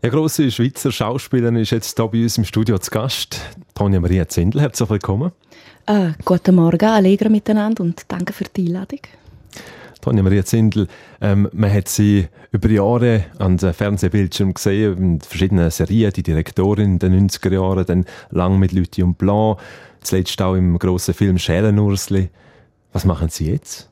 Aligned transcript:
Eine 0.00 0.12
grosse 0.12 0.48
Schweizer 0.52 0.92
Schauspielerin 0.92 1.56
ist 1.56 1.70
jetzt 1.70 1.98
hier 1.98 2.06
bei 2.06 2.22
uns 2.22 2.38
im 2.38 2.44
Studio 2.44 2.78
zu 2.78 2.88
Gast. 2.88 3.40
Tonja 3.74 3.98
Maria 3.98 4.28
Zindel, 4.28 4.60
herzlich 4.60 4.88
willkommen. 4.88 5.32
Äh, 5.86 6.10
guten 6.24 6.54
Morgen, 6.54 6.84
Allegra 6.84 7.28
miteinander 7.28 7.82
und 7.82 8.04
danke 8.06 8.32
für 8.32 8.44
die 8.44 8.66
Einladung. 8.66 9.00
Tonja 10.00 10.22
Maria 10.22 10.44
Zindel, 10.44 10.86
ähm, 11.20 11.48
man 11.52 11.72
hat 11.72 11.88
sie 11.88 12.28
über 12.52 12.70
Jahre 12.70 13.24
an 13.40 13.56
den 13.56 13.74
Fernsehbildschirmen 13.74 14.54
gesehen, 14.54 14.98
in 14.98 15.20
verschiedenen 15.20 15.68
Serien, 15.72 16.12
die 16.12 16.22
Direktorin 16.22 16.92
in 16.92 16.98
den 17.00 17.28
90er 17.28 17.54
Jahren, 17.54 17.84
dann 17.84 18.04
lang 18.30 18.56
mit 18.60 18.70
Lüthi 18.70 19.02
und 19.02 19.18
Blanc, 19.18 19.58
zuletzt 20.02 20.40
auch 20.40 20.54
im 20.54 20.78
grossen 20.78 21.12
Film 21.12 21.38
Schälenursli. 21.38 22.28
Was 22.92 23.04
machen 23.04 23.30
Sie 23.30 23.50
jetzt? 23.50 23.90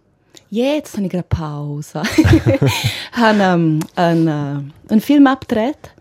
Jetzt 0.50 0.96
habe 0.96 1.06
ich 1.06 1.10
gerade 1.10 1.26
Pause. 1.28 2.02
ich 2.16 2.70
habe 3.10 3.40
ähm, 3.40 3.80
einen, 3.96 4.28
äh, 4.28 4.92
einen 4.92 5.00
Film 5.00 5.26
abgedreht 5.26 5.95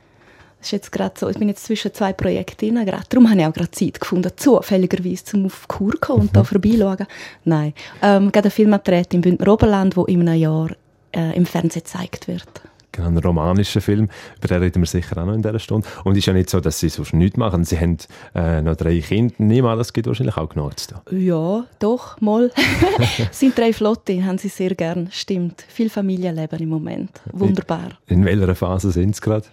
ist 0.65 0.71
jetzt 0.71 0.91
gerade 0.91 1.15
so, 1.17 1.29
ich 1.29 1.37
bin 1.37 1.49
jetzt 1.49 1.65
zwischen 1.65 1.93
zwei 1.93 2.13
Projekten 2.13 2.75
gerade 2.85 3.05
darum 3.09 3.29
habe 3.29 3.39
ich 3.39 3.45
auch 3.45 3.53
gerade 3.53 3.71
Zeit 3.71 3.99
gefunden, 3.99 4.31
zufälligerweise, 4.35 5.37
um 5.37 5.45
auf 5.45 5.67
Kur 5.67 5.93
kommen 5.99 6.21
und 6.21 6.31
mhm. 6.31 6.33
da 6.33 6.43
vorbeischauen. 6.43 7.07
Nein, 7.43 7.73
ähm, 8.01 8.31
gerade 8.31 8.45
einen 8.45 8.51
Film 8.51 8.71
gedreht 8.71 9.13
im 9.13 9.21
Bündner 9.21 9.53
Oberland, 9.53 9.95
der 9.95 10.07
in 10.07 10.27
einem 10.27 10.39
Jahr 10.39 10.69
äh, 11.15 11.35
im 11.35 11.45
Fernsehen 11.45 11.83
gezeigt 11.83 12.27
wird 12.27 12.61
genau, 12.95 13.07
ein 13.07 13.17
romanischer 13.17 13.81
Film, 13.81 14.09
über 14.37 14.47
den 14.47 14.61
reden 14.61 14.81
wir 14.81 14.87
sicher 14.87 15.17
auch 15.17 15.25
noch 15.25 15.33
in 15.33 15.41
dieser 15.41 15.59
Stunde. 15.59 15.87
Und 16.03 16.13
es 16.13 16.19
ist 16.19 16.25
ja 16.25 16.33
nicht 16.33 16.49
so, 16.49 16.59
dass 16.59 16.79
sie 16.79 16.89
sonst 16.89 17.13
nichts 17.13 17.37
machen. 17.37 17.63
Sie 17.63 17.79
haben 17.79 17.97
äh, 18.33 18.61
noch 18.61 18.75
drei 18.75 18.99
Kinder, 18.99 19.33
niemand, 19.37 19.79
das 19.79 19.93
geht 19.93 20.07
wahrscheinlich 20.07 20.37
auch 20.37 20.49
genutzt. 20.49 20.93
Ja, 21.11 21.65
doch, 21.79 22.19
mal. 22.21 22.51
sind 23.31 23.57
drei 23.57 23.73
Flotte, 23.73 24.23
haben 24.25 24.37
sie 24.37 24.49
sehr 24.49 24.73
gern, 24.75 25.09
stimmt. 25.11 25.63
Viel 25.67 25.89
Familienleben 25.89 26.59
im 26.59 26.69
Moment, 26.69 27.11
wunderbar. 27.31 27.89
In, 28.07 28.19
in 28.19 28.25
welcher 28.25 28.55
Phase 28.55 28.91
sind 28.91 29.15
sie 29.15 29.21
gerade? 29.21 29.45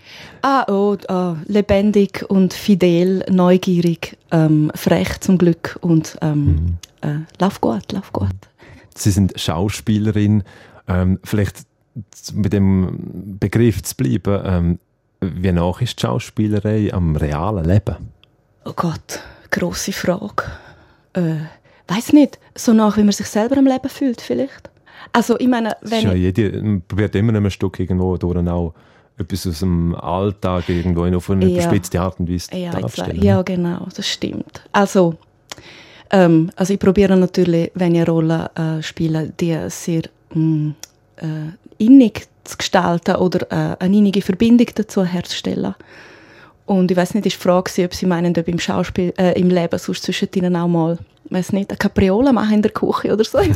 Ah, 0.42 0.64
oh, 0.68 0.96
oh, 1.08 1.36
lebendig 1.46 2.24
und 2.28 2.54
fidel, 2.54 3.24
neugierig, 3.30 4.16
ähm, 4.30 4.70
frech 4.74 5.20
zum 5.20 5.38
Glück 5.38 5.78
und 5.80 6.16
ähm, 6.22 6.44
mhm. 6.44 7.08
äh, 7.08 7.18
lauf 7.38 7.60
gut, 7.60 7.92
lauf 7.92 8.12
gut. 8.12 8.30
Sie 8.94 9.10
sind 9.10 9.38
Schauspielerin. 9.38 10.44
Ähm, 10.88 11.18
vielleicht 11.24 11.64
mit 12.34 12.52
dem 12.52 13.36
Begriff 13.38 13.82
zu 13.82 13.96
bleiben, 13.96 14.42
ähm, 14.44 14.78
wie 15.20 15.52
nach 15.52 15.80
ist 15.80 15.98
die 15.98 16.02
Schauspielerei 16.02 16.92
am 16.92 17.16
realen 17.16 17.64
Leben? 17.64 17.96
Oh 18.64 18.72
Gott, 18.74 19.20
grosse 19.50 19.92
Frage. 19.92 20.44
Äh, 21.12 21.36
weiß 21.88 22.12
nicht, 22.12 22.38
so 22.54 22.72
nach, 22.72 22.96
wie 22.96 23.02
man 23.02 23.12
sich 23.12 23.26
selber 23.26 23.56
im 23.56 23.66
Leben 23.66 23.88
fühlt, 23.88 24.20
vielleicht. 24.20 24.70
Also, 25.12 25.38
ich 25.38 25.48
meine, 25.48 25.76
wenn. 25.82 26.02
Ja, 26.02 26.14
jeder, 26.14 26.62
man 26.62 26.82
probiert 26.82 27.14
immer 27.14 27.34
ein 27.34 27.50
Stück 27.50 27.78
irgendwo 27.80 28.16
durch 28.16 28.48
auch 28.48 28.74
etwas 29.18 29.46
aus 29.46 29.60
dem 29.60 29.94
Alltag 29.94 30.68
irgendwo 30.68 31.04
auf 31.04 31.30
eine 31.30 31.46
ja. 31.46 31.56
bespitzte 31.56 32.00
Art 32.00 32.18
und 32.18 32.30
Weise 32.30 32.56
ja, 32.56 32.70
darzustellen. 32.70 33.22
Ja, 33.22 33.42
genau, 33.42 33.86
das 33.94 34.06
stimmt. 34.08 34.62
Also, 34.72 35.16
ähm, 36.10 36.50
also 36.56 36.72
ich 36.72 36.80
probiere 36.80 37.16
natürlich, 37.16 37.70
wenn 37.74 37.94
ich 37.94 38.02
eine 38.02 38.10
Rolle 38.10 38.50
äh, 38.54 38.82
spiele, 38.82 39.32
die 39.38 39.58
sehr 39.68 40.02
mh, 40.34 40.40
mm, 40.40 40.74
äh, 41.16 41.52
innig 41.78 42.26
zu 42.44 42.56
gestalten 42.56 43.16
oder 43.16 43.50
äh, 43.50 43.76
eine 43.78 43.96
innige 43.96 44.22
Verbindung 44.22 44.68
dazu 44.74 45.04
herzustellen. 45.04 45.74
Und 46.66 46.90
ich 46.90 46.96
weiß 46.96 47.14
nicht, 47.14 47.26
ist 47.26 47.36
die 47.36 47.42
Frage, 47.42 47.84
ob 47.84 47.94
Sie 47.94 48.06
meinen, 48.06 48.36
ob 48.36 48.48
im 48.48 48.58
Schauspiel, 48.58 49.12
äh, 49.18 49.38
im 49.38 49.50
Leben 49.50 49.78
sonst 49.78 50.04
zwischen 50.04 50.28
ihnen 50.34 50.56
auch 50.56 50.68
mal, 50.68 50.98
weiß 51.30 51.52
nicht, 51.52 51.70
eine 51.70 51.76
Capriola 51.76 52.32
machen 52.32 52.54
in 52.54 52.62
der 52.62 52.70
Küche 52.70 53.12
oder 53.12 53.24
so. 53.24 53.38
ist 53.38 53.54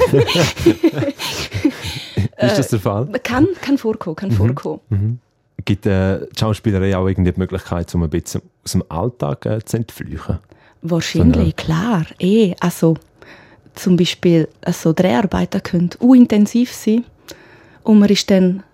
das 2.37 2.69
der 2.69 2.81
Fall? 2.81 3.09
Äh, 3.13 3.19
kann, 3.21 3.47
kann 3.61 3.79
vorkommen, 3.79 4.17
kann 4.17 4.31
mhm. 4.31 4.35
vorkommen. 4.35 4.81
Mhm. 4.89 5.19
Gibt 5.65 5.87
äh, 5.87 6.19
die 6.19 6.39
Schauspielerei 6.39 6.97
auch 6.97 7.07
irgendwie 7.07 7.33
die 7.33 7.41
Möglichkeit, 7.41 7.95
um 7.95 8.03
ein 8.03 8.11
bisschen 8.11 8.43
aus 8.65 8.73
dem 8.73 8.85
Alltag 8.89 9.47
äh, 9.47 9.65
zu 9.65 9.79
entflüchen? 9.79 10.39
Wahrscheinlich, 10.83 11.55
so 11.59 11.65
klar. 11.65 12.07
Eh, 12.19 12.55
also 12.61 12.97
zum 13.75 13.97
Beispiel 13.97 14.49
also 14.63 14.93
Dreharbeiten 14.93 15.63
können 15.63 15.91
intensiv 16.01 16.73
sein 16.73 17.05
und 17.87 18.01
man 18.01 18.09
ist 18.09 18.31
dann, 18.31 18.65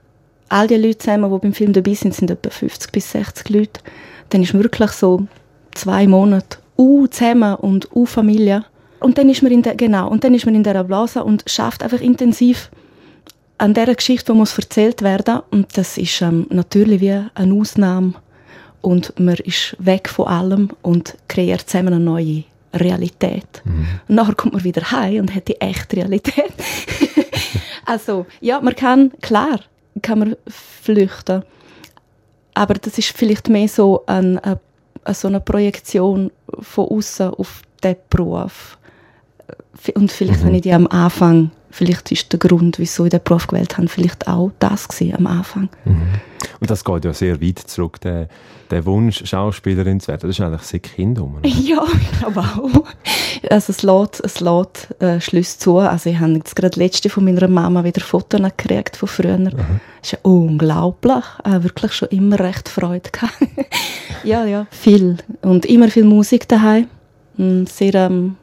all 0.48 0.66
die 0.66 0.76
Leute 0.76 0.98
zusammen, 0.98 1.30
die 1.30 1.38
beim 1.38 1.52
Film 1.52 1.72
dabei 1.72 1.94
sind, 1.94 2.14
sind 2.14 2.30
etwa 2.30 2.50
50 2.50 2.92
bis 2.92 3.12
60 3.12 3.48
Leute. 3.50 3.80
Dann 4.30 4.42
ist 4.42 4.54
man 4.54 4.62
wirklich 4.62 4.90
so 4.92 5.26
zwei 5.72 6.06
Monate 6.06 6.58
uh, 6.78 7.06
zusammen 7.06 7.56
und 7.56 7.94
uh, 7.94 8.06
Familie. 8.06 8.64
Und 9.00 9.18
dann 9.18 9.28
ist 9.28 9.42
man 9.42 9.52
in 9.52 9.62
der, 9.62 9.74
genau, 9.74 10.08
und 10.08 10.24
dann 10.24 10.34
ist 10.34 10.46
man 10.46 10.54
in 10.54 10.62
dieser 10.62 10.84
Blase 10.84 11.24
und 11.24 11.44
schafft 11.46 11.82
einfach 11.82 12.00
intensiv 12.00 12.70
an 13.58 13.74
dieser 13.74 13.94
Geschichte, 13.94 14.32
die 14.32 14.38
muss 14.38 14.56
erzählt 14.56 15.02
werden. 15.02 15.40
Und 15.50 15.76
das 15.76 15.98
ist 15.98 16.22
ähm, 16.22 16.46
natürlich 16.48 17.00
wie 17.00 17.20
eine 17.34 17.54
Ausnahme. 17.54 18.14
Und 18.80 19.18
man 19.20 19.34
ist 19.36 19.76
weg 19.78 20.08
von 20.08 20.26
allem 20.26 20.70
und 20.80 21.16
kreiert 21.28 21.68
zusammen 21.68 21.94
eine 21.94 22.04
neue 22.04 22.44
Realität. 22.74 23.62
Mhm. 23.64 23.86
Und 24.08 24.14
nachher 24.14 24.34
kommt 24.34 24.54
man 24.54 24.64
wieder 24.64 24.90
heim 24.90 25.20
und 25.20 25.34
hat 25.34 25.48
die 25.48 25.60
echte 25.60 25.96
Realität. 25.96 26.52
Also, 27.84 28.26
ja, 28.40 28.60
man 28.60 28.74
kann, 28.74 29.12
klar, 29.20 29.60
kann 30.02 30.18
man 30.18 30.36
flüchten. 30.46 31.42
Aber 32.54 32.74
das 32.74 32.98
ist 32.98 33.16
vielleicht 33.16 33.48
mehr 33.48 33.68
so 33.68 34.04
eine, 34.06 34.42
eine, 34.44 35.14
so 35.14 35.28
eine 35.28 35.40
Projektion 35.40 36.30
von 36.60 36.88
außen 36.88 37.30
auf 37.30 37.62
den 37.82 37.96
Beruf. 38.10 38.78
Und 39.94 40.12
vielleicht 40.12 40.40
mhm. 40.42 40.46
habe 40.46 40.56
ich 40.56 40.62
die 40.62 40.72
am 40.72 40.86
Anfang, 40.86 41.50
vielleicht 41.72 42.12
ist 42.12 42.32
der 42.32 42.38
Grund, 42.38 42.78
wieso 42.78 43.04
ich 43.04 43.10
den 43.10 43.20
Beruf 43.22 43.46
gewählt 43.46 43.76
habe, 43.76 43.88
vielleicht 43.88 44.28
auch 44.28 44.52
das 44.58 44.88
gewesen, 44.88 45.16
am 45.16 45.26
Anfang. 45.26 45.68
Mhm. 45.84 46.20
Und 46.60 46.70
das 46.70 46.84
geht 46.84 47.04
ja 47.04 47.12
sehr 47.12 47.40
weit 47.40 47.58
zurück, 47.58 48.00
der, 48.00 48.28
der 48.70 48.84
Wunsch, 48.86 49.22
Schauspielerin 49.24 50.00
zu 50.00 50.08
werden. 50.08 50.28
Das 50.28 50.38
ist 50.38 50.40
eigentlich 50.40 50.62
seit 50.62 50.82
Kindern. 50.84 51.38
Ja, 51.44 51.84
ich 52.00 52.18
glaube 52.18 52.40
auch. 52.40 52.84
Also 53.50 53.72
es 53.72 53.82
lädt, 53.82 54.20
es 54.22 54.40
lädt 54.40 55.00
äh, 55.00 55.20
Schlüsse 55.20 55.58
zu. 55.58 55.78
Also 55.78 56.10
ich 56.10 56.18
habe 56.18 56.32
jetzt 56.32 56.54
gerade 56.54 56.78
letzte 56.78 57.10
von 57.10 57.24
meiner 57.24 57.48
Mama 57.48 57.82
wieder 57.84 58.00
Fotos 58.00 58.40
gekriegt 58.40 58.96
von 58.96 59.08
früher. 59.08 59.38
Mhm. 59.38 59.44
Das 59.44 59.62
ist 60.02 60.12
ja 60.12 60.18
unglaublich. 60.22 61.24
Äh, 61.44 61.62
wirklich 61.62 61.92
schon 61.92 62.08
immer 62.08 62.38
recht 62.38 62.68
Freude 62.68 63.10
gehabt. 63.10 63.34
ja, 64.24 64.44
ja, 64.44 64.66
viel. 64.70 65.18
Und 65.40 65.66
immer 65.66 65.88
viel 65.88 66.04
Musik 66.04 66.48
daheim. 66.48 66.88
Sehr, 67.36 67.94
ähm, 67.94 68.36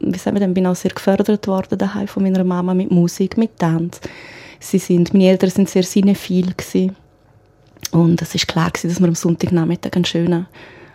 wie 0.00 0.18
sagen 0.18 0.36
wir 0.36 0.40
denn, 0.40 0.54
bin 0.54 0.66
auch 0.66 0.76
sehr 0.76 0.90
gefördert 0.90 1.46
worden 1.46 1.78
daheim 1.78 2.06
von 2.06 2.22
meiner 2.22 2.44
Mama 2.44 2.74
mit 2.74 2.90
Musik, 2.90 3.38
mit 3.38 3.58
Tanz. 3.58 4.00
Sie 4.60 4.78
sind, 4.78 5.12
meine 5.12 5.28
Eltern 5.28 5.50
sind 5.50 5.68
sehr 5.68 5.82
cinephil 5.82 6.52
gewesen. 6.54 6.96
Und 7.90 8.20
es 8.20 8.34
ist 8.34 8.48
klar 8.48 8.70
gewesen, 8.70 8.88
dass 8.88 9.00
wir 9.00 9.08
am 9.08 9.14
Sonntagnachmittag 9.14 9.92
einen 9.94 10.04
schönen 10.04 10.46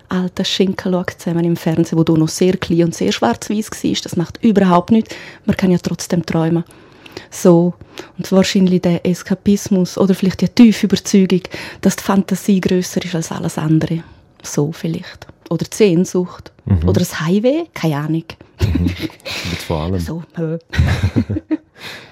alten 0.09 0.45
Schinken 0.45 0.91
schaut, 0.91 1.11
zusammen 1.11 1.45
im 1.45 1.55
Fernsehen, 1.55 1.97
wo 1.97 2.03
du 2.03 2.17
noch 2.17 2.29
sehr 2.29 2.57
klein 2.57 2.85
und 2.85 2.95
sehr 2.95 3.11
schwarz-weiß 3.11 3.71
war. 3.71 4.01
Das 4.03 4.15
macht 4.15 4.43
überhaupt 4.43 4.91
nichts. 4.91 5.15
Man 5.45 5.55
kann 5.55 5.71
ja 5.71 5.77
trotzdem 5.77 6.25
träumen. 6.25 6.63
So. 7.29 7.73
Und 8.17 8.31
wahrscheinlich 8.31 8.81
der 8.81 9.05
Eskapismus 9.05 9.97
oder 9.97 10.15
vielleicht 10.15 10.41
die 10.41 10.49
tiefe 10.49 10.87
Überzeugung, 10.87 11.41
dass 11.81 11.95
die 11.95 12.03
Fantasie 12.03 12.61
grösser 12.61 13.03
ist 13.03 13.15
als 13.15 13.31
alles 13.31 13.57
andere. 13.57 14.03
So 14.43 14.71
vielleicht. 14.71 15.27
Oder 15.49 15.65
die 15.65 15.75
Sehnsucht. 15.75 16.51
Mhm. 16.65 16.87
Oder 16.87 16.99
das 16.99 17.19
Highway. 17.19 17.65
Keine 17.73 17.97
Ahnung. 17.97 18.23
Mhm. 18.61 18.85
Mit 18.85 19.61
vor 19.65 19.79
allem. 19.81 19.99
So. 19.99 20.23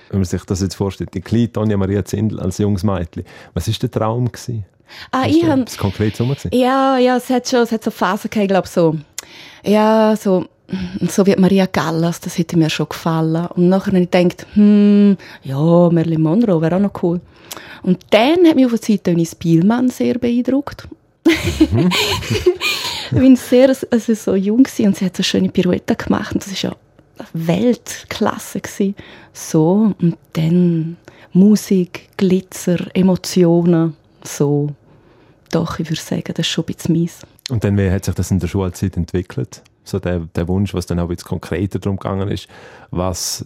Wenn 0.10 0.20
man 0.20 0.26
sich 0.26 0.44
das 0.44 0.62
jetzt 0.62 0.76
vorstellt, 0.76 1.14
die 1.14 1.22
kleine 1.22 1.52
Tonja 1.52 1.78
Maria 1.78 2.04
Zindel 2.06 2.40
als 2.40 2.58
junges 2.58 2.84
Mädchen, 2.84 3.24
was 3.54 3.68
war 3.68 3.76
der 3.82 3.92
Traum? 3.92 4.32
Gewesen? 4.32 4.66
Ah, 5.12 5.24
Hast 5.24 5.36
ich 5.36 5.46
habe... 5.46 5.64
Das 5.66 5.78
konkret 5.78 6.16
so 6.16 6.26
Ja, 6.54 6.98
ja, 6.98 7.18
es 7.18 7.30
hat 7.30 7.48
schon 7.48 7.60
es 7.60 7.72
hat 7.72 7.84
so 7.84 7.92
Phasen 7.92 8.30
gehabt, 8.30 8.44
ich 8.44 8.48
glaube 8.48 8.68
so... 8.68 8.96
Ja, 9.64 10.16
so... 10.16 10.46
So 11.08 11.26
wie 11.26 11.36
Maria 11.38 11.66
Callas, 11.66 12.20
das 12.20 12.38
hätte 12.38 12.58
mir 12.58 12.70
schon 12.70 12.90
gefallen. 12.90 13.46
Und 13.56 13.70
nachher 13.70 13.94
habe 13.94 14.00
ich 14.02 14.12
gedacht, 14.12 14.46
hm, 14.54 15.16
ja, 15.44 15.56
Marilyn 15.56 16.22
Monroe 16.22 16.62
wäre 16.62 16.76
auch 16.76 16.82
noch 16.82 17.04
cool. 17.04 17.22
Und 17.84 18.00
dann 18.10 18.46
hat 18.46 18.56
mich 18.56 18.66
auf 18.66 18.72
der 18.72 18.82
Zeit 18.82 19.06
Toni 19.06 19.26
Spielmann 19.26 19.90
sehr 19.90 20.18
beeindruckt. 20.18 20.90
Mhm. 21.72 21.90
ich 23.12 23.18
bin 23.18 23.36
sehr 23.36 23.76
also 23.92 24.14
so 24.14 24.36
jung 24.36 24.66
und 24.80 24.96
sie 24.98 25.06
hat 25.06 25.18
so 25.18 25.24
schöne 25.24 25.50
Pirouetten 25.50 25.98
gemacht 25.98 26.34
und 26.34 26.44
das 26.44 26.52
ist 26.52 26.62
ja 26.62 26.76
Weltklasse 27.34 28.62
gewesen. 28.62 28.96
So, 29.34 29.94
und 30.00 30.18
dann 30.34 30.98
Musik, 31.34 32.10
Glitzer, 32.18 32.80
Emotionen, 32.96 33.96
so. 34.24 34.70
Doch, 35.52 35.80
ich 35.80 35.90
würde 35.90 36.02
sagen, 36.02 36.24
das 36.28 36.40
ist 36.40 36.48
schon 36.48 36.66
ein 36.66 36.74
bisschen 36.74 36.94
mies. 36.94 37.20
Und 37.50 37.64
dann, 37.64 37.78
wie 37.78 37.90
hat 37.90 38.06
sich 38.06 38.16
das 38.16 38.32
in 38.32 38.40
der 38.40 38.48
Schulzeit 38.48 38.98
entwickelt? 38.98 39.62
So 39.84 40.00
der, 40.00 40.20
der 40.20 40.48
Wunsch, 40.48 40.74
was 40.74 40.86
dann 40.86 41.00
auch 41.00 41.10
jetzt 41.10 41.24
konkreter 41.24 41.80
darum 41.80 41.98
gegangen 41.98 42.28
ist, 42.28 42.48
was, 42.92 43.46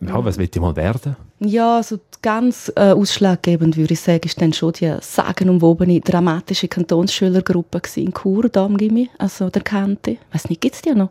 ja, 0.00 0.24
was 0.24 0.36
will 0.36 0.50
ich 0.52 0.60
mal 0.60 0.76
werden? 0.76 1.16
Ja, 1.38 1.76
also 1.78 1.98
ganz 2.26 2.72
äh, 2.74 2.90
ausschlaggebend 2.90 3.76
würde 3.76 3.94
ich 3.94 4.00
sagen, 4.00 4.22
ist 4.24 4.42
dann 4.42 4.52
schon 4.52 4.72
die 4.72 4.92
sagenumwobene 5.00 6.00
dramatische 6.00 6.66
Kantonsschülergruppe 6.66 7.80
in 7.94 8.12
Chur, 8.12 8.48
da 8.48 8.64
am 8.64 8.76
also 9.16 9.48
der 9.48 9.62
Kante. 9.62 10.16
Weiß 10.32 10.48
nicht, 10.48 10.60
gibt 10.60 10.74
es 10.74 10.82
die 10.82 10.90
noch? 10.90 11.10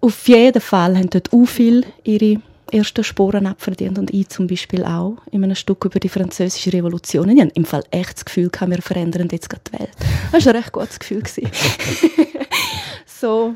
Auf 0.00 0.26
jeden 0.26 0.60
Fall 0.60 0.98
haben 0.98 1.10
dort 1.10 1.32
auch 1.32 1.46
viele 1.46 1.84
ihre 2.02 2.40
ersten 2.72 3.04
Sporen 3.04 3.46
abverdient 3.46 4.00
und 4.00 4.12
ich 4.12 4.28
zum 4.28 4.48
Beispiel 4.48 4.84
auch 4.84 5.18
in 5.30 5.44
einem 5.44 5.54
Stück 5.54 5.84
über 5.84 6.00
die 6.00 6.08
französische 6.08 6.72
Revolution. 6.72 7.28
Ich 7.28 7.40
habe 7.40 7.52
im 7.54 7.64
Fall 7.64 7.84
echt 7.92 8.16
das 8.16 8.24
Gefühl, 8.24 8.50
wir 8.50 8.82
verändern 8.82 9.28
jetzt 9.30 9.48
gerade 9.48 9.62
die 9.72 9.78
Welt. 9.78 9.92
Das 10.32 10.44
war 10.44 10.54
ein 10.54 10.56
recht 10.56 10.72
gutes 10.72 10.98
Gefühl. 10.98 11.22
so. 13.06 13.54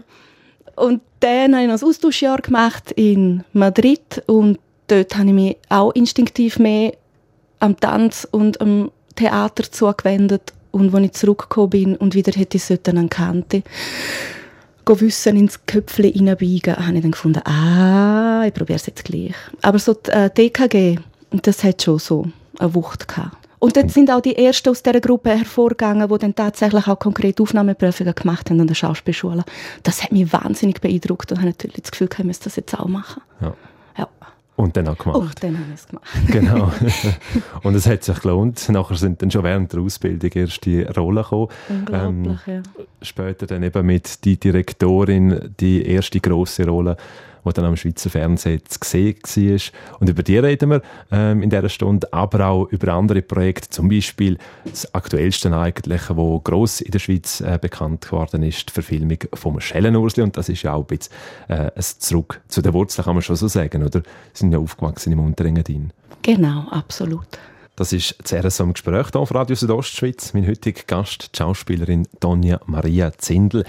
Und 0.76 1.02
dann 1.18 1.52
habe 1.52 1.64
ich 1.64 1.68
noch 1.68 1.82
ein 1.82 1.88
Austauschjahr 1.88 2.40
gemacht 2.40 2.92
in 2.92 3.42
Madrid 3.52 4.22
und 4.26 4.60
dort 4.90 5.16
habe 5.16 5.28
ich 5.28 5.34
mich 5.34 5.56
auch 5.68 5.92
instinktiv 5.92 6.58
mehr 6.58 6.92
am 7.58 7.78
Tanz 7.78 8.26
und 8.30 8.60
am 8.60 8.90
Theater 9.16 9.70
zugewendet 9.70 10.52
und 10.70 10.94
als 10.94 11.04
ich 11.04 11.12
zurückgekommen 11.12 11.70
bin 11.70 11.96
und 11.96 12.14
wieder 12.14 12.32
hätte 12.32 12.56
ich 12.56 12.70
es 12.70 12.82
dann 12.82 13.08
kannte, 13.08 13.62
Wissen 14.86 15.36
ins 15.36 15.66
Köpfchen 15.66 16.12
hineinbiegen, 16.12 16.74
habe 16.74 16.96
ich 16.96 17.02
dann 17.02 17.12
gefunden, 17.12 17.46
ah, 17.46 18.42
ich 18.44 18.52
probiere 18.52 18.76
es 18.76 18.86
jetzt 18.86 19.04
gleich. 19.04 19.36
Aber 19.62 19.78
so 19.78 19.94
die 19.94 20.10
äh, 20.10 20.30
DKG, 20.30 20.98
das 21.30 21.62
hat 21.62 21.82
schon 21.82 22.00
so 22.00 22.26
eine 22.58 22.74
Wucht 22.74 23.06
gehabt. 23.06 23.36
Und 23.60 23.76
dort 23.76 23.90
sind 23.90 24.10
auch 24.10 24.20
die 24.20 24.36
Ersten 24.36 24.70
aus 24.70 24.82
dieser 24.82 25.00
Gruppe 25.00 25.30
hervorgegangen, 25.30 26.08
die 26.08 26.18
dann 26.18 26.34
tatsächlich 26.34 26.88
auch 26.88 26.98
konkrete 26.98 27.42
Aufnahmeprüfungen 27.42 28.14
gemacht 28.14 28.50
haben 28.50 28.60
an 28.60 28.66
der 28.66 28.74
Schauspielschule. 28.74 29.44
Das 29.82 30.02
hat 30.02 30.12
mich 30.12 30.32
wahnsinnig 30.32 30.80
beeindruckt 30.80 31.30
und 31.30 31.38
habe 31.38 31.48
natürlich 31.48 31.82
das 31.82 31.90
Gefühl, 31.92 32.08
ich 32.10 32.24
müsste 32.24 32.44
das 32.44 32.56
jetzt 32.56 32.76
auch 32.76 32.86
machen. 32.86 33.22
Ja. 33.40 33.54
ja. 33.98 34.08
Und 34.60 34.76
dann 34.76 34.88
auch 34.88 34.98
gemacht. 34.98 35.18
Und 35.18 35.42
dann 35.42 35.56
habe 35.56 35.66
ich 35.68 35.80
es 35.80 35.86
gemacht. 35.88 36.06
genau. 36.26 36.72
und 37.62 37.74
es 37.74 37.86
hat 37.86 38.04
sich 38.04 38.20
gelohnt. 38.20 38.68
Nachher 38.68 38.96
sind 38.96 39.22
dann 39.22 39.30
schon 39.30 39.42
während 39.42 39.72
der 39.72 39.80
Ausbildung 39.80 40.30
erste 40.32 40.92
Rollen 40.94 41.16
gekommen. 41.16 41.48
Unglaublich, 41.68 42.38
ähm, 42.46 42.62
ja. 42.76 42.84
Später 43.02 43.46
dann 43.46 43.62
eben 43.62 43.86
mit 43.86 44.24
die 44.24 44.38
Direktorin, 44.38 45.54
die 45.58 45.86
erste 45.86 46.20
grosse 46.20 46.66
Rolle 46.66 46.96
die 47.44 47.52
dann 47.52 47.64
am 47.64 47.76
Schweizer 47.76 48.10
Fernsehen 48.10 48.62
zu 48.66 48.78
sehen 48.82 49.16
war. 49.24 49.98
Und 50.00 50.08
über 50.08 50.22
die 50.22 50.38
reden 50.38 50.70
wir 50.70 50.82
ähm, 51.10 51.42
in 51.42 51.50
dieser 51.50 51.68
Stunde, 51.68 52.12
aber 52.12 52.46
auch 52.46 52.64
über 52.66 52.92
andere 52.92 53.22
Projekte, 53.22 53.70
zum 53.70 53.88
Beispiel 53.88 54.38
das 54.64 54.94
aktuellste 54.94 55.56
eigentlich, 55.56 56.02
wo 56.10 56.38
gross 56.40 56.80
in 56.80 56.90
der 56.90 56.98
Schweiz 56.98 57.40
äh, 57.40 57.58
bekannt 57.60 58.06
geworden 58.06 58.42
ist, 58.42 58.68
die 58.68 58.72
Verfilmung 58.72 59.18
vom 59.34 59.60
Schellenursli 59.60 60.22
und 60.22 60.36
das 60.36 60.48
ist 60.48 60.62
ja 60.62 60.74
auch 60.74 60.88
ein 60.88 60.98
bisschen 60.98 61.14
äh, 61.48 61.70
ein 61.74 61.82
Zurück 61.82 62.40
zu 62.48 62.62
den 62.62 62.72
Wurzeln, 62.72 63.04
kann 63.04 63.14
man 63.14 63.22
schon 63.22 63.36
so 63.36 63.48
sagen, 63.48 63.84
oder? 63.84 64.02
Sie 64.32 64.40
sind 64.40 64.52
ja 64.52 64.58
aufgewachsen 64.58 65.12
im 65.12 65.20
Unterengadin. 65.20 65.92
Genau, 66.22 66.68
absolut. 66.70 67.26
Das 67.76 67.94
ist 67.94 68.16
zuerst 68.24 68.58
so 68.58 68.64
im 68.64 68.74
Gespräch 68.74 69.06
hier 69.10 69.20
auf 69.20 69.34
Radio 69.34 69.56
Südostschweiz. 69.56 70.34
Mein 70.34 70.46
heutiger 70.46 70.82
Gast, 70.86 71.30
die 71.32 71.38
Schauspielerin 71.38 72.06
Donja 72.20 72.60
Maria 72.66 73.10
Zindel. 73.16 73.64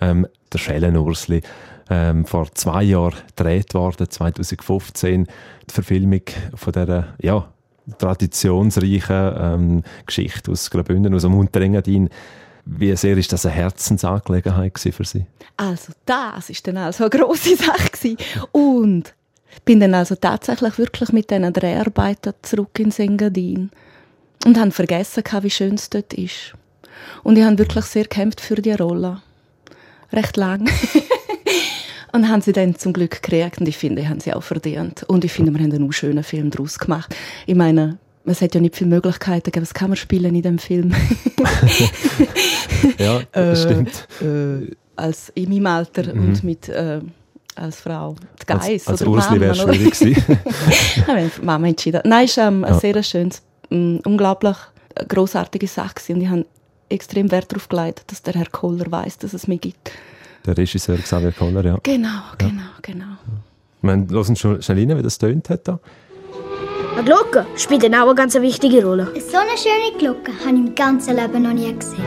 Ähm, 0.00 0.28
der 0.52 0.58
Schellenursli 0.58 1.42
ähm, 1.92 2.24
vor 2.24 2.50
zwei 2.54 2.84
Jahren 2.84 3.18
gedreht 3.36 3.74
worden, 3.74 4.08
2015, 4.08 5.26
die 5.68 5.74
Verfilmung 5.74 6.22
von 6.54 6.72
dieser, 6.72 7.14
ja, 7.20 7.52
traditionsreichen 7.98 9.34
ähm, 9.36 9.82
Geschichte 10.06 10.52
aus 10.52 10.70
Graubünden, 10.70 11.14
aus 11.14 11.22
dem 11.22 11.34
Unterengadin. 11.34 12.08
Wie 12.64 12.96
sehr 12.96 13.18
ist 13.18 13.32
das 13.32 13.44
eine 13.44 13.56
Herzensangelegenheit 13.56 14.78
für 14.78 15.04
Sie? 15.04 15.26
Also 15.56 15.92
das 16.06 16.48
ist 16.48 16.66
dann 16.66 16.78
also 16.78 17.04
eine 17.04 17.10
grosse 17.10 17.56
Sache 17.56 17.90
gewesen. 17.90 18.16
und 18.52 19.14
bin 19.66 19.80
dann 19.80 19.94
also 19.94 20.14
tatsächlich 20.14 20.78
wirklich 20.78 21.12
mit 21.12 21.30
diesen 21.30 21.52
Dreharbeiten 21.52 22.32
zurück 22.40 22.78
in 22.78 22.90
Engadin 22.90 23.70
und 24.46 24.58
habe 24.58 24.70
vergessen, 24.70 25.24
wie 25.42 25.50
schön 25.50 25.74
es 25.74 25.90
dort 25.90 26.14
ist. 26.14 26.54
Und 27.22 27.36
ich 27.36 27.44
habe 27.44 27.58
wirklich 27.58 27.84
sehr 27.84 28.04
gekämpft 28.04 28.40
für 28.40 28.54
die 28.54 28.72
Rolle. 28.72 29.20
Recht 30.10 30.36
lang. 30.38 30.70
Und 32.12 32.28
haben 32.28 32.42
sie 32.42 32.52
dann 32.52 32.76
zum 32.76 32.92
Glück 32.92 33.22
gekriegt 33.22 33.58
und 33.58 33.68
ich 33.68 33.78
finde, 33.78 34.08
haben 34.08 34.20
sie 34.20 34.34
auch 34.34 34.42
verdient. 34.42 35.02
Und 35.04 35.24
ich 35.24 35.32
finde, 35.32 35.52
wir 35.52 35.62
haben 35.62 35.72
einen 35.72 35.92
schönen 35.92 36.22
Film 36.22 36.50
daraus 36.50 36.78
gemacht. 36.78 37.14
Ich 37.46 37.54
meine, 37.54 37.98
es 38.24 38.40
hat 38.40 38.54
ja 38.54 38.60
nicht 38.60 38.76
viele 38.76 38.90
Möglichkeiten 38.90 39.44
gegeben, 39.44 39.64
was 39.64 39.74
kann 39.74 39.90
man 39.90 39.96
spielen 39.96 40.34
in 40.34 40.42
dem 40.42 40.58
Film? 40.58 40.90
ja, 42.98 43.20
das 43.32 43.60
äh, 43.60 43.62
stimmt. 43.62 44.08
Äh, 44.20 44.74
als 44.94 45.32
in 45.34 45.48
meinem 45.48 45.66
Alter 45.66 46.14
mhm. 46.14 46.28
und 46.28 46.44
mit 46.44 46.68
äh, 46.68 47.00
als 47.54 47.80
Frau 47.80 48.14
die 48.40 48.46
Geist 48.46 48.70
als, 48.70 48.88
als 48.88 49.02
oder 49.02 49.10
Ursli 49.10 49.40
wäre 49.40 49.54
schwierig 49.54 49.98
gewesen. 49.98 51.32
Mama 51.42 51.66
entschieden. 51.66 52.02
Nein, 52.04 52.26
es 52.26 52.36
war 52.36 52.48
ähm, 52.48 52.64
eine 52.64 52.74
ja. 52.74 52.80
sehr 52.80 53.02
schönes, 53.02 53.42
um, 53.70 54.00
unglaublich 54.04 54.56
großartige 55.08 55.66
Sache 55.66 55.94
gewesen. 55.94 56.16
und 56.16 56.22
ich 56.22 56.28
habe 56.28 56.46
extrem 56.88 57.30
Wert 57.30 57.50
darauf 57.50 57.68
gelegt, 57.68 58.04
dass 58.08 58.22
der 58.22 58.34
Herr 58.34 58.48
Kohler 58.50 58.90
weiß, 58.90 59.18
dass 59.18 59.32
es 59.32 59.48
mich 59.48 59.62
gibt. 59.62 59.92
Der 60.44 60.56
Regisseur 60.56 60.98
Xavier 60.98 61.32
Koller, 61.32 61.64
ja. 61.64 61.78
Genau, 61.82 62.08
genau, 62.38 62.62
ja. 62.62 62.78
genau. 62.82 63.04
Wir 63.82 64.06
hören 64.10 64.36
schon 64.36 64.62
schnell 64.62 64.78
rein, 64.78 64.98
wie 64.98 65.02
das 65.02 65.18
tönt 65.18 65.48
hat 65.50 65.68
da. 65.68 65.78
Eine 66.94 67.04
Glocke 67.04 67.46
spielt 67.56 67.84
auch 67.86 68.02
eine 68.02 68.14
ganz 68.14 68.34
wichtige 68.34 68.84
Rolle. 68.84 69.12
So 69.14 69.38
eine 69.38 69.56
schöne 69.56 69.96
Glocke 69.98 70.32
habe 70.44 70.54
ich 70.54 70.66
im 70.66 70.74
ganzen 70.74 71.16
Leben 71.16 71.42
noch 71.42 71.52
nie 71.52 71.72
gesehen. 71.74 72.04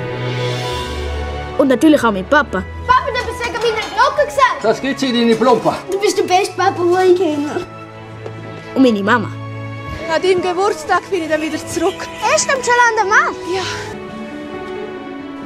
Und 1.58 1.70
natürlich 1.70 2.04
auch 2.04 2.12
mein 2.12 2.26
Papa. 2.26 2.64
Papa, 2.86 3.08
du 3.08 3.18
hast 3.18 3.40
wegen 3.40 3.54
meiner 3.54 3.88
Glocke 3.96 4.26
gesagt. 4.26 4.64
Das 4.64 4.82
geht 4.82 5.02
in 5.02 5.14
deine 5.14 5.36
Plumpe. 5.36 5.74
Du 5.92 6.00
bist 6.00 6.18
der 6.18 6.24
beste 6.24 6.54
Papa, 6.56 6.84
den 6.84 7.14
ich 7.14 7.18
kenne. 7.18 7.66
Und 8.76 8.84
meine 8.84 9.02
Mama. 9.02 9.30
An 10.14 10.22
deinem 10.22 10.42
Geburtstag 10.42 11.10
bin 11.10 11.24
ich 11.24 11.30
dann 11.30 11.42
wieder 11.42 11.58
zurück. 11.66 12.08
Erst 12.32 12.50
am 12.50 12.60
Schalanda 12.62 13.16
Mann? 13.16 13.36
Ja. 13.54 13.95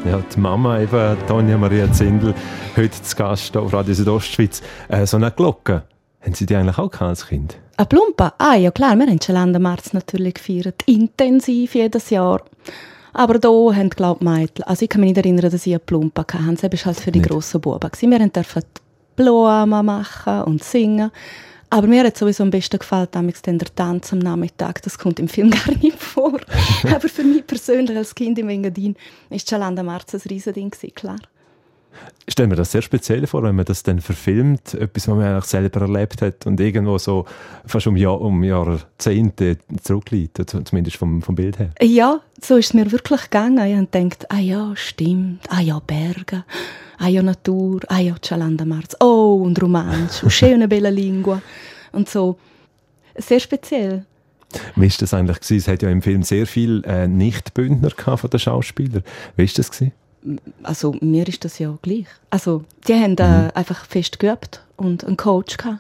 Ja, 0.06 0.24
die 0.34 0.40
Mama, 0.40 0.80
eben, 0.80 1.18
Tonja 1.28 1.58
Maria 1.58 1.92
Zindel, 1.92 2.34
heute 2.78 3.02
zu 3.02 3.16
Gast 3.18 3.56
auf 3.58 3.74
Radio 3.74 3.94
Südostschweiz. 3.94 4.62
Äh, 4.88 5.06
so 5.06 5.18
eine 5.18 5.30
Glocke, 5.30 5.84
haben 6.22 6.34
Sie 6.34 6.46
die 6.46 6.56
eigentlich 6.56 6.78
auch 6.78 7.02
als 7.02 7.28
Kind? 7.28 7.58
Eine 7.76 7.86
Plumpa? 7.86 8.34
Ah, 8.38 8.56
ja 8.56 8.72
klar, 8.72 8.96
wir 8.98 9.06
haben 9.06 9.20
schon 9.22 9.52
März 9.62 9.94
natürlich 9.94 10.36
gefeiert. 10.36 10.84
Intensiv 10.86 11.76
jedes 11.76 12.10
Jahr. 12.10 12.42
Aber 13.14 13.40
da 13.40 13.50
haben, 13.50 13.90
glaube 13.90 14.20
ich, 14.24 14.30
Mädchen, 14.30 14.64
also 14.66 14.84
ich 14.84 14.90
kann 14.90 15.02
mich 15.02 15.10
nicht 15.10 15.18
erinnern, 15.18 15.52
dass 15.52 15.64
sie 15.64 15.72
eine 15.72 15.80
Plumpa 15.80 16.22
hatten. 16.22 16.56
Das 16.56 16.64
war 16.64 16.86
halt 16.86 17.00
für 17.00 17.12
die 17.12 17.20
nicht. 17.20 17.30
grossen 17.30 17.60
Buben. 17.60 17.92
Wir 18.00 18.30
durften 18.30 18.64
Blumen 19.16 19.86
machen 19.86 20.44
und 20.44 20.64
singen. 20.64 21.12
Aber 21.72 21.88
mir 21.88 22.04
hat 22.04 22.18
sowieso 22.18 22.44
am 22.44 22.50
besten 22.50 22.80
gefallen, 22.80 23.08
damals 23.12 23.42
dann 23.42 23.60
der 23.60 23.74
Tanz 23.74 24.12
am 24.12 24.20
Nachmittag. 24.20 24.82
Das 24.82 24.98
kommt 24.98 25.20
im 25.20 25.28
Film 25.28 25.50
gar 25.66 25.76
nicht 25.82 26.00
vor. 26.00 26.40
Aber 26.84 27.10
für 27.10 27.24
mich 27.24 27.46
persönlich 27.46 27.96
als 27.96 28.16
Kind 28.16 28.40
im 28.40 28.50
Engadin 28.50 28.96
war 29.30 29.40
Jalanda 29.46 29.84
Marz 29.84 30.14
ein 30.14 30.22
Riesending, 30.30 30.72
klar. 30.96 31.18
Ich 32.26 32.34
stelle 32.34 32.48
mir 32.48 32.56
das 32.56 32.72
sehr 32.72 32.84
speziell 32.84 33.26
vor, 33.28 33.44
wenn 33.44 33.56
man 33.56 33.66
das 33.66 33.84
dann 33.84 34.00
verfilmt, 34.00 34.74
etwas, 34.76 35.08
was 35.08 35.16
man 35.16 35.26
eigentlich 35.26 35.46
selber 35.46 35.82
erlebt 35.82 36.22
hat 36.22 36.46
und 36.46 36.60
irgendwo 36.60 36.98
so 36.98 37.26
fast 37.66 37.88
um, 37.88 37.98
Jahr, 37.98 38.22
um 38.22 38.44
Jahrzehnte 38.44 39.58
zurückliegt, 39.82 40.40
zumindest 40.48 40.98
vom, 40.98 41.22
vom 41.22 41.36
Bild 41.36 41.58
her. 41.58 41.72
Ja, 41.82 42.22
so 42.42 42.58
ist 42.58 42.68
es 42.68 42.74
mir 42.74 42.92
wirklich 42.92 43.24
gegangen. 43.24 43.58
Ich 43.66 43.76
habe 43.76 43.88
gedacht, 43.88 44.32
ah 44.32 44.40
ja, 44.40 44.72
stimmt, 44.76 45.42
ah 45.50 45.60
ja, 45.60 45.80
Berge 45.80 46.46
ja 47.08 47.24
Natur, 47.24 47.82
ja 47.92 48.16
Cialanda 48.22 48.66
Marz, 48.66 48.96
oh 49.00 49.42
und 49.44 49.62
Romansch, 49.62 50.24
und 50.24 50.32
schöne 50.32 50.68
bella 50.68 50.90
Lingua 50.90 51.42
und 51.92 52.10
so. 52.10 52.38
Sehr 53.16 53.40
speziell. 53.40 54.06
Wie 54.76 54.90
war 54.90 54.96
das 55.00 55.14
eigentlich? 55.14 55.40
Gewesen? 55.40 55.58
Es 55.58 55.68
hat 55.68 55.82
ja 55.82 55.90
im 55.90 56.02
Film 56.02 56.24
sehr 56.24 56.48
viele 56.48 56.84
äh, 56.84 57.08
Nicht-Bündner 57.08 57.92
von 57.92 58.30
den 58.30 58.40
Schauspielern. 58.40 59.04
Wie 59.36 59.48
war 59.48 59.54
das? 59.56 59.72
Gewesen? 59.72 59.92
Also 60.64 60.96
mir 61.02 61.28
ist 61.28 61.46
das 61.46 61.60
ja 61.60 61.78
gleich. 61.82 62.08
Also 62.30 62.64
die 62.88 62.94
haben 62.94 63.16
äh, 63.18 63.44
mhm. 63.44 63.52
einfach 63.54 63.86
fest 63.86 64.20
geübt 64.20 64.64
und 64.76 65.06
einen 65.06 65.18
Coach 65.18 65.58
gehabt. 65.58 65.80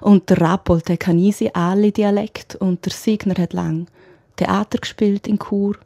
Und 0.00 0.30
der 0.30 0.40
Rappold, 0.40 0.88
der 0.88 0.96
kann 0.96 1.18
easy 1.18 1.50
alle 1.52 1.92
Dialekt 1.92 2.56
und 2.56 2.84
der 2.84 2.92
Signer 2.92 3.36
hat 3.38 3.52
lang 3.52 3.86
Theater 4.36 4.78
gespielt 4.78 5.26
in 5.26 5.38
Chur 5.38 5.76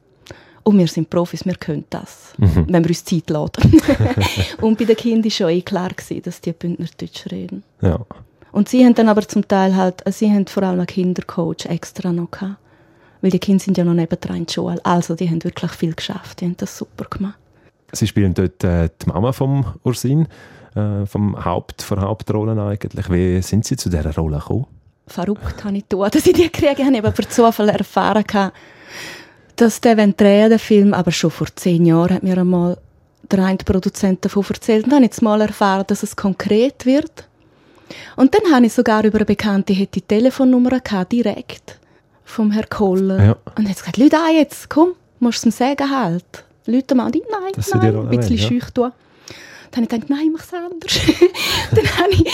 und 0.62 0.79
wir 0.79 0.87
sind 0.87 1.09
Profis, 1.09 1.45
wir 1.45 1.55
können 1.55 1.85
das, 1.90 2.35
mhm. 2.38 2.67
wenn 2.69 2.85
wir 2.85 2.90
uns 2.90 3.05
Zeit 3.05 3.31
lassen. 3.31 3.81
und 4.61 4.79
bei 4.79 4.85
den 4.85 4.97
Kindern 4.97 5.25
war 5.25 5.31
schon 5.31 5.49
eh 5.50 5.62
klar, 5.62 5.90
gewesen, 5.90 6.23
dass 6.23 6.40
die 6.40 6.52
Bündner 6.52 6.87
Deutsch 6.99 7.26
reden. 7.31 7.62
Ja. 7.81 8.00
Und 8.52 8.69
sie 8.69 8.85
haben 8.85 8.95
dann 8.95 9.09
aber 9.09 9.26
zum 9.26 9.47
Teil 9.47 9.76
halt, 9.76 10.02
sie 10.12 10.31
haben 10.31 10.47
vor 10.47 10.62
allem 10.64 10.81
einen 10.81 10.87
Kindercoach 10.87 11.67
extra 11.67 12.12
noch 12.12 12.31
gehabt. 12.31 12.57
Weil 13.23 13.31
die 13.31 13.38
Kinder 13.38 13.62
sind 13.62 13.76
ja 13.76 13.85
noch 13.85 13.95
nebendran 13.95 14.38
in 14.38 14.47
der 14.47 14.52
Schule. 14.52 14.85
Also 14.85 15.14
die 15.14 15.29
haben 15.29 15.45
wirklich 15.45 15.71
viel 15.73 15.95
geschafft, 15.95 16.40
die 16.40 16.47
haben 16.47 16.57
das 16.57 16.76
super 16.76 17.05
gemacht. 17.05 17.38
Sie 17.93 18.07
spielen 18.07 18.35
dort 18.35 18.62
äh, 18.64 18.88
die 19.02 19.09
Mama 19.09 19.33
vom 19.33 19.64
Ursin, 19.83 20.26
äh, 20.75 21.05
vom 21.07 21.45
Haupt, 21.45 21.83
von 21.83 22.00
Hauptrolle 22.00 22.61
eigentlich. 22.62 23.11
Wie 23.11 23.43
sind 23.43 23.64
Sie 23.64 23.76
zu 23.76 23.88
dieser 23.88 24.14
Rolle 24.14 24.38
gekommen? 24.38 24.67
Verrückt 25.07 25.64
habe 25.64 25.76
ich 25.76 25.88
getan, 25.88 26.11
dass 26.11 26.26
ich 26.26 26.33
die 26.33 26.45
gekriegt 26.45 26.79
habe. 26.79 26.93
Ich 26.93 27.02
habe 27.02 27.11
per 27.11 27.29
Zufall 27.29 27.69
erfahren, 27.69 28.25
gehabt, 28.25 28.57
dass 29.61 29.81
der 29.81 29.95
drehen, 29.95 30.50
den 30.50 30.59
Film, 30.59 30.95
aber 30.95 31.12
schon 31.12 31.31
vor 31.31 31.49
zehn 31.55 31.85
Jahren 31.85 32.14
hat 32.14 32.23
mir 32.23 32.38
einmal 32.38 32.79
der 33.31 33.45
eine 33.45 33.59
Produzent 33.59 34.25
davon 34.25 34.45
erzählt. 34.49 34.85
Und 34.85 34.90
dann 34.90 34.97
habe 34.97 35.05
ich 35.05 35.12
jetzt 35.12 35.23
mal 35.23 35.40
erfahren, 35.40 35.85
dass 35.87 36.02
es 36.02 36.17
konkret 36.17 36.87
wird. 36.87 37.29
Und 38.17 38.35
dann 38.35 38.52
habe 38.52 38.67
ich 38.67 38.73
sogar 38.73 39.05
über 39.05 39.19
eine 39.19 39.25
Bekannte 39.25 39.75
die 39.75 40.00
Telefonnummer 40.00 40.81
gehabt, 40.81 41.12
direkt 41.12 41.79
vom 42.25 42.50
Herrn 42.52 42.69
Kohler. 42.69 43.25
Ja. 43.25 43.37
Und 43.57 43.69
jetzt 43.69 43.81
gesagt, 43.81 43.97
Leute, 43.97 44.17
ah, 44.17 44.31
jetzt, 44.31 44.71
komm, 44.71 44.93
musst 45.19 45.45
du 45.45 45.49
es 45.49 45.55
ihm 45.55 45.59
sagen 45.59 45.90
halt. 45.90 46.45
Leute 46.67 46.95
mal, 46.95 47.11
nein, 47.11 47.23
das 47.55 47.71
nein, 47.75 47.97
ein 47.97 48.09
bisschen 48.09 48.37
ja. 48.37 48.49
schüch 48.49 48.71
tun. 48.71 48.93
Dann 49.71 49.85
habe 49.85 49.85
ich 49.85 49.88
gedacht, 49.88 50.11
nein, 50.11 50.33
mach 50.33 50.45
es 50.45 50.55
anders. 50.55 51.00
dann 51.71 51.99
habe 51.99 52.11
ich 52.11 52.25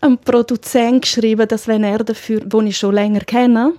einem 0.00 0.18
Produzenten 0.18 1.00
geschrieben, 1.02 1.46
dass 1.46 1.68
wenn 1.68 1.84
er 1.84 1.98
dafür, 1.98 2.40
den 2.40 2.66
ich 2.66 2.78
schon 2.78 2.94
länger 2.94 3.20
kenne, 3.20 3.74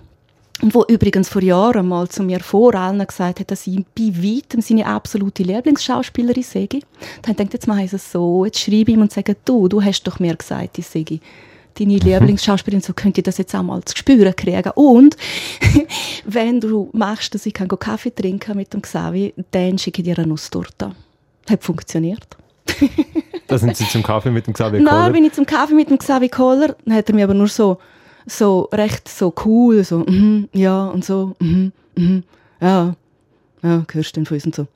wo 0.61 0.85
übrigens 0.87 1.29
vor 1.29 1.41
Jahren 1.41 1.87
mal 1.87 2.07
zu 2.07 2.23
mir 2.23 2.39
vor 2.39 2.75
allen 2.75 3.05
gesagt 3.05 3.39
hat, 3.39 3.51
dass 3.51 3.67
ich 3.67 3.83
bei 3.97 4.13
weitem 4.15 4.61
seine 4.61 4.85
absolute 4.85 5.43
Lieblingsschauspielerin 5.43 6.43
sei. 6.43 6.69
Dann 7.23 7.35
denkt 7.35 7.53
jetzt 7.53 7.67
mache 7.67 7.83
ich 7.83 7.93
es 7.93 8.11
so, 8.11 8.45
jetzt 8.45 8.59
schreibe 8.59 8.91
ich 8.91 8.97
ihm 8.97 9.01
und 9.01 9.11
sage, 9.11 9.35
du, 9.45 9.67
du 9.67 9.81
hast 9.83 10.03
doch 10.03 10.19
mir 10.19 10.35
gesagt, 10.35 10.77
ich 10.77 10.87
sei 10.87 11.03
deine 11.79 11.97
Lieblingsschauspielerin, 11.97 12.81
so 12.81 12.93
könnte 12.93 13.21
ich 13.21 13.25
das 13.25 13.37
jetzt 13.37 13.55
auch 13.55 13.63
mal 13.63 13.83
zu 13.83 13.97
spüren 13.97 14.35
kriegen. 14.35 14.71
Und 14.75 15.17
wenn 16.25 16.59
du 16.59 16.89
machst, 16.93 17.33
dass 17.33 17.45
ich 17.45 17.53
kann 17.53 17.67
Kaffee 17.67 18.13
trinken 18.13 18.57
mit 18.57 18.73
dem 18.73 18.81
Xavi, 18.81 19.33
dann 19.51 19.77
schicke 19.77 20.01
ich 20.01 20.05
dir 20.05 20.17
eine 20.17 20.27
Nusstorte. 20.27 20.91
Hat 21.49 21.63
funktioniert. 21.63 22.27
da 23.47 23.57
sind 23.57 23.75
Sie 23.75 23.87
zum 23.87 24.03
Kaffee 24.03 24.31
mit 24.31 24.47
dem 24.47 24.53
Xavi 24.53 24.77
Kohler? 24.79 24.91
Nein, 24.99 25.13
bin 25.13 25.25
ich 25.25 25.33
zum 25.33 25.45
Kaffee 25.45 25.73
mit 25.73 25.89
dem 25.89 25.97
Xavi 25.97 26.29
Kohler, 26.29 26.75
dann 26.85 26.95
hat 26.95 27.09
er 27.09 27.15
mir 27.15 27.23
aber 27.23 27.33
nur 27.33 27.47
so 27.47 27.77
so 28.25 28.69
recht 28.71 29.07
so 29.07 29.33
cool, 29.45 29.83
so, 29.83 29.99
mhm, 29.99 30.49
ja, 30.53 30.87
und 30.87 31.05
so, 31.05 31.35
mhm, 31.39 31.71
mhm, 31.95 32.23
ja, 32.59 32.95
ja, 33.63 33.85
hörst 33.91 34.15
du 34.15 34.21
den 34.21 34.41
und 34.45 34.55
so. 34.55 34.67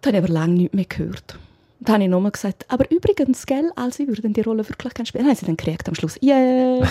Da 0.00 0.08
habe 0.08 0.18
ich 0.18 0.24
aber 0.24 0.32
lange 0.32 0.54
nichts 0.54 0.74
mehr 0.74 0.84
gehört. 0.84 1.38
Da 1.80 1.94
habe 1.94 2.04
ich 2.04 2.08
nochmal 2.08 2.30
gesagt, 2.30 2.64
aber 2.68 2.88
übrigens, 2.92 3.44
gell, 3.44 3.72
als 3.74 3.98
ich 3.98 4.06
würde 4.06 4.28
die 4.28 4.40
Rolle 4.40 4.68
wirklich 4.68 4.94
gerne 4.94 5.06
spielen. 5.06 5.24
Dann 5.24 5.30
haben 5.30 5.38
sie 5.38 5.46
dann 5.46 5.56
gekriegt 5.56 5.88
am 5.88 5.96
Schluss. 5.96 6.16
Yeah! 6.22 6.86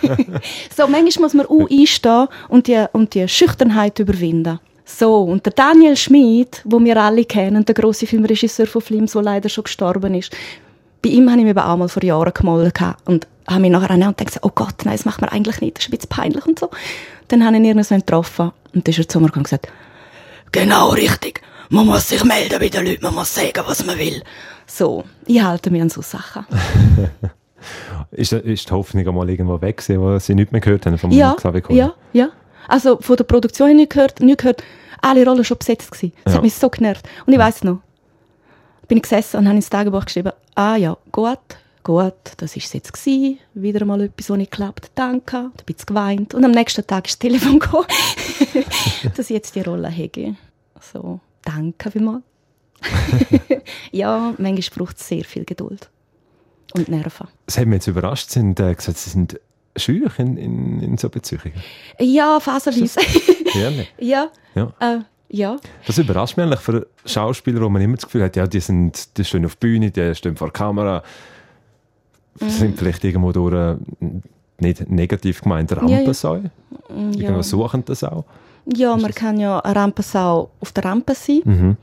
so, 0.76 0.88
manchmal 0.88 1.22
muss 1.22 1.34
man 1.34 1.46
auch 1.46 1.70
einstehen 1.70 2.26
und 2.48 2.66
die, 2.66 2.84
und 2.92 3.14
die 3.14 3.28
Schüchternheit 3.28 3.98
überwinden. 4.00 4.58
So, 4.84 5.22
und 5.22 5.46
der 5.46 5.52
Daniel 5.52 5.96
Schmid, 5.96 6.62
wo 6.64 6.78
wir 6.80 7.00
alle 7.00 7.24
kennen, 7.24 7.64
der 7.64 7.74
große 7.74 8.06
Filmregisseur 8.06 8.66
von 8.66 8.82
Flims, 8.82 9.12
der 9.12 9.22
leider 9.22 9.48
schon 9.48 9.64
gestorben 9.64 10.14
ist, 10.14 10.36
bei 11.04 11.10
ihm 11.10 11.30
habe 11.30 11.38
ich 11.38 11.44
mich 11.44 11.56
auch 11.58 11.76
mal 11.76 11.88
vor 11.88 12.02
Jahren 12.02 12.32
gemalt 12.32 12.80
und 13.04 13.26
habe 13.46 13.60
mich 13.60 13.70
nachher 13.70 13.90
angenommen 13.90 14.14
und 14.18 14.26
gedacht, 14.26 14.38
oh 14.40 14.50
Gott, 14.54 14.84
nein, 14.84 14.96
das 14.96 15.04
macht 15.04 15.20
man 15.20 15.28
eigentlich 15.28 15.60
nicht, 15.60 15.76
das 15.76 15.84
ist 15.84 15.88
ein 15.88 15.98
bisschen 15.98 16.08
peinlich 16.08 16.46
und 16.46 16.58
so. 16.58 16.70
Dann 17.28 17.44
habe 17.44 17.56
ich 17.58 17.62
ihn 17.62 17.82
so 17.82 17.94
getroffen 17.94 18.52
und 18.72 18.86
dann 18.86 18.90
ist 18.90 18.98
er 18.98 19.08
zu 19.08 19.20
mir 19.20 19.30
und 19.36 19.42
gesagt, 19.42 19.68
genau 20.50 20.90
richtig, 20.90 21.42
man 21.68 21.84
muss 21.84 22.08
sich 22.08 22.24
melden 22.24 22.58
bei 22.58 22.70
den 22.70 22.86
Leuten, 22.86 23.02
man 23.02 23.14
muss 23.14 23.34
sagen, 23.34 23.62
was 23.66 23.84
man 23.84 23.98
will. 23.98 24.22
So, 24.66 25.04
ich 25.26 25.42
halte 25.42 25.70
mich 25.70 25.82
an 25.82 25.90
so 25.90 26.00
Sachen. 26.00 26.46
ist, 28.10 28.32
ist 28.32 28.70
die 28.70 28.72
Hoffnung 28.72 29.06
einmal 29.06 29.28
irgendwo 29.28 29.60
weg 29.60 29.84
wo 29.86 30.18
Sie 30.18 30.34
nicht 30.34 30.52
mehr 30.52 30.62
gehört 30.62 30.86
haben 30.86 30.96
vom 30.96 31.10
ja, 31.10 31.36
Ja, 31.68 31.92
ja. 32.14 32.30
Also 32.66 32.98
von 32.98 33.16
der 33.16 33.24
Produktion 33.24 33.68
habe 33.68 33.72
ich 33.72 33.80
nicht 33.82 33.92
gehört, 33.92 34.20
nicht 34.20 34.38
gehört, 34.38 34.64
alle 35.02 35.26
Rollen 35.26 35.44
schon 35.44 35.58
besetzt 35.58 35.90
gewesen. 35.90 36.14
Das 36.24 36.32
ja. 36.32 36.36
hat 36.38 36.44
mich 36.44 36.54
so 36.54 36.70
genervt. 36.70 37.06
Und 37.26 37.34
ich 37.34 37.38
weiss 37.38 37.62
noch, 37.62 37.80
bin 38.88 38.98
ich 38.98 39.02
gesessen 39.02 39.38
und 39.38 39.46
habe 39.46 39.56
ins 39.56 39.70
Tagebuch 39.70 40.04
geschrieben, 40.04 40.32
ah 40.54 40.76
ja, 40.76 40.96
gut, 41.12 41.38
gut, 41.82 42.14
das 42.36 42.56
war 42.56 42.62
es 42.62 42.72
jetzt 42.72 42.92
gewesen. 42.92 43.38
Wieder 43.54 43.84
mal 43.84 44.00
etwas, 44.00 44.30
was 44.30 44.36
nicht 44.38 44.50
klappt. 44.50 44.90
Danke. 44.94 45.36
Ein 45.36 45.52
bisschen 45.66 45.86
geweint. 45.86 46.34
Und 46.34 46.44
am 46.44 46.50
nächsten 46.50 46.86
Tag 46.86 47.06
ist 47.06 47.14
das 47.14 47.18
Telefon 47.18 47.58
gekommen, 47.58 47.86
dass 49.16 49.30
ich 49.30 49.34
jetzt 49.34 49.54
die 49.54 49.60
Rolle 49.60 49.90
habe. 49.90 50.36
So, 50.80 51.20
danke 51.42 51.90
vielmals. 51.90 52.22
ja, 53.92 54.34
manchmal 54.38 54.78
braucht 54.78 54.98
es 54.98 55.08
sehr 55.08 55.24
viel 55.24 55.44
Geduld. 55.44 55.88
Und 56.74 56.88
Nerven. 56.88 57.28
Das 57.46 57.58
hat 57.58 57.66
mich 57.66 57.76
jetzt 57.76 57.86
überrascht. 57.86 58.30
Sie 58.30 58.40
haben 58.40 58.50
äh, 58.58 58.74
gesagt, 58.74 58.98
Sie 58.98 59.10
sind 59.10 59.40
schüch 59.76 60.18
in, 60.18 60.36
in, 60.36 60.80
in 60.80 60.98
so 60.98 61.08
Beziehungen. 61.08 61.52
Ja, 61.98 62.40
phasenweise. 62.40 63.00
Ehrlich? 63.54 63.92
ja. 63.98 64.30
ja. 64.54 64.72
Äh, 64.80 65.00
ja. 65.34 65.56
Das 65.86 65.98
überrascht 65.98 66.36
mich 66.36 66.46
eigentlich 66.46 66.60
für 66.60 66.86
Schauspieler, 67.04 67.60
wo 67.60 67.68
man 67.68 67.82
immer 67.82 67.96
das 67.96 68.04
Gefühl 68.04 68.22
hat, 68.22 68.36
ja, 68.36 68.46
die, 68.46 68.60
sind, 68.60 69.18
die 69.18 69.24
stehen 69.24 69.44
auf 69.44 69.56
der 69.56 69.66
Bühne, 69.66 69.90
die 69.90 70.14
stehen 70.14 70.36
vor 70.36 70.48
der 70.48 70.52
Kamera, 70.52 71.02
mhm. 72.40 72.48
sind 72.48 72.78
vielleicht 72.78 73.02
irgendwo 73.02 73.32
durch 73.32 73.54
äh, 73.54 73.76
nicht 74.58 74.88
negativ 74.88 75.40
gemeint 75.42 75.76
Rampensau. 75.76 76.36
Ja, 76.36 76.42
ja. 76.88 76.94
Mm, 76.94 77.12
irgendwo 77.12 77.42
suchen 77.42 77.84
das 77.84 78.04
auch. 78.04 78.24
Ja, 78.66 78.96
man 78.96 79.12
kann 79.12 79.40
ja 79.40 79.58
eine 79.58 79.76
Rampensau 79.76 80.50
auf 80.60 80.72
der 80.72 80.84
Rampe 80.84 81.14
sein 81.14 81.40
mhm. 81.44 81.76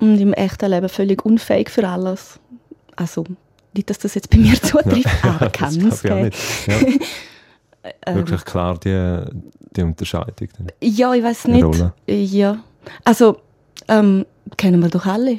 und 0.00 0.18
im 0.18 0.32
echten 0.32 0.70
Leben 0.70 0.88
völlig 0.88 1.24
unfähig 1.24 1.70
für 1.70 1.86
alles. 1.86 2.40
Also, 2.96 3.24
nicht, 3.74 3.90
dass 3.90 3.98
das 3.98 4.14
jetzt 4.14 4.30
bei 4.30 4.38
mir 4.38 4.54
zutrifft, 4.62 5.24
aber 5.24 5.50
kann 5.50 5.88
es. 5.88 6.02
Ja. 6.02 6.16
Wirklich 8.14 8.44
klar 8.44 8.78
die, 8.78 9.20
die 9.76 9.82
Unterscheidung? 9.82 10.48
Dann? 10.58 10.68
Ja, 10.80 11.14
ich 11.14 11.22
weiß 11.22 11.48
nicht. 11.48 11.64
Rolle. 11.64 11.92
Ja. 12.06 12.58
Also, 13.04 13.38
ähm, 13.88 14.26
kennen 14.56 14.80
wir 14.80 14.88
doch 14.88 15.06
alle. 15.06 15.38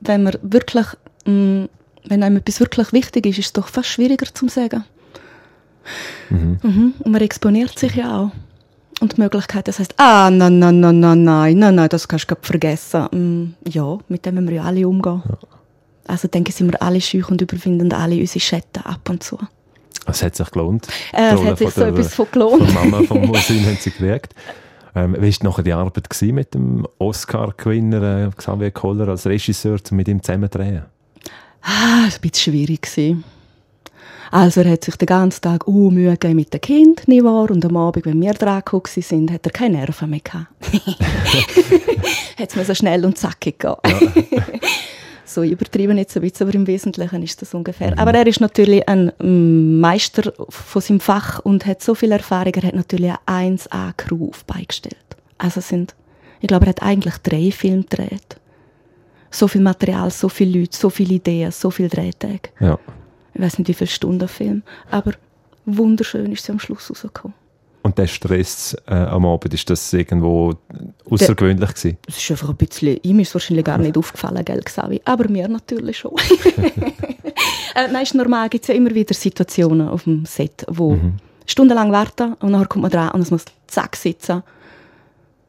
Wenn 0.00 0.24
man 0.24 0.36
wirklich, 0.42 0.86
mh, 1.24 1.32
mm, 1.32 1.68
wenn 2.08 2.22
einem 2.22 2.36
etwas 2.36 2.60
wirklich 2.60 2.92
wichtig 2.92 3.26
ist, 3.26 3.38
ist 3.38 3.46
es 3.46 3.52
doch 3.52 3.68
fast 3.68 3.88
schwieriger 3.88 4.32
zu 4.32 4.48
sagen. 4.48 4.84
Mhm. 6.30 6.58
Mhm. 6.62 6.94
Und 7.00 7.12
man 7.12 7.20
exponiert 7.20 7.78
sich 7.78 7.94
ja 7.94 8.18
auch. 8.18 8.30
Und 9.00 9.16
die 9.16 9.20
Möglichkeit, 9.20 9.68
das 9.68 9.78
heißt, 9.78 9.94
ah, 9.98 10.30
nein, 10.30 10.58
nein, 10.58 10.80
nein, 10.80 11.00
nein, 11.00 11.22
nein, 11.22 11.58
nein, 11.58 11.74
nein, 11.74 11.88
das 11.88 12.08
kannst 12.08 12.30
du 12.30 12.36
vergessen. 12.40 13.02
Mm, 13.12 13.54
ja, 13.68 13.98
mit 14.08 14.24
dem 14.24 14.36
müssen 14.36 14.48
wir 14.48 14.56
ja 14.56 14.64
alle 14.64 14.88
umgehen. 14.88 15.22
Ja. 15.28 15.38
Also 16.06 16.28
denke 16.28 16.50
ich, 16.50 16.56
sind 16.56 16.72
wir 16.72 16.80
alle 16.80 17.00
schüch 17.00 17.28
und 17.28 17.40
überwinden 17.40 17.92
alle 17.92 18.18
unsere 18.18 18.40
Schatten 18.40 18.84
ab 18.84 19.08
und 19.10 19.22
zu. 19.22 19.38
Es 20.06 20.22
hat 20.22 20.36
sich 20.36 20.50
gelohnt. 20.50 20.86
Äh, 21.12 21.34
es 21.34 21.44
hat 21.44 21.58
sich 21.58 21.70
so 21.70 21.82
etwas 21.82 22.14
von 22.14 22.26
gelohnt. 22.30 22.70
Von 22.70 22.90
Mama 22.90 23.02
vom 23.06 23.20
Musin 23.26 23.64
haben 23.66 23.76
sie 23.80 23.90
gekriegt. 23.90 24.34
Ähm, 24.94 25.16
wie 25.18 25.30
war 25.30 25.50
nachher 25.50 25.62
die 25.62 25.72
Arbeit 25.72 26.08
mit 26.22 26.54
dem 26.54 26.86
Oscar-Gewinner 26.98 28.26
äh, 28.26 28.30
Xavier 28.34 28.70
Koller 28.70 29.08
als 29.08 29.26
Regisseur, 29.26 29.78
um 29.90 29.96
mit 29.96 30.08
ihm 30.08 30.22
zusammen 30.22 30.50
zu 30.50 30.58
drehen? 30.58 30.84
Ah, 31.60 31.68
war 31.68 32.04
ein 32.04 32.12
bisschen 32.20 32.52
schwierig. 32.52 32.82
Gewesen. 32.82 33.24
Also 34.30 34.62
er 34.62 34.72
hat 34.72 34.84
sich 34.84 34.96
den 34.96 35.06
ganzen 35.06 35.42
Tag 35.42 35.68
uh, 35.68 35.90
Mühe 35.90 36.16
mit 36.34 36.52
dem 36.52 36.60
Kind, 36.60 37.06
nicht 37.08 37.24
wahr? 37.24 37.50
Und 37.50 37.64
am 37.64 37.76
Abend, 37.76 38.06
wenn 38.06 38.20
wir 38.20 38.32
dran 38.32 38.62
sind, 38.84 39.30
hat 39.30 39.46
er 39.46 39.52
keine 39.52 39.78
Nerven 39.78 40.10
mehr 40.10 40.20
gehabt. 40.20 40.46
hat 42.38 42.50
es 42.50 42.56
mir 42.56 42.64
so 42.64 42.74
schnell 42.74 43.04
und 43.04 43.18
zackig 43.18 43.58
gehen. 43.58 43.76
Ja. 43.86 44.42
So 45.28 45.42
übertrieben 45.42 45.98
jetzt 45.98 46.16
ein 46.16 46.22
bisschen, 46.22 46.46
aber 46.46 46.54
im 46.54 46.66
Wesentlichen 46.66 47.22
ist 47.22 47.42
das 47.42 47.54
ungefähr. 47.54 47.92
Mhm. 47.92 47.98
Aber 47.98 48.14
er 48.14 48.26
ist 48.26 48.40
natürlich 48.40 48.88
ein 48.88 49.12
mm, 49.18 49.80
Meister 49.80 50.32
von 50.48 50.82
seinem 50.82 51.00
Fach 51.00 51.40
und 51.40 51.66
hat 51.66 51.82
so 51.82 51.94
viel 51.94 52.12
Erfahrung. 52.12 52.52
Er 52.54 52.62
hat 52.62 52.74
natürlich 52.74 53.12
eine 53.26 53.58
1A-Crew 53.58 54.30
beigestellt. 54.46 54.96
Also 55.38 55.60
sind, 55.60 55.94
ich 56.40 56.48
glaube, 56.48 56.66
er 56.66 56.70
hat 56.70 56.82
eigentlich 56.82 57.16
drei 57.18 57.50
Filme 57.50 57.82
gedreht. 57.82 58.36
So 59.30 59.48
viel 59.48 59.60
Material, 59.60 60.10
so 60.10 60.28
viele 60.28 60.60
Leute, 60.60 60.76
so 60.76 60.88
viele 60.88 61.14
Ideen, 61.14 61.50
so 61.50 61.70
viele 61.70 61.88
Drehtage. 61.88 62.50
Ja. 62.60 62.78
Ich 63.34 63.40
weiß 63.40 63.58
nicht, 63.58 63.68
wie 63.68 63.74
viele 63.74 63.90
Stunden 63.90 64.28
Film, 64.28 64.62
aber 64.90 65.12
wunderschön 65.66 66.32
ist 66.32 66.44
sie 66.44 66.52
am 66.52 66.58
Schluss 66.58 66.90
rausgekommen. 66.90 67.34
Und 67.86 67.96
der 67.98 68.08
Stress 68.08 68.76
äh, 68.88 68.94
am 68.94 69.24
Abend, 69.26 69.54
ist 69.54 69.70
das 69.70 69.92
irgendwo 69.92 70.54
außergewöhnlich 71.08 71.72
gewesen? 71.72 71.96
Es 72.08 72.16
ist 72.16 72.32
einfach 72.32 72.48
ein 72.48 72.56
bisschen, 72.56 72.98
ihm 73.00 73.20
ist 73.20 73.32
wahrscheinlich 73.32 73.64
gar 73.64 73.78
nicht 73.78 73.96
aufgefallen, 73.96 74.44
gell, 74.44 74.60
Xavi? 74.60 75.00
aber 75.04 75.28
mir 75.28 75.46
natürlich 75.46 75.98
schon. 75.98 76.10
äh, 76.56 77.86
nein, 77.92 78.02
ist 78.02 78.16
normal, 78.16 78.48
gibt 78.48 78.64
es 78.64 78.68
ja 78.68 78.74
immer 78.74 78.92
wieder 78.92 79.14
Situationen 79.14 79.88
auf 79.88 80.02
dem 80.02 80.26
Set, 80.26 80.66
wo 80.68 80.96
mhm. 80.96 81.18
stundenlang 81.46 81.92
warten 81.92 82.32
und 82.40 82.54
dann 82.54 82.68
kommt 82.68 82.82
man 82.82 82.90
dran 82.90 83.10
und 83.10 83.20
es 83.20 83.30
muss 83.30 83.44
zack 83.68 83.94
sitzen. 83.94 84.42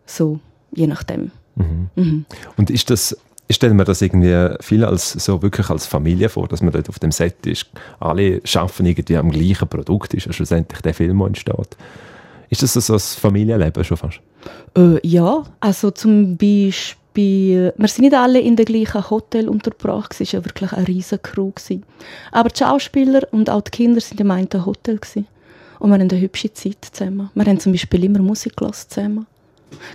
So, 0.05 0.39
je 0.75 0.85
nachdem. 0.85 1.31
Mhm. 1.55 1.89
Mhm. 1.95 2.25
Und 2.55 2.69
ist 2.69 2.91
das 2.91 3.17
ich 3.49 3.55
stelle 3.55 3.73
mir 3.73 3.85
das 3.85 4.01
irgendwie 4.01 4.55
viel 4.59 4.83
als 4.83 5.13
so 5.13 5.41
wirklich 5.41 5.69
als 5.69 5.87
Familie 5.87 6.27
vor, 6.27 6.49
dass 6.49 6.61
man 6.61 6.73
dort 6.73 6.89
auf 6.89 6.99
dem 6.99 7.11
Set 7.11 7.47
ist. 7.47 7.67
Alle 7.97 8.41
schaffen 8.43 8.85
irgendwie 8.85 9.15
am 9.15 9.31
gleichen 9.31 9.69
Produkt, 9.69 10.13
ist 10.13 10.25
ja 10.25 10.33
schlussendlich 10.33 10.81
der 10.81 10.93
Film, 10.93 11.17
der 11.19 11.27
entsteht. 11.27 11.77
Ist 12.49 12.63
das 12.63 12.73
so 12.73 12.93
ein 12.93 12.99
Familienleben 12.99 13.83
schon 13.83 13.97
fast? 13.97 14.19
Äh, 14.77 15.05
ja, 15.05 15.43
also 15.59 15.91
zum 15.91 16.37
Beispiel, 16.37 17.73
wir 17.75 17.87
sind 17.87 18.03
nicht 18.03 18.13
alle 18.13 18.39
in 18.39 18.55
dem 18.55 18.65
gleichen 18.65 19.09
Hotel 19.09 19.49
untergebracht, 19.49 20.15
es 20.19 20.33
war 20.33 20.45
wirklich 20.45 20.71
eine 20.71 20.87
riesige 20.87 21.19
Crew. 21.19 21.51
Aber 22.31 22.49
die 22.49 22.59
Schauspieler 22.59 23.21
und 23.31 23.49
auch 23.49 23.61
die 23.61 23.71
Kinder 23.71 23.99
sind 23.99 24.19
im 24.21 24.31
einen 24.31 24.65
Hotel. 24.65 24.97
Gewesen. 24.97 25.27
Und 25.79 25.89
wir 25.89 25.95
haben 25.95 26.09
eine 26.09 26.19
hübsche 26.19 26.53
Zeit 26.53 26.87
zusammen. 26.91 27.29
Wir 27.35 27.45
haben 27.45 27.59
zum 27.59 27.71
Beispiel 27.71 28.03
immer 28.03 28.19
Musik 28.19 28.53
zusammen. 28.87 29.27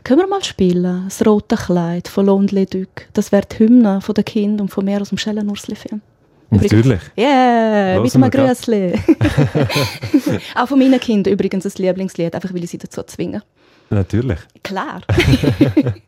Können 0.05 0.21
wir 0.21 0.27
mal 0.27 0.45
spielen? 0.45 1.05
Das 1.05 1.25
rote 1.27 1.57
Kleid 1.57 2.07
von 2.09 2.27
Lonely 2.27 2.67
Duc. 2.67 3.09
Das 3.15 3.33
wäre 3.33 3.47
die 3.51 3.59
Hymne 3.59 4.01
von 4.01 4.15
den 4.15 4.61
und 4.61 4.69
von 4.69 4.85
mir 4.85 5.01
aus 5.01 5.09
dem 5.09 5.19
Schellenursli-Film. 5.19 6.03
Natürlich. 6.53 7.01
Ja, 7.17 7.95
yeah, 7.95 8.01
mit 8.01 8.15
einem 8.15 8.31
Grüßli. 8.31 8.93
Auch 10.55 10.69
von 10.69 10.79
meinen 10.79 11.01
Kindern 11.01 11.33
übrigens 11.33 11.65
ein 11.65 11.73
Lieblingslied, 11.77 12.35
einfach 12.35 12.53
weil 12.53 12.63
ich 12.63 12.71
sie 12.71 12.79
dazu 12.79 13.03
zwinge. 13.05 13.43
Natürlich. 13.89 14.39
Klar. 14.63 15.01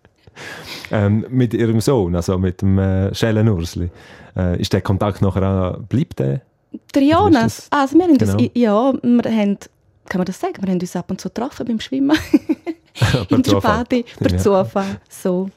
ähm, 0.91 1.25
mit 1.31 1.55
ihrem 1.55 1.81
Sohn, 1.81 2.15
also 2.15 2.39
mit 2.39 2.61
dem 2.61 2.79
äh, 2.79 3.15
Schellenursli, 3.15 3.91
äh, 4.37 4.61
ist 4.61 4.73
der 4.75 4.83
Kontakt 4.83 5.23
nachher 5.23 5.43
auch, 5.43 5.79
bleibt 5.83 6.19
der? 6.19 6.43
Der 6.95 7.03
Jonas, 7.03 7.69
also 7.71 7.97
wir 7.97 8.05
haben 8.05 8.19
genau. 8.19 8.37
das, 8.37 8.51
ja, 8.53 8.93
wir 9.03 9.37
haben, 9.37 9.59
kann 10.09 10.19
man 10.19 10.27
das 10.27 10.41
sagen, 10.41 10.57
wir 10.61 10.71
haben 10.71 10.81
uns 10.81 10.97
ab 10.97 11.11
und 11.11 11.21
zu 11.21 11.29
getroffen 11.29 11.67
beim 11.67 11.81
Schwimmen. 11.81 12.19
In 13.31 13.43
der 13.43 13.61
Bade, 13.61 14.05
per 14.19 14.39
Zufall. 14.39 15.01
So. 15.09 15.51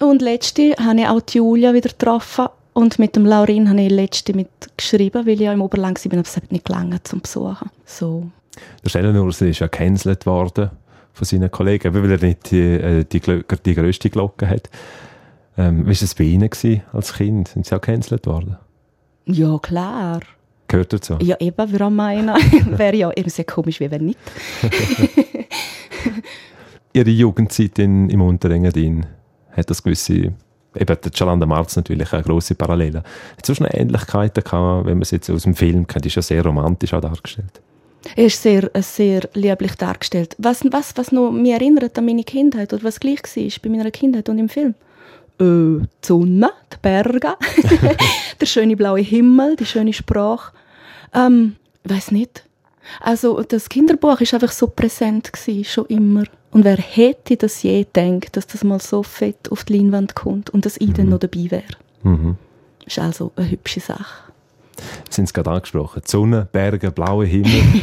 Und 0.00 0.22
letzte 0.22 0.74
habe 0.78 1.00
ich 1.00 1.08
auch 1.08 1.20
die 1.22 1.38
Julia 1.38 1.74
wieder 1.74 1.88
getroffen 1.88 2.46
Und 2.78 3.00
mit 3.00 3.16
dem 3.16 3.26
Laurin 3.26 3.68
habe 3.68 3.80
ich 3.80 3.90
letzte 3.90 4.34
mit 4.34 4.48
geschrieben, 4.76 5.26
weil 5.26 5.34
ich 5.34 5.40
ja 5.40 5.52
im 5.52 5.62
Oberlang 5.62 5.96
war, 5.96 6.12
aber 6.12 6.20
es 6.20 6.36
hat 6.36 6.52
nicht 6.52 6.64
gelangen 6.64 7.00
zum 7.02 7.20
Besuchen. 7.20 7.70
So. 7.84 8.30
Der 8.84 8.88
Stellenursel 8.88 9.48
ist 9.48 9.58
ja 9.58 9.66
gecancelt 9.66 10.26
worden 10.26 10.70
von 11.12 11.24
seinen 11.24 11.50
Kollegen, 11.50 11.92
weil 11.92 12.08
er 12.08 12.20
nicht 12.20 12.52
die, 12.52 12.60
äh, 12.60 13.04
die, 13.04 13.20
die 13.20 13.74
grösste 13.74 14.10
Glocke 14.10 14.48
hat. 14.48 14.70
Ähm, 15.56 15.86
wie 15.86 15.86
war 15.86 15.90
es 15.90 16.14
bei 16.14 16.22
Ihnen 16.22 16.48
gewesen, 16.48 16.82
als 16.92 17.14
Kind? 17.14 17.48
Sind 17.48 17.66
Sie 17.66 17.74
auch 17.74 17.80
gecancelt 17.80 18.26
worden? 18.26 18.58
Ja, 19.26 19.58
klar. 19.58 20.20
Gehört 20.68 20.92
dazu? 20.92 21.18
Ja, 21.20 21.34
eben, 21.40 21.72
wir 21.72 21.90
meinen. 21.90 22.28
Wäre 22.78 22.94
ja 22.94 23.10
sehr 23.26 23.44
komisch, 23.44 23.80
wie 23.80 23.90
wenn 23.90 24.04
nicht. 24.04 24.18
Ihre 26.92 27.10
Jugendzeit 27.10 27.76
in, 27.80 28.08
im 28.08 28.20
Unterengadin 28.20 29.04
hat 29.50 29.68
das 29.68 29.82
gewisse, 29.82 30.32
eben 30.74 30.96
der 31.02 31.12
Jalanda 31.14 31.46
Marz 31.46 31.76
natürlich 31.76 32.12
eine 32.12 32.22
grosse 32.22 32.54
Parallele. 32.54 33.02
Hat 33.36 33.50
auch 33.50 33.54
schon 33.54 33.66
Ähnlichkeiten 33.66 34.44
gehabt, 34.44 34.86
wenn 34.86 34.94
man 34.94 35.02
es 35.02 35.10
jetzt 35.10 35.30
aus 35.30 35.42
dem 35.42 35.54
Film 35.54 35.86
kennt, 35.86 36.06
ist 36.06 36.16
ja 36.16 36.22
sehr 36.22 36.44
romantisch 36.44 36.94
auch 36.94 37.00
dargestellt. 37.00 37.60
Er 38.16 38.26
ist 38.26 38.42
sehr, 38.42 38.70
sehr 38.76 39.28
lieblich 39.34 39.74
dargestellt. 39.74 40.34
Was, 40.38 40.64
was, 40.70 40.96
was 40.96 41.12
noch 41.12 41.30
mich 41.30 41.52
erinnert 41.52 41.98
an 41.98 42.06
meine 42.06 42.24
Kindheit 42.24 42.72
oder 42.72 42.84
was 42.84 43.00
gleich 43.00 43.22
war 43.22 43.52
bei 43.62 43.68
meiner 43.68 43.90
Kindheit 43.90 44.28
und 44.28 44.38
im 44.38 44.48
Film? 44.48 44.74
Äh, 45.40 45.84
die 45.84 45.86
Sonne, 46.02 46.50
die 46.72 46.76
Berge, 46.80 47.34
der 48.40 48.46
schöne 48.46 48.76
blaue 48.76 49.00
Himmel, 49.00 49.56
die 49.56 49.66
schöne 49.66 49.92
Sprache. 49.92 50.52
Ähm, 51.14 51.56
ich 51.84 51.90
weiß 51.90 52.12
nicht. 52.12 52.44
Also 53.00 53.42
das 53.42 53.68
Kinderbuch 53.68 54.20
ist 54.20 54.34
einfach 54.34 54.52
so 54.52 54.66
präsent 54.66 55.32
gewesen, 55.32 55.64
schon 55.64 55.86
immer. 55.86 56.24
Und 56.50 56.64
wer 56.64 56.76
hätte 56.76 57.36
das 57.36 57.62
je 57.62 57.84
gedacht, 57.84 58.36
dass 58.36 58.46
das 58.46 58.64
mal 58.64 58.80
so 58.80 59.02
fett 59.02 59.50
auf 59.50 59.64
die 59.64 59.78
Leinwand 59.78 60.14
kommt 60.14 60.50
und 60.50 60.64
dass 60.64 60.76
ich 60.78 60.88
mhm. 60.88 60.94
dann 60.94 61.08
noch 61.10 61.18
dabei 61.18 61.50
wäre? 61.50 61.64
Mhm. 62.02 62.36
Ist 62.86 62.98
also 62.98 63.32
eine 63.36 63.50
hübsche 63.50 63.80
Sache. 63.80 64.32
Sie 65.10 65.16
sind 65.16 65.24
es 65.24 65.34
gerade 65.34 65.50
angesprochen. 65.50 66.02
Die 66.06 66.10
Sonne, 66.10 66.48
Berge, 66.50 66.90
blauer 66.90 67.24
Himmel. 67.24 67.82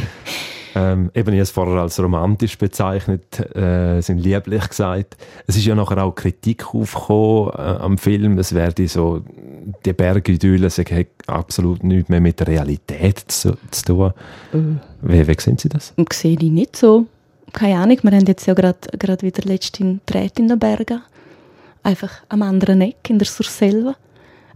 ähm, 0.76 1.10
eben, 1.14 1.32
ich 1.32 1.40
es 1.40 1.50
vorher 1.50 1.80
als 1.80 1.98
romantisch 1.98 2.58
bezeichnet, 2.58 3.40
äh, 3.56 4.02
sind 4.02 4.18
lieblich 4.18 4.68
gesagt. 4.68 5.16
Es 5.46 5.56
ist 5.56 5.64
ja 5.64 5.74
nachher 5.74 6.04
auch 6.04 6.14
Kritik 6.14 6.74
aufgekommen 6.74 7.50
äh, 7.56 7.82
am 7.82 7.96
Film. 7.96 8.36
Es 8.38 8.54
werde 8.54 8.86
so, 8.86 9.22
die 9.86 9.94
Bergidylle, 9.94 10.68
sie 10.68 10.82
haben 10.82 11.06
absolut 11.28 11.82
nichts 11.82 12.10
mehr 12.10 12.20
mit 12.20 12.40
der 12.40 12.48
Realität 12.48 13.20
zu, 13.28 13.56
zu 13.70 13.84
tun. 13.84 14.12
Mhm. 14.52 14.80
Wie, 15.00 15.26
wie 15.26 15.36
sehen 15.40 15.56
Sie 15.56 15.70
das? 15.70 15.94
Ich 15.96 16.12
sehe 16.12 16.36
die 16.36 16.50
nicht 16.50 16.76
so. 16.76 17.06
Keine 17.54 17.78
Ahnung, 17.78 17.98
wir 18.02 18.10
haben 18.10 18.26
jetzt 18.26 18.46
ja 18.46 18.52
gerade 18.52 19.22
wieder 19.22 19.42
letztens 19.44 20.00
Dreh 20.04 20.28
in 20.36 20.48
den 20.48 20.58
Bergen. 20.58 21.00
Einfach 21.82 22.12
am 22.28 22.42
anderen 22.42 22.82
Eck, 22.82 23.08
in 23.08 23.18
der 23.18 23.26
Surselva 23.26 23.96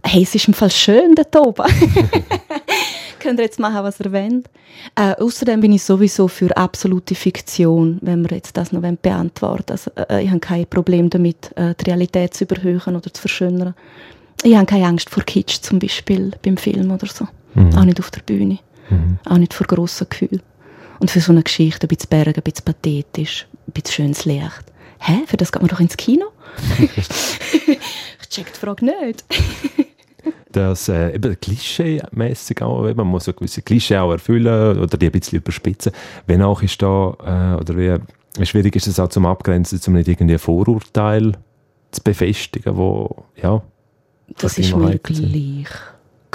hey, 0.03 0.23
es 0.23 0.35
ist 0.35 0.47
im 0.47 0.53
Fall 0.53 0.71
schön 0.71 1.15
dort 1.15 1.35
oben. 1.35 1.65
Könnt 3.21 3.39
ihr 3.39 3.45
jetzt 3.45 3.59
machen, 3.59 3.83
was 3.83 3.99
ihr 3.99 4.11
wollt. 4.11 4.49
Äh, 4.95 5.13
außerdem 5.21 5.61
bin 5.61 5.71
ich 5.73 5.83
sowieso 5.83 6.27
für 6.27 6.57
absolute 6.57 7.13
Fiktion, 7.13 7.99
wenn 8.01 8.27
wir 8.27 8.35
jetzt 8.35 8.57
das 8.57 8.71
noch 8.71 8.81
beantworten 8.81 9.71
Also, 9.73 9.91
äh, 10.09 10.23
ich 10.23 10.29
habe 10.29 10.39
kein 10.39 10.65
Problem 10.65 11.09
damit, 11.09 11.55
äh, 11.55 11.75
die 11.79 11.85
Realität 11.85 12.33
zu 12.33 12.45
überhöhen 12.45 12.81
oder 12.95 13.13
zu 13.13 13.21
verschönern. 13.21 13.75
Ich 14.43 14.55
habe 14.55 14.65
keine 14.65 14.87
Angst 14.87 15.11
vor 15.11 15.21
Kitsch 15.21 15.61
zum 15.61 15.77
Beispiel 15.77 16.31
beim 16.43 16.57
Film 16.57 16.89
oder 16.89 17.05
so. 17.05 17.27
Mhm. 17.53 17.77
Auch 17.77 17.83
nicht 17.83 17.99
auf 17.99 18.09
der 18.09 18.21
Bühne. 18.21 18.57
Mhm. 18.89 19.19
Auch 19.25 19.37
nicht 19.37 19.53
vor 19.53 19.67
grossen 19.67 20.07
Gefühlen. 20.09 20.41
Und 20.99 21.11
für 21.11 21.19
so 21.19 21.31
eine 21.31 21.43
Geschichte, 21.43 21.85
ein 21.85 21.89
bisschen 21.89 22.09
Berge, 22.09 22.39
ein 22.39 22.43
bisschen 22.43 22.65
pathetisch, 22.65 23.47
ein 23.67 23.71
bisschen 23.73 23.93
schönes 23.93 24.25
Licht. 24.25 24.63
Hä? 24.99 25.21
Für 25.27 25.37
das 25.37 25.51
geht 25.51 25.61
man 25.61 25.69
doch 25.69 25.79
ins 25.79 25.95
Kino? 25.95 26.25
ich 26.79 28.29
check 28.29 28.51
die 28.51 28.59
Frage 28.59 28.85
nicht 28.85 29.25
dass 30.51 30.89
äh, 30.89 31.15
eben 31.15 31.39
klischee-mässig 31.39 32.61
auch, 32.61 32.93
man 32.93 33.07
muss 33.07 33.25
so 33.25 33.33
gewisse 33.33 33.61
Klischee 33.61 33.97
auch 33.97 34.11
erfüllen 34.11 34.77
oder 34.77 34.97
die 34.97 35.07
ein 35.07 35.11
bisschen 35.11 35.39
überspitzen. 35.39 35.91
Wenn 36.27 36.41
auch 36.41 36.61
ist 36.61 36.81
da, 36.81 37.55
äh, 37.57 37.61
oder 37.61 37.77
wie, 37.77 37.95
wie 38.37 38.45
schwierig 38.45 38.75
ist 38.75 38.87
es 38.87 38.99
auch 38.99 39.09
zum 39.09 39.25
Abgrenzen, 39.25 39.79
um 39.87 39.93
nicht 39.93 40.07
irgendwie 40.07 40.33
ein 40.33 40.39
Vorurteil 40.39 41.33
zu 41.91 42.01
befestigen, 42.03 42.75
wo, 42.77 43.25
ja. 43.41 43.61
Das 44.37 44.57
ist 44.57 44.75
mir 44.75 44.97
gleich. 44.97 45.67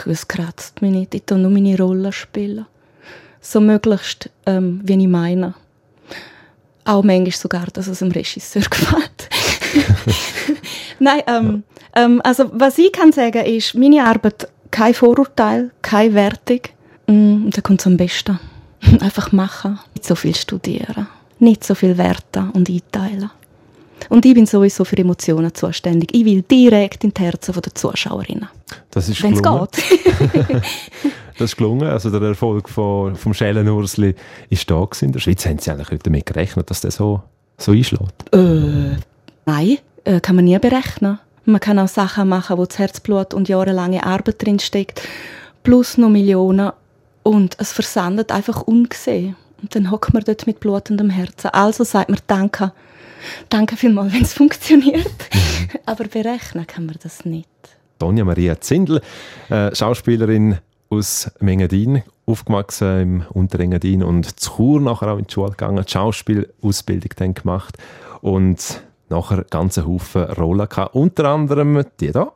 Es 0.04 0.28
kratzt 0.28 0.82
mich 0.82 0.92
nicht, 0.92 1.14
ich 1.14 1.22
tue 1.24 1.38
nur 1.38 1.50
meine 1.50 1.76
Rolle 1.78 2.12
spielen. 2.12 2.66
So 3.40 3.60
möglichst, 3.60 4.30
ähm, 4.44 4.80
wie 4.84 5.00
ich 5.00 5.08
meine. 5.08 5.54
Auch 6.84 7.02
manchmal 7.02 7.32
sogar, 7.32 7.66
dass 7.72 7.86
es 7.86 8.00
dem 8.00 8.10
Regisseur 8.10 8.62
gefällt. 8.70 9.28
Nein, 10.98 11.22
ähm, 11.26 11.62
ähm, 11.94 12.20
also 12.24 12.50
was 12.52 12.78
ich 12.78 12.92
kann 12.92 13.12
sagen 13.12 13.44
ist, 13.44 13.74
meine 13.74 14.04
Arbeit, 14.04 14.48
kein 14.70 14.94
Vorurteil, 14.94 15.70
keine 15.82 16.14
Wertung. 16.14 16.60
Mm, 17.06 17.50
da 17.50 17.60
kommt 17.60 17.80
es 17.80 17.86
am 17.86 17.96
besten. 17.96 18.38
Einfach 19.00 19.32
machen, 19.32 19.78
nicht 19.94 20.04
so 20.04 20.14
viel 20.14 20.34
studieren, 20.34 21.06
nicht 21.38 21.64
so 21.64 21.74
viel 21.74 21.96
werten 21.98 22.50
und 22.50 22.68
einteilen. 22.68 23.30
Und 24.08 24.24
ich 24.24 24.34
bin 24.34 24.46
sowieso 24.46 24.84
für 24.84 24.98
Emotionen 24.98 25.54
zuständig. 25.54 26.14
Ich 26.14 26.24
will 26.24 26.42
direkt 26.42 27.02
in 27.02 27.14
die 27.14 27.22
Herzen 27.22 27.54
der 27.54 27.74
Zuschauerinnen. 27.74 28.48
Das 28.90 29.08
ist 29.08 29.22
Wenn's 29.22 29.42
gelungen. 29.42 29.66
geht. 29.72 30.62
das 31.38 31.50
ist 31.50 31.56
gelungen. 31.56 31.88
Also 31.88 32.10
der 32.10 32.20
Erfolg 32.20 32.68
von, 32.68 33.16
vom 33.16 33.32
Schellenursli 33.32 34.14
ist 34.50 34.70
da 34.70 34.84
gewesen. 34.84 35.06
In 35.06 35.12
der 35.12 35.20
Schweiz 35.20 35.46
haben 35.46 35.58
sie 35.58 35.70
eigentlich 35.70 36.00
damit 36.02 36.26
gerechnet, 36.26 36.70
dass 36.70 36.82
der 36.82 36.90
so, 36.90 37.22
so 37.56 37.72
einschlägt. 37.72 38.32
Äh, 38.32 38.96
nein 39.46 39.78
äh, 40.06 40.20
kann 40.20 40.36
man 40.36 40.46
nie 40.46 40.58
berechnen. 40.58 41.18
Man 41.44 41.60
kann 41.60 41.78
auch 41.78 41.88
Sachen 41.88 42.28
machen, 42.28 42.58
wo 42.58 42.64
das 42.64 42.78
Herzblut 42.78 43.34
und 43.34 43.48
jahrelange 43.48 44.04
Arbeit 44.04 44.44
drin 44.44 44.58
steckt, 44.58 45.02
plus 45.62 45.98
noch 45.98 46.08
Millionen 46.08 46.72
und 47.22 47.56
es 47.58 47.72
versandet 47.72 48.32
einfach 48.32 48.62
ungesehen. 48.62 49.36
Und 49.62 49.74
dann 49.74 49.90
hockt 49.90 50.12
man 50.14 50.22
dort 50.24 50.46
mit 50.46 50.60
blutendem 50.60 51.10
Herzen. 51.10 51.48
Also 51.48 51.84
sagt 51.84 52.08
man 52.08 52.18
Danke. 52.26 52.72
Danke 53.48 53.76
vielmals, 53.76 54.12
wenn 54.14 54.22
es 54.22 54.34
funktioniert. 54.34 55.10
Aber 55.86 56.04
berechnen 56.04 56.66
kann 56.66 56.86
man 56.86 56.96
das 57.02 57.24
nicht. 57.24 57.48
Tonja 57.98 58.24
Maria 58.24 58.60
Zindel, 58.60 59.00
äh, 59.48 59.74
Schauspielerin 59.74 60.58
aus 60.90 61.30
Mengadin, 61.40 62.02
aufgewachsen 62.26 63.00
im 63.00 63.24
Unterengadin 63.30 64.02
und 64.02 64.38
zu 64.38 64.56
Chur 64.56 64.80
nachher 64.80 65.08
auch 65.08 65.18
in 65.18 65.26
die 65.26 65.32
Schule 65.32 65.50
gegangen, 65.50 65.82
die 65.84 65.90
Schauspielausbildung 65.90 67.10
dann 67.16 67.34
gemacht 67.34 67.76
und 68.20 68.82
nachher 69.08 69.44
ganz 69.50 69.78
Haufen 69.78 70.24
Rollen 70.24 70.68
gehabt. 70.68 70.94
Unter 70.94 71.24
anderem 71.26 71.82
die 72.00 72.12
hier. 72.12 72.32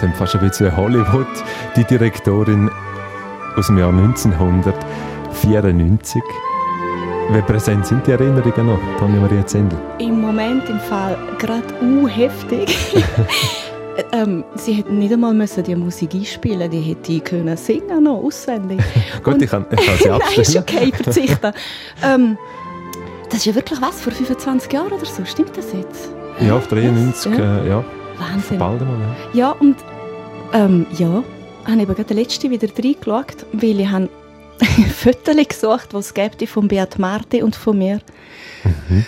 Dann 0.00 0.12
fast 0.14 0.34
ein 0.34 0.40
bisschen 0.42 0.76
Hollywood. 0.76 1.26
Die 1.76 1.84
Direktorin 1.84 2.68
aus 3.56 3.68
dem 3.68 3.78
Jahr 3.78 3.90
1994. 3.90 6.20
Wie 7.30 7.40
präsent 7.40 7.86
sind 7.86 8.06
die 8.06 8.10
Erinnerungen 8.10 8.66
noch, 8.66 8.78
Tanja 8.98 9.18
Maria 9.18 9.46
Zendel? 9.46 9.78
Im 9.98 10.20
Moment 10.20 10.68
im 10.68 10.78
Fall 10.78 11.16
gerade 11.38 11.64
uh, 11.80 12.06
heftig. 12.06 12.76
ähm, 14.12 14.44
sie 14.54 14.74
hätten 14.74 14.98
nicht 14.98 15.12
einmal 15.12 15.34
müssen 15.34 15.62
die 15.64 15.76
Musik 15.76 16.14
einspielen 16.14 16.70
die 16.70 16.80
hätte 16.80 17.12
ich 17.12 17.24
können 17.24 17.56
singen 17.56 18.02
noch 18.02 18.22
auswendig. 18.22 18.80
Gut, 19.22 19.40
ich 19.40 19.50
kann, 19.50 19.66
ich 19.70 19.86
kann 19.86 19.96
sie 19.98 20.10
abstellen. 20.10 20.20
Nein, 20.30 20.40
ist 20.40 20.56
okay, 20.56 20.92
verzichten. 20.92 21.52
ähm, 22.02 22.38
das 23.28 23.38
ist 23.38 23.46
ja 23.46 23.54
wirklich 23.54 23.80
was, 23.80 24.00
vor 24.00 24.12
25 24.12 24.72
Jahren 24.72 24.92
oder 24.92 25.04
so, 25.04 25.24
stimmt 25.24 25.56
das 25.56 25.72
jetzt? 25.72 26.10
Ja, 26.40 26.56
auf 26.56 26.66
93, 26.68 27.32
ja. 27.32 27.64
Äh, 27.64 27.68
ja. 27.68 27.84
Wahnsinn. 28.18 28.58
Bald 28.58 28.80
einmal, 28.80 28.98
ja. 29.00 29.38
Ja, 29.38 29.50
und 29.52 29.76
ähm, 30.52 30.86
ja, 30.96 31.22
habe 31.66 31.82
eben 31.82 31.94
gerade 31.94 32.04
den 32.04 32.16
letzten 32.16 32.50
wieder 32.50 32.68
reingeschaut, 32.68 33.46
weil 33.52 33.80
ich 33.80 33.88
habe 33.88 34.08
Fotos 34.96 35.48
gesucht, 35.48 35.92
die 35.92 35.96
es 35.96 36.14
gibt 36.14 36.48
von 36.48 36.68
Beat 36.68 36.98
Marti 36.98 37.42
und 37.42 37.56
von 37.56 37.78
mir. 37.78 38.00
Mhm. 38.88 39.04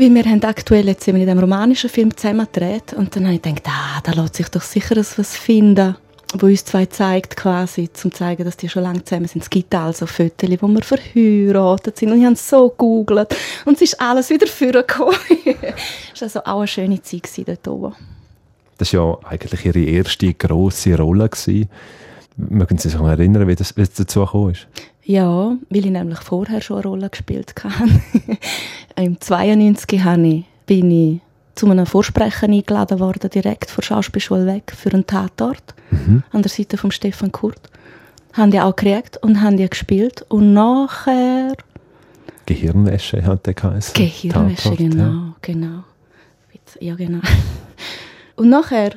Weil 0.00 0.14
wir 0.14 0.24
haben 0.24 0.42
aktuell 0.44 0.88
jetzt 0.88 1.06
in 1.08 1.16
diesem 1.16 1.38
romanischen 1.38 1.90
Film 1.90 2.16
zusammen 2.16 2.46
gedreht 2.50 2.94
und 2.94 3.14
dann 3.14 3.26
habe 3.26 3.34
ich 3.34 3.42
gedacht, 3.42 3.66
ah, 3.68 4.00
da 4.02 4.12
lässt 4.12 4.36
sich 4.36 4.48
doch 4.48 4.62
sicher 4.62 4.96
etwas 4.96 5.36
finden, 5.36 5.94
wo 6.38 6.46
uns 6.46 6.64
zwei 6.64 6.86
zeigt 6.86 7.36
quasi, 7.36 7.92
zu 7.92 8.08
zeigen, 8.08 8.46
dass 8.46 8.56
die 8.56 8.70
schon 8.70 8.84
lange 8.84 9.04
zusammen 9.04 9.28
sind. 9.28 9.42
Es 9.42 9.50
gibt 9.50 9.74
also 9.74 10.06
Fotos, 10.06 10.48
wo 10.62 10.68
wir 10.68 10.82
verheiratet 10.82 11.98
sind 11.98 12.12
und 12.12 12.18
ich 12.18 12.24
habe 12.24 12.34
so 12.34 12.70
gegoogelt 12.70 13.36
und 13.66 13.74
es 13.74 13.82
ist 13.82 14.00
alles 14.00 14.30
wieder 14.30 14.46
vorgekommen. 14.46 15.18
es 16.14 16.22
war 16.22 16.22
also 16.22 16.40
auch 16.44 16.58
eine 16.60 16.66
schöne 16.66 17.02
Zeit 17.02 17.28
dort 17.46 17.68
oben. 17.68 17.94
Das 18.78 18.94
war 18.94 19.18
ja 19.22 19.28
eigentlich 19.28 19.66
ihre 19.66 19.80
erste 19.80 20.32
grosse 20.32 20.96
Rolle. 20.96 21.28
Gewesen. 21.28 21.68
Mögen 22.38 22.78
Sie 22.78 22.88
sich 22.88 22.98
noch 22.98 23.06
erinnern, 23.06 23.46
wie 23.46 23.54
das, 23.54 23.76
wie 23.76 23.82
das 23.82 23.92
dazu 23.92 24.20
gekommen 24.20 24.52
ist? 24.52 24.66
Ja, 25.10 25.56
weil 25.70 25.86
ich 25.86 25.90
nämlich 25.90 26.20
vorher 26.20 26.60
schon 26.60 26.76
eine 26.76 26.86
Rolle 26.86 27.10
gespielt 27.10 27.52
habe. 27.64 27.90
Im 28.96 29.20
92 29.20 29.92
ich, 29.92 30.44
bin 30.66 30.90
ich 30.92 31.20
zu 31.56 31.68
einem 31.68 31.84
Vorsprechen 31.84 32.52
eingeladen 32.52 33.00
worden, 33.00 33.28
direkt 33.28 33.70
von 33.70 33.82
der 33.82 33.86
Schauspielschule 33.86 34.46
weg, 34.46 34.72
für 34.72 34.92
einen 34.92 35.04
Tatort, 35.04 35.74
mhm. 35.90 36.22
an 36.30 36.42
der 36.42 36.50
Seite 36.50 36.76
von 36.76 36.92
Stefan 36.92 37.32
Kurt. 37.32 37.58
Haben 38.34 38.52
die 38.52 38.60
auch 38.60 38.76
gekriegt 38.76 39.16
und 39.16 39.42
haben 39.42 39.56
die 39.56 39.68
gespielt. 39.68 40.24
Und 40.28 40.52
nachher... 40.52 41.56
Gehirnwäsche 42.46 43.24
hat 43.24 43.46
der 43.46 43.54
geheißen. 43.54 43.94
Gehirnwäsche, 43.94 44.62
Tatort, 44.62 44.78
genau, 44.78 45.02
ja. 45.02 45.34
genau. 45.42 45.84
Ja, 46.78 46.94
genau. 46.94 47.18
Und 48.36 48.48
nachher, 48.48 48.92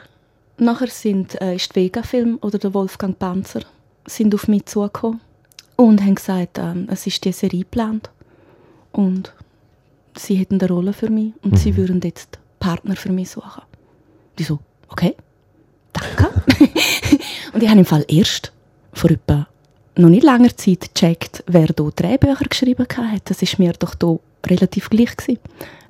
nachher 0.58 0.88
sind, 0.88 1.42
äh, 1.42 1.56
ist 1.56 1.76
die 1.76 1.82
Vega-Film 1.82 2.38
oder 2.42 2.60
der 2.60 2.72
Wolfgang 2.76 3.18
Panzer 3.18 3.62
sind 4.06 4.36
auf 4.36 4.48
mich 4.48 4.68
zugekommen 4.68 5.20
und 5.76 6.02
haben 6.02 6.16
gesagt, 6.16 6.58
ähm, 6.58 6.88
es 6.90 7.08
ist 7.08 7.24
die 7.26 7.32
Serie 7.32 7.62
geplant 7.62 8.10
und 8.92 9.34
sie 10.18 10.36
hätten 10.36 10.60
eine 10.60 10.70
Rolle 10.70 10.94
für 10.94 11.10
mich 11.10 11.34
und 11.42 11.58
sie 11.58 11.76
würden 11.76 12.02
jetzt 12.04 12.40
Partner 12.60 12.96
für 12.96 13.12
mich 13.12 13.32
suchen. 13.32 13.64
Die 14.38 14.44
so, 14.44 14.60
okay, 14.90 15.16
danke. 15.92 16.34
und 17.54 17.64
ich 17.64 17.70
habe 17.70 17.80
im 17.80 17.86
Fall 17.86 18.06
erst 18.08 18.52
vor 18.94 19.12
etwa 19.12 19.48
noch 19.96 20.10
nicht 20.10 20.24
langer 20.24 20.56
Zeit 20.56 20.94
gecheckt, 20.94 21.44
wer 21.48 21.68
hier 21.68 21.92
Drehbücher 21.96 22.46
geschrieben 22.46 22.88
hat. 22.90 23.30
Das 23.30 23.42
ist 23.42 23.60
mir 23.60 23.74
doch 23.74 23.96
hier 24.00 24.20
relativ 24.48 24.90
gleich 24.90 25.16
gewesen. 25.16 25.40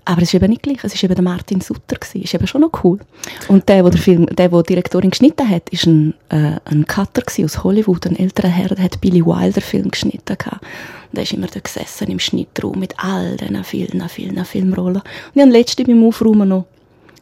Aber 0.05 0.21
es 0.21 0.29
ist 0.29 0.33
eben 0.33 0.49
nicht 0.49 0.63
gleich. 0.63 0.83
Es 0.83 0.93
ist 0.93 1.03
eben 1.03 1.15
der 1.15 1.23
Martin 1.23 1.61
Sutter 1.61 1.95
gewesen. 1.95 2.21
Ist 2.21 2.33
eben 2.33 2.45
schon 2.45 2.61
noch 2.61 2.83
cool. 2.83 2.99
Und 3.47 3.69
der, 3.69 3.83
der 3.83 3.91
der 3.91 4.01
Film, 4.01 4.25
der, 4.25 4.49
der 4.49 4.63
die 4.63 4.73
Direktorin 4.73 5.11
geschnitten 5.11 5.49
hat, 5.49 5.69
ist 5.69 5.85
ein, 5.85 6.13
äh, 6.29 6.59
ein 6.65 6.85
Cutter 6.85 7.21
gewesen 7.21 7.45
aus 7.45 7.63
Hollywood, 7.63 8.05
ein 8.07 8.17
älterer 8.17 8.49
Herr, 8.49 8.69
der 8.69 8.83
hat 8.83 8.99
Billy 8.99 9.25
Wilder 9.25 9.61
Film 9.61 9.89
geschnitten 9.91 10.37
gehabt. 10.37 10.61
Und 10.61 11.17
der 11.17 11.23
ist 11.23 11.31
immer 11.31 11.47
da 11.47 11.59
gesessen 11.59 12.09
im 12.09 12.19
Schnittraum 12.19 12.79
mit 12.79 12.95
all 12.97 13.37
diesen 13.37 13.63
vielen, 13.63 14.09
vielen 14.09 14.43
Filmrollen. 14.43 15.01
Und 15.01 15.35
ich 15.35 15.41
habe 15.41 15.51
letzte 15.51 15.85
beim 15.85 16.03
Aufräumen 16.05 16.49
noch 16.49 16.65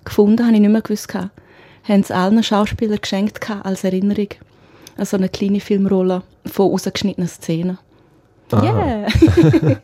gefunden, 0.03 0.43
habe 0.43 0.55
ich 0.55 0.61
nicht 0.61 0.71
mehr 0.71 0.81
gewusst 0.81 1.07
gehabt. 1.07 1.29
Haben 1.87 2.01
es 2.01 2.11
allen 2.11 2.41
Schauspielern 2.41 2.99
geschenkt 2.99 3.41
gehabt, 3.41 3.65
als 3.65 3.83
Erinnerung. 3.83 4.29
Also 4.97 5.17
eine 5.17 5.29
kleine 5.29 5.59
Filmrolle 5.59 6.23
von 6.45 6.71
rausgeschnittenen 6.71 7.27
Szenen. 7.27 7.77
Ah. 8.53 8.63
Yeah! 8.63 9.07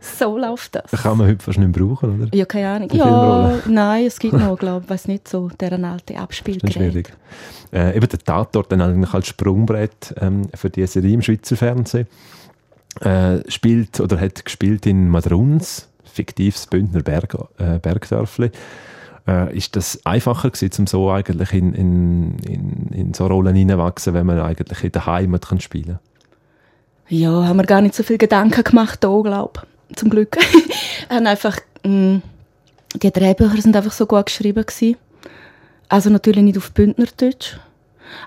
so 0.00 0.38
läuft 0.38 0.74
das. 0.74 0.90
Kann 1.02 1.18
man 1.18 1.28
heute 1.28 1.42
fast 1.44 1.58
nicht 1.58 1.76
mehr 1.76 1.86
brauchen, 1.86 2.22
oder? 2.22 2.34
Ja, 2.34 2.44
keine 2.44 2.68
Ahnung. 2.68 2.88
Die 2.88 2.96
Ja, 2.98 3.52
nein, 3.66 4.06
es 4.06 4.18
gibt 4.18 4.34
noch, 4.34 4.58
glaube 4.58 4.84
ich, 4.84 4.90
weiß 4.90 5.08
nicht, 5.08 5.28
so 5.28 5.48
deren 5.60 5.84
alte 5.84 6.14
Das 6.14 6.16
ist 6.16 6.22
Abspielgerät. 6.22 6.72
schwierig. 6.72 7.12
Äh, 7.72 7.96
eben 7.96 8.08
der 8.08 8.18
Tatort 8.18 8.72
dann 8.72 8.80
eigentlich 8.80 9.12
als 9.12 9.28
Sprungbrett 9.28 10.14
ähm, 10.20 10.48
für 10.54 10.70
die 10.70 10.86
Serie 10.86 11.14
im 11.14 11.22
Schweizer 11.22 11.56
Fernsehen. 11.56 12.06
Äh, 13.00 13.48
spielt 13.50 14.00
oder 14.00 14.18
hat 14.20 14.44
gespielt 14.44 14.86
in 14.86 15.08
Madruns, 15.08 15.88
fiktives 16.04 16.66
Bündner 16.66 17.02
Berg, 17.02 17.36
äh, 17.58 17.78
Bergdörfli. 17.78 18.50
Äh, 19.26 19.56
ist 19.56 19.76
das 19.76 20.04
einfacher 20.06 20.50
gewesen, 20.50 20.80
um 20.80 20.86
so 20.86 21.10
eigentlich 21.10 21.52
in, 21.52 21.74
in, 21.74 22.38
in, 22.38 22.86
in 22.92 23.14
so 23.14 23.26
Rollen 23.26 23.54
hineinwachsen, 23.54 24.14
wenn 24.14 24.26
man 24.26 24.40
eigentlich 24.40 24.82
in 24.82 24.92
der 24.92 25.06
Heimat 25.06 25.48
kann 25.48 25.60
spielen 25.60 25.98
Ja, 27.08 27.46
haben 27.46 27.56
wir 27.56 27.64
gar 27.64 27.80
nicht 27.80 27.94
so 27.94 28.02
viel 28.02 28.18
Gedanken 28.18 28.64
gemacht 28.64 29.02
da, 29.02 29.20
glaube. 29.22 29.62
Zum 29.94 30.10
Glück. 30.10 30.36
haben 31.08 31.26
einfach, 31.26 31.56
mh, 31.84 32.20
die 32.94 33.10
Drehbücher 33.10 33.62
sind 33.62 33.76
einfach 33.76 33.92
so 33.92 34.06
gut 34.06 34.26
geschrieben 34.26 34.64
gewesen. 34.64 34.96
Also 35.88 36.10
natürlich 36.10 36.44
nicht 36.44 36.58
auf 36.58 36.72
Bündnerdeutsch. 36.72 37.56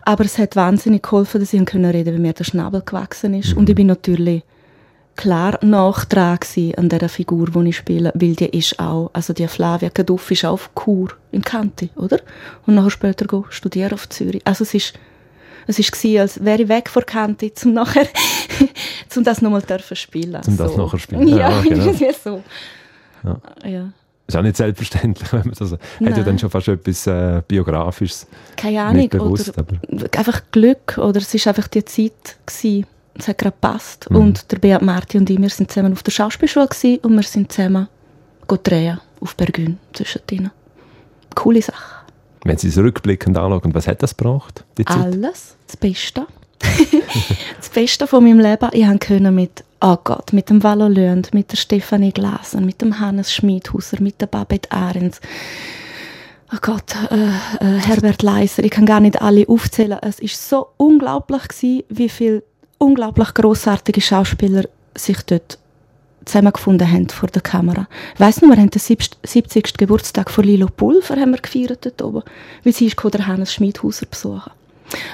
Aber 0.03 0.25
es 0.25 0.37
hat 0.37 0.55
wahnsinnig 0.55 1.03
geholfen, 1.03 1.39
dass 1.39 1.53
ich 1.53 1.59
reden 1.59 1.83
konnte, 1.83 2.13
wie 2.13 2.19
mir 2.19 2.33
der 2.33 2.43
Schnabel 2.43 2.81
gewachsen 2.81 3.33
ist. 3.33 3.53
Und 3.53 3.69
ich 3.69 3.75
bin 3.75 3.87
natürlich 3.87 4.43
klar 5.15 5.59
nach 5.61 6.05
dran 6.05 6.37
gewesen 6.39 6.75
an 6.75 6.89
dieser 6.89 7.09
Figur, 7.09 7.49
die 7.49 7.69
ich 7.69 7.77
spiele, 7.77 8.11
weil 8.15 8.35
die 8.35 8.57
ist 8.57 8.79
auch, 8.79 9.09
also 9.13 9.33
die 9.33 9.47
Flavia 9.47 9.89
Kaduff 9.89 10.31
ist 10.31 10.45
auch 10.45 10.53
auf 10.53 10.73
Kur 10.73 11.09
in 11.31 11.41
Kanti, 11.41 11.89
oder? 11.95 12.19
Und 12.65 12.75
nachher 12.75 12.91
später 12.91 13.25
go 13.25 13.45
studieren 13.49 13.93
auf 13.93 14.09
Zürich. 14.09 14.41
Also 14.45 14.63
es 14.63 14.73
ist, 14.73 14.93
es 15.67 15.79
ist 15.79 15.91
gewesen, 15.91 16.21
als 16.21 16.43
wäre 16.43 16.63
ich 16.63 16.69
weg 16.69 16.89
von 16.89 17.05
Kanti, 17.05 17.53
zum 17.53 17.73
nachher, 17.73 18.07
zum 19.11 19.23
das 19.23 19.41
nochmal 19.41 19.61
dürfen 19.61 19.95
spielen. 19.95 20.41
Zum 20.43 20.57
das 20.57 20.73
so. 20.73 20.77
nachher 20.85 20.99
spielen, 20.99 21.27
Ja, 21.27 21.49
ja, 21.49 21.61
genau. 21.61 21.93
so. 22.23 22.43
Ja. 23.23 23.37
ja. 23.69 23.89
Ist 24.27 24.37
auch 24.37 24.41
nicht 24.41 24.57
selbstverständlich, 24.57 25.31
wenn 25.33 25.41
man 25.41 25.53
das. 25.57 25.71
Hat 25.71 25.79
ja 25.99 26.09
Nein. 26.09 26.25
dann 26.25 26.39
schon 26.39 26.49
fast 26.49 26.67
etwas 26.67 27.05
äh, 27.07 27.41
Biografisches. 27.47 28.27
Keine 28.55 28.81
Ahnung. 28.81 29.09
Bewusst, 29.09 29.49
oder 29.49 29.59
aber- 29.59 30.17
einfach 30.17 30.41
Glück, 30.51 30.97
oder 30.97 31.19
es 31.19 31.33
ist 31.33 31.47
einfach 31.47 31.67
die 31.67 31.83
Zeit 31.85 32.37
gewesen. 32.45 32.87
Es 33.13 33.27
hat 33.27 33.37
gerade 33.37 33.55
gepasst. 33.55 34.09
Mhm. 34.09 34.15
Und 34.15 34.51
der 34.51 34.57
Beat 34.59 34.81
Marti 34.81 35.17
und 35.17 35.29
ich, 35.29 35.39
wir 35.39 35.49
sind 35.49 35.69
zusammen 35.69 35.93
auf 35.93 36.03
der 36.03 36.11
Schauspielschule 36.11 36.67
gewesen 36.67 36.99
und 36.99 37.15
wir 37.15 37.23
sind 37.23 37.51
zusammen 37.51 37.87
drehen 38.63 38.99
auf 39.21 39.35
Bergün 39.35 39.77
zwischen 39.93 40.21
denen. 40.29 40.51
Coole 41.35 41.61
Sache. 41.61 42.05
Wenn 42.43 42.57
Sie 42.57 42.67
es 42.67 42.77
rückblickend 42.77 43.37
anschauen, 43.37 43.73
was 43.73 43.87
hat 43.87 44.01
das 44.03 44.17
gebracht? 44.17 44.65
Alles. 44.85 45.55
Das 45.67 45.77
Beste. 45.77 46.25
Das 47.57 47.69
Beste 47.69 48.07
von 48.07 48.23
meinem 48.23 48.39
Leben. 48.39 48.69
Ich 48.73 48.85
konnte 48.85 49.31
mit, 49.31 49.63
oh 49.81 49.97
Gott, 50.03 50.33
mit 50.33 50.49
dem 50.49 50.63
Valo 50.63 50.87
Lönd, 50.87 51.33
mit 51.33 51.51
der 51.51 51.57
Stefanie 51.57 52.11
Glaser, 52.11 52.61
mit 52.61 52.81
dem 52.81 52.99
Hannes 52.99 53.33
Schmidhauser, 53.33 54.01
mit 54.01 54.21
der 54.21 54.27
Babette 54.27 54.71
Ahrens, 54.71 55.19
oh 56.53 56.59
Gott, 56.61 56.95
äh, 57.09 57.15
äh, 57.65 57.79
Herbert 57.79 58.21
Leiser, 58.23 58.63
ich 58.63 58.71
kann 58.71 58.85
gar 58.85 58.99
nicht 58.99 59.21
alle 59.21 59.47
aufzählen. 59.47 59.99
Es 60.01 60.19
ist 60.19 60.49
so 60.49 60.67
unglaublich 60.77 61.47
gewesen, 61.47 61.83
wie 61.89 62.09
viele 62.09 62.43
unglaublich 62.77 63.33
großartige 63.33 64.01
Schauspieler 64.01 64.63
sich 64.95 65.21
dort 65.23 65.57
zusammengefunden 66.25 66.91
haben 66.91 67.09
vor 67.09 67.29
der 67.29 67.41
Kamera. 67.41 67.87
Ich 68.13 68.19
weiss 68.19 68.41
noch, 68.41 68.49
wir 68.49 68.57
haben 68.57 68.69
den 68.69 68.79
70. 68.79 69.77
Geburtstag 69.77 70.29
von 70.29 70.43
Lilo 70.43 70.67
Pulver 70.67 71.15
haben 71.15 71.31
wir 71.31 71.41
gefeiert 71.41 71.85
dort 71.85 72.01
oben, 72.01 72.23
weil 72.63 72.73
sie 72.73 72.87
ist 72.87 72.97
der 73.03 73.27
Hannes 73.27 73.53
Schmidhauser 73.53 74.05
besuchen. 74.05 74.51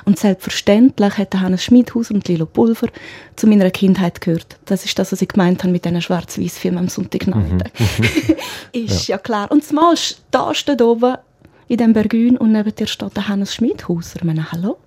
Und 0.05 0.19
selbstverständlich 0.19 1.17
hat 1.17 1.35
Hannes 1.35 1.63
Schmidhauser 1.63 2.13
und 2.13 2.27
Lilo 2.27 2.45
Pulver 2.45 2.87
zu 3.35 3.47
meiner 3.47 3.69
Kindheit 3.71 4.21
gehört. 4.21 4.57
Das 4.65 4.85
ist 4.85 4.97
das, 4.97 5.11
was 5.11 5.21
ich 5.21 5.27
gemeint 5.27 5.63
habe 5.63 5.71
mit 5.71 5.85
diesen 5.85 6.01
schwarz 6.01 6.37
weiß 6.37 6.57
filmen 6.57 6.79
am 6.79 6.89
Sonntagnachmittag. 6.89 7.71
ist 8.71 9.07
ja. 9.07 9.17
klar. 9.17 9.51
Und 9.51 9.63
zumal 9.63 9.95
da 10.31 10.53
steht 10.53 10.81
oben 10.81 11.17
in 11.67 11.77
dem 11.77 11.93
Bergün 11.93 12.37
und 12.37 12.51
neben 12.51 12.73
dir 12.73 12.87
steht 12.87 13.15
der 13.15 13.27
Hannes 13.27 13.53
Schmidhauser. 13.53 14.17
Ich 14.17 14.23
meine, 14.23 14.51
hallo? 14.51 14.77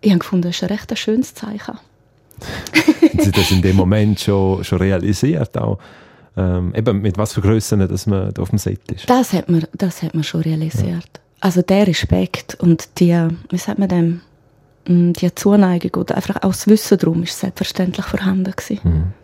Ich 0.00 0.10
habe 0.10 0.18
gefunden, 0.18 0.48
das 0.48 0.56
ist 0.56 0.62
ein 0.62 0.68
recht 0.68 0.98
schönes 0.98 1.34
Zeichen. 1.34 1.78
Haben 3.02 3.20
Sie 3.20 3.30
das 3.30 3.50
in 3.50 3.62
dem 3.62 3.76
Moment 3.76 4.20
schon, 4.20 4.64
schon 4.64 4.78
realisiert? 4.78 5.56
Auch, 5.56 5.78
ähm, 6.36 6.74
eben 6.74 7.00
mit 7.00 7.16
was 7.16 7.32
für 7.32 7.40
Grössen, 7.40 7.86
dass 7.86 8.06
man 8.06 8.32
da 8.34 8.42
auf 8.42 8.50
dem 8.50 8.58
Set 8.58 8.90
ist? 8.92 9.08
Das 9.08 9.32
hat 9.32 9.48
man, 9.48 9.64
das 9.72 10.02
hat 10.02 10.14
man 10.14 10.24
schon 10.24 10.42
realisiert. 10.42 11.20
Also 11.44 11.60
der 11.62 11.86
Respekt 11.86 12.54
und 12.54 13.00
die, 13.00 13.28
wie 13.50 13.58
sagt 13.58 13.78
man 13.78 13.88
dem, 13.88 14.20
Mm, 14.86 15.12
die 15.12 15.34
Zuneigung 15.34 16.02
oder 16.02 16.16
einfach 16.16 16.36
auch 16.36 16.52
das 16.52 16.66
Wissen 16.66 16.98
darum 16.98 17.22
ist 17.22 17.38
selbstverständlich 17.38 18.04
vorhanden 18.04 18.52
gewesen. 18.52 19.14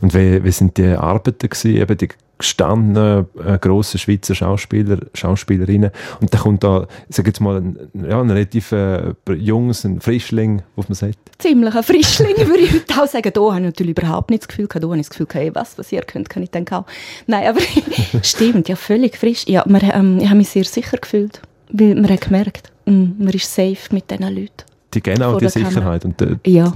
Und 0.00 0.14
wie, 0.14 0.42
wie 0.42 0.50
sind 0.50 0.76
die 0.76 0.86
Arbeiten 0.86 1.48
gewesen, 1.48 1.76
eben 1.76 1.98
die 1.98 2.08
gestandenen 2.38 3.26
äh, 3.44 3.58
grossen 3.58 3.98
Schweizer 3.98 4.34
Schauspieler, 4.34 4.98
Schauspielerinnen 5.12 5.90
und 6.20 6.32
dann 6.32 6.40
kommt 6.40 6.64
da, 6.64 6.86
sage 7.08 7.30
jetzt 7.30 7.40
mal, 7.40 7.56
ein, 7.56 7.78
ja, 8.08 8.20
ein 8.20 8.30
relativ 8.30 8.72
äh, 8.72 9.12
junges, 9.34 9.84
ein 9.84 10.00
Frischling 10.00 10.62
auf 10.76 10.86
dem 10.86 10.94
Set. 10.94 11.16
Ziemlich 11.38 11.74
ein 11.74 11.82
Frischling, 11.82 12.36
würde 12.36 12.60
ich 12.60 12.72
heute 12.72 13.02
auch 13.02 13.06
sagen. 13.06 13.30
Da 13.32 13.40
habe 13.40 13.56
ich 13.56 13.64
natürlich 13.64 13.98
überhaupt 13.98 14.30
nicht 14.30 14.42
das 14.42 14.48
Gefühl 14.48 14.68
gehabt. 14.68 14.84
Da 14.84 14.88
habe 14.88 14.96
ich 14.96 15.02
das 15.02 15.10
Gefühl 15.10 15.26
gehabt, 15.26 15.44
hey, 15.44 15.54
was, 15.54 15.78
was 15.78 15.92
ihr 15.92 16.02
könnt, 16.02 16.30
kann 16.30 16.42
ich 16.42 16.50
dann 16.50 16.66
auch. 16.68 16.84
Nein, 17.26 17.48
aber 17.48 17.60
stimmt, 18.22 18.68
ja, 18.68 18.76
völlig 18.76 19.16
frisch. 19.16 19.44
Ja, 19.46 19.64
man, 19.66 19.82
ähm, 19.92 20.18
ich 20.20 20.26
habe 20.26 20.36
mich 20.36 20.48
sehr 20.48 20.64
sicher 20.64 20.98
gefühlt, 20.98 21.42
weil 21.70 21.94
man 21.94 22.08
hat 22.08 22.22
gemerkt, 22.22 22.72
mm, 22.86 23.04
man 23.18 23.30
ist 23.30 23.52
safe 23.52 23.76
mit 23.90 24.10
diesen 24.10 24.34
Leuten. 24.34 24.64
Die 24.94 25.02
genau 25.02 25.32
Vor 25.32 25.40
die. 25.40 25.48
Sicherheit 25.48 26.04
und 26.04 26.20
äh, 26.22 26.36
Ja, 26.46 26.72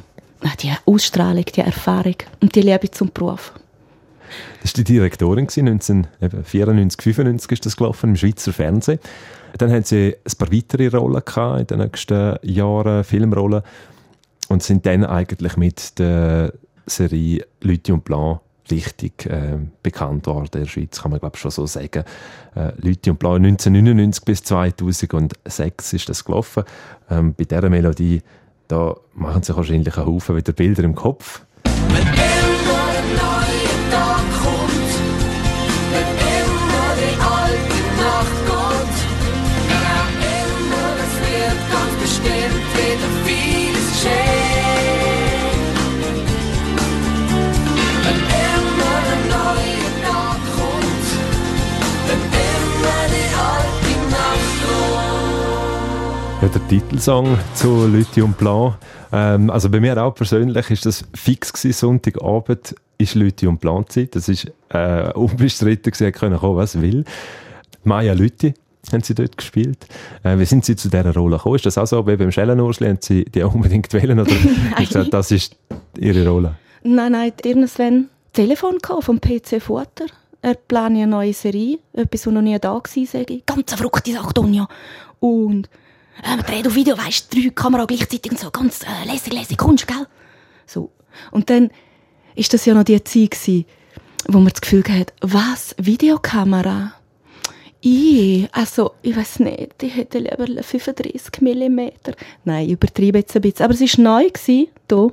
die 0.60 0.72
Ausstrahlung, 0.84 1.44
die 1.44 1.60
Erfahrung 1.60 2.16
und 2.40 2.54
die 2.54 2.62
Liebe 2.62 2.90
zum 2.90 3.10
Beruf. 3.12 3.52
Das 4.60 4.72
war 4.72 4.84
die 4.84 4.84
Direktorin, 4.84 5.46
gewesen, 5.46 5.68
1994, 5.68 7.02
95 7.02 7.52
ist 7.52 7.66
das 7.66 7.76
gelaufen, 7.76 8.10
im 8.10 8.16
Schweizer 8.16 8.52
Fernsehen. 8.52 8.98
Dann 9.58 9.70
haben 9.70 9.84
sie 9.84 10.14
ein 10.24 10.38
paar 10.38 10.52
weitere 10.52 10.88
Rollen 10.88 11.22
gehabt 11.24 11.60
in 11.60 11.66
den 11.66 11.78
nächsten 11.78 12.36
Jahren, 12.42 13.04
Filmrollen, 13.04 13.62
und 14.48 14.62
sind 14.62 14.86
dann 14.86 15.04
eigentlich 15.04 15.56
mit 15.56 15.98
der 15.98 16.52
Serie 16.86 17.44
Leute 17.60 17.94
und 17.94 18.04
Blanc 18.04 18.40
richtig 18.70 19.26
äh, 19.26 19.58
bekannt 19.82 20.26
worden 20.26 20.50
in 20.54 20.60
der 20.60 20.66
Schweiz, 20.66 21.00
kann 21.00 21.10
man 21.10 21.20
glaube 21.20 21.36
schon 21.36 21.50
so 21.50 21.66
sagen. 21.66 22.04
Äh, 22.54 22.72
Leute 22.78 23.10
und 23.10 23.18
Blanc 23.18 23.36
1999 23.36 24.24
bis 24.24 24.42
2006 24.44 25.92
ist 25.92 26.08
das 26.08 26.24
gelaufen. 26.24 26.64
Ähm, 27.10 27.34
bei 27.34 27.44
dieser 27.44 27.68
Melodie, 27.68 28.22
da 28.68 28.94
machen 29.14 29.42
sich 29.42 29.56
wahrscheinlich 29.56 29.96
ein 29.96 30.06
Haufen 30.06 30.36
wieder 30.36 30.52
Bilder 30.52 30.84
im 30.84 30.94
Kopf. 30.94 31.42
Ja, 56.42 56.48
der 56.48 56.66
Titelsong 56.66 57.38
zu 57.54 57.86
Lüthi 57.86 58.20
und 58.20 58.36
Blanc. 58.36 58.74
Ähm, 59.12 59.48
also 59.48 59.70
bei 59.70 59.78
mir 59.78 59.96
auch 60.02 60.12
persönlich 60.12 60.70
ist 60.70 60.84
das 60.84 61.04
fix 61.14 61.52
gewesen, 61.52 61.72
Sonntagabend 61.72 62.74
ist 62.98 63.14
Lüthi 63.14 63.46
und 63.46 63.60
Blanc 63.60 63.92
Zeit. 63.92 64.16
Das 64.16 64.28
ist 64.28 64.50
äh, 64.70 65.12
unbestritten 65.12 65.92
gewesen, 65.92 66.10
können 66.10 66.36
kommen, 66.36 66.56
was 66.56 66.80
will. 66.82 67.04
Maja 67.84 68.12
Lüthi 68.12 68.54
haben 68.90 69.04
sie 69.04 69.14
dort 69.14 69.36
gespielt. 69.36 69.86
Äh, 70.24 70.36
wie 70.36 70.44
sind 70.44 70.64
sie 70.64 70.74
zu 70.74 70.88
dieser 70.88 71.14
Rolle 71.14 71.36
gekommen? 71.36 71.54
Ist 71.54 71.66
das 71.66 71.78
auch 71.78 71.86
so, 71.86 72.04
wie 72.08 72.16
beim 72.16 72.32
Schellenursli, 72.32 72.88
haben 72.88 72.98
sie 73.00 73.24
die 73.24 73.44
unbedingt 73.44 73.92
wählen 73.92 74.18
oder 74.18 74.34
gesagt, 74.78 75.14
das 75.14 75.30
ist 75.30 75.54
ihre 75.96 76.28
Rolle? 76.28 76.56
Nein, 76.82 77.12
nein, 77.12 77.32
irgendwann 77.44 78.08
Telefon 78.32 78.78
vom 79.00 79.20
PC 79.20 79.62
Futter. 79.62 80.06
Er 80.40 80.54
plant 80.54 80.96
eine 80.96 81.06
neue 81.06 81.34
Serie, 81.34 81.78
etwas, 81.92 82.26
was 82.26 82.34
noch 82.34 82.42
nie 82.42 82.58
da 82.58 82.74
war. 82.74 82.82
Ganz 82.82 83.68
eine 83.68 83.76
verrückte 83.76 84.12
Sache, 84.12 84.34
Donja. 84.34 84.66
Und 85.20 85.68
äh, 86.22 86.36
man 86.36 86.44
dreht 86.44 86.66
auf 86.66 86.74
Video, 86.74 86.96
weißt 86.96 87.34
drei 87.34 87.50
Kamera 87.50 87.84
gleichzeitig 87.84 88.32
und 88.32 88.38
so, 88.38 88.50
ganz 88.50 88.82
äh, 88.82 89.06
lässig, 89.06 89.32
lässig, 89.32 89.58
Kunst, 89.58 89.86
gell? 89.86 90.06
So. 90.66 90.90
Und 91.30 91.50
dann 91.50 91.70
ist 92.34 92.52
das 92.54 92.64
ja 92.64 92.74
noch 92.74 92.84
die 92.84 93.02
Zeit 93.02 93.32
gewesen, 93.32 93.64
wo 94.28 94.38
man 94.38 94.52
das 94.52 94.60
Gefühl 94.60 94.84
hat, 94.88 95.12
was, 95.20 95.74
Videokamera? 95.78 96.94
Ich, 97.80 98.48
also, 98.52 98.92
ich 99.02 99.16
weiß 99.16 99.40
nicht, 99.40 99.82
ich 99.82 99.96
hätte 99.96 100.18
lieber 100.18 100.62
35 100.62 101.40
mm. 101.40 101.80
Nein, 102.44 102.66
ich 102.66 102.72
übertreibe 102.72 103.18
jetzt 103.18 103.34
ein 103.34 103.42
bisschen. 103.42 103.64
Aber 103.64 103.74
es 103.74 103.80
war 103.80 104.04
neu, 104.04 104.28
gewesen, 104.28 104.68
hier, 104.88 105.12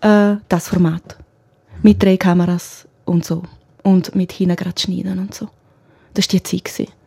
äh, 0.00 0.36
das 0.48 0.68
Format. 0.68 1.16
Mit 1.82 2.02
drei 2.02 2.16
Kameras 2.16 2.88
und 3.04 3.24
so. 3.24 3.42
Und 3.84 4.14
mit 4.16 4.32
hinten 4.32 4.56
gerade 4.56 4.80
schneiden 4.80 5.20
und 5.20 5.34
so. 5.34 5.48
Das 6.14 6.26
war 6.26 6.40
die 6.40 6.42
Zeit. 6.42 6.64
Gewesen. 6.64 6.97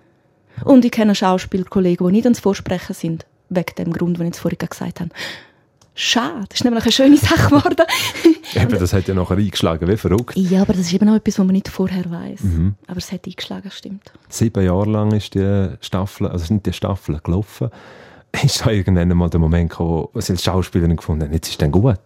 Und 0.64 0.86
ich 0.86 0.92
kenne 0.92 1.16
Schauspielkollegen, 1.16 2.08
die 2.08 2.14
nicht 2.14 2.26
ans 2.26 2.40
Vorsprechen 2.40 2.94
sind, 2.94 3.26
wegen 3.50 3.76
dem 3.78 3.94
Grund, 3.94 4.20
den 4.20 4.28
ich 4.28 4.36
vorhin 4.36 4.60
gesagt 4.60 5.00
habe. 5.00 5.12
Schade, 5.94 6.46
das 6.48 6.60
ist 6.60 6.64
nämlich 6.64 6.84
eine 6.84 6.92
schöne 6.92 7.18
Sache 7.18 7.50
geworden. 7.50 7.86
eben, 8.56 8.80
das 8.80 8.94
hat 8.94 9.08
ja 9.08 9.14
nachher 9.14 9.38
eingeschlagen, 9.38 9.88
wie 9.88 9.98
verrückt. 9.98 10.38
Ja, 10.38 10.62
aber 10.62 10.74
das 10.74 10.84
ist 10.84 10.94
eben 10.94 11.10
auch 11.10 11.16
etwas, 11.16 11.38
was 11.38 11.46
man 11.46 11.54
nicht 11.54 11.68
vorher 11.68 12.10
weiß. 12.10 12.42
Mhm. 12.42 12.76
Aber 12.88 12.98
es 12.98 13.12
hat 13.12 13.26
eingeschlagen, 13.26 13.70
stimmt. 13.72 14.12
Sieben 14.30 14.64
Jahre 14.64 14.90
lang 14.90 15.12
ist 15.12 15.34
die 15.34 15.70
Staffel, 15.82 16.28
also 16.28 16.46
sind 16.46 16.66
die 16.66 16.74
Staffeln 16.74 17.20
gelaufen. 17.24 17.70
Ist 18.42 18.66
da 18.66 18.72
irgendwann 18.72 19.10
mal 19.10 19.30
der 19.30 19.42
Moment 19.42 19.72
gekommen, 19.72 20.08
wo 20.14 20.22
Sie 20.22 20.32
als 20.32 20.44
Schauspielerin 20.44 20.96
gefunden 20.96 21.26
haben, 21.26 21.34
jetzt 21.34 21.50
ist 21.50 21.62
dann 21.62 21.72
gut? 21.72 22.00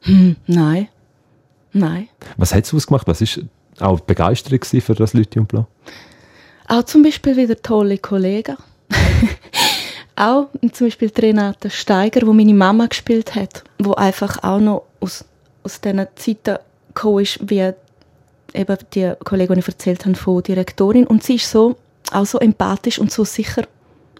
Hm, 0.00 0.36
nein. 0.46 0.88
Nein. 1.72 2.08
Was 2.38 2.54
hat 2.54 2.64
es 2.64 2.72
ausgemacht? 2.72 3.06
Was 3.06 3.20
war 3.20 3.44
auch 3.80 4.00
Begeisterung 4.00 4.60
für 4.62 4.94
das 4.94 5.12
Lithium 5.12 5.44
Blau? 5.46 5.66
Auch 6.68 6.82
zum 6.82 7.02
Beispiel 7.02 7.36
wieder 7.36 7.60
tolle 7.60 7.98
Kollegen. 7.98 8.56
auch 10.16 10.48
zum 10.72 10.86
Beispiel 10.88 11.10
Renate 11.16 11.70
Steiger, 11.70 12.26
wo 12.26 12.32
meine 12.32 12.54
Mama 12.54 12.86
gespielt 12.86 13.34
hat, 13.34 13.62
wo 13.78 13.92
einfach 13.92 14.42
auch 14.42 14.58
noch 14.58 14.82
aus, 15.00 15.24
aus 15.62 15.80
diesen 15.80 16.06
Zeiten 16.16 16.58
gekommen 16.88 17.22
ist, 17.22 17.38
wie 17.48 17.72
eben 18.54 18.78
die 18.94 19.12
Kollegin, 19.24 19.54
die 19.54 19.60
ich 19.60 19.68
erzählt 19.68 20.04
habe, 20.04 20.16
von 20.16 20.42
Direktorin. 20.42 21.06
Und 21.06 21.22
sie 21.22 21.36
ist 21.36 21.50
so, 21.50 21.76
auch 22.12 22.26
so 22.26 22.38
empathisch 22.38 22.98
und 22.98 23.12
so 23.12 23.24
sicher, 23.24 23.64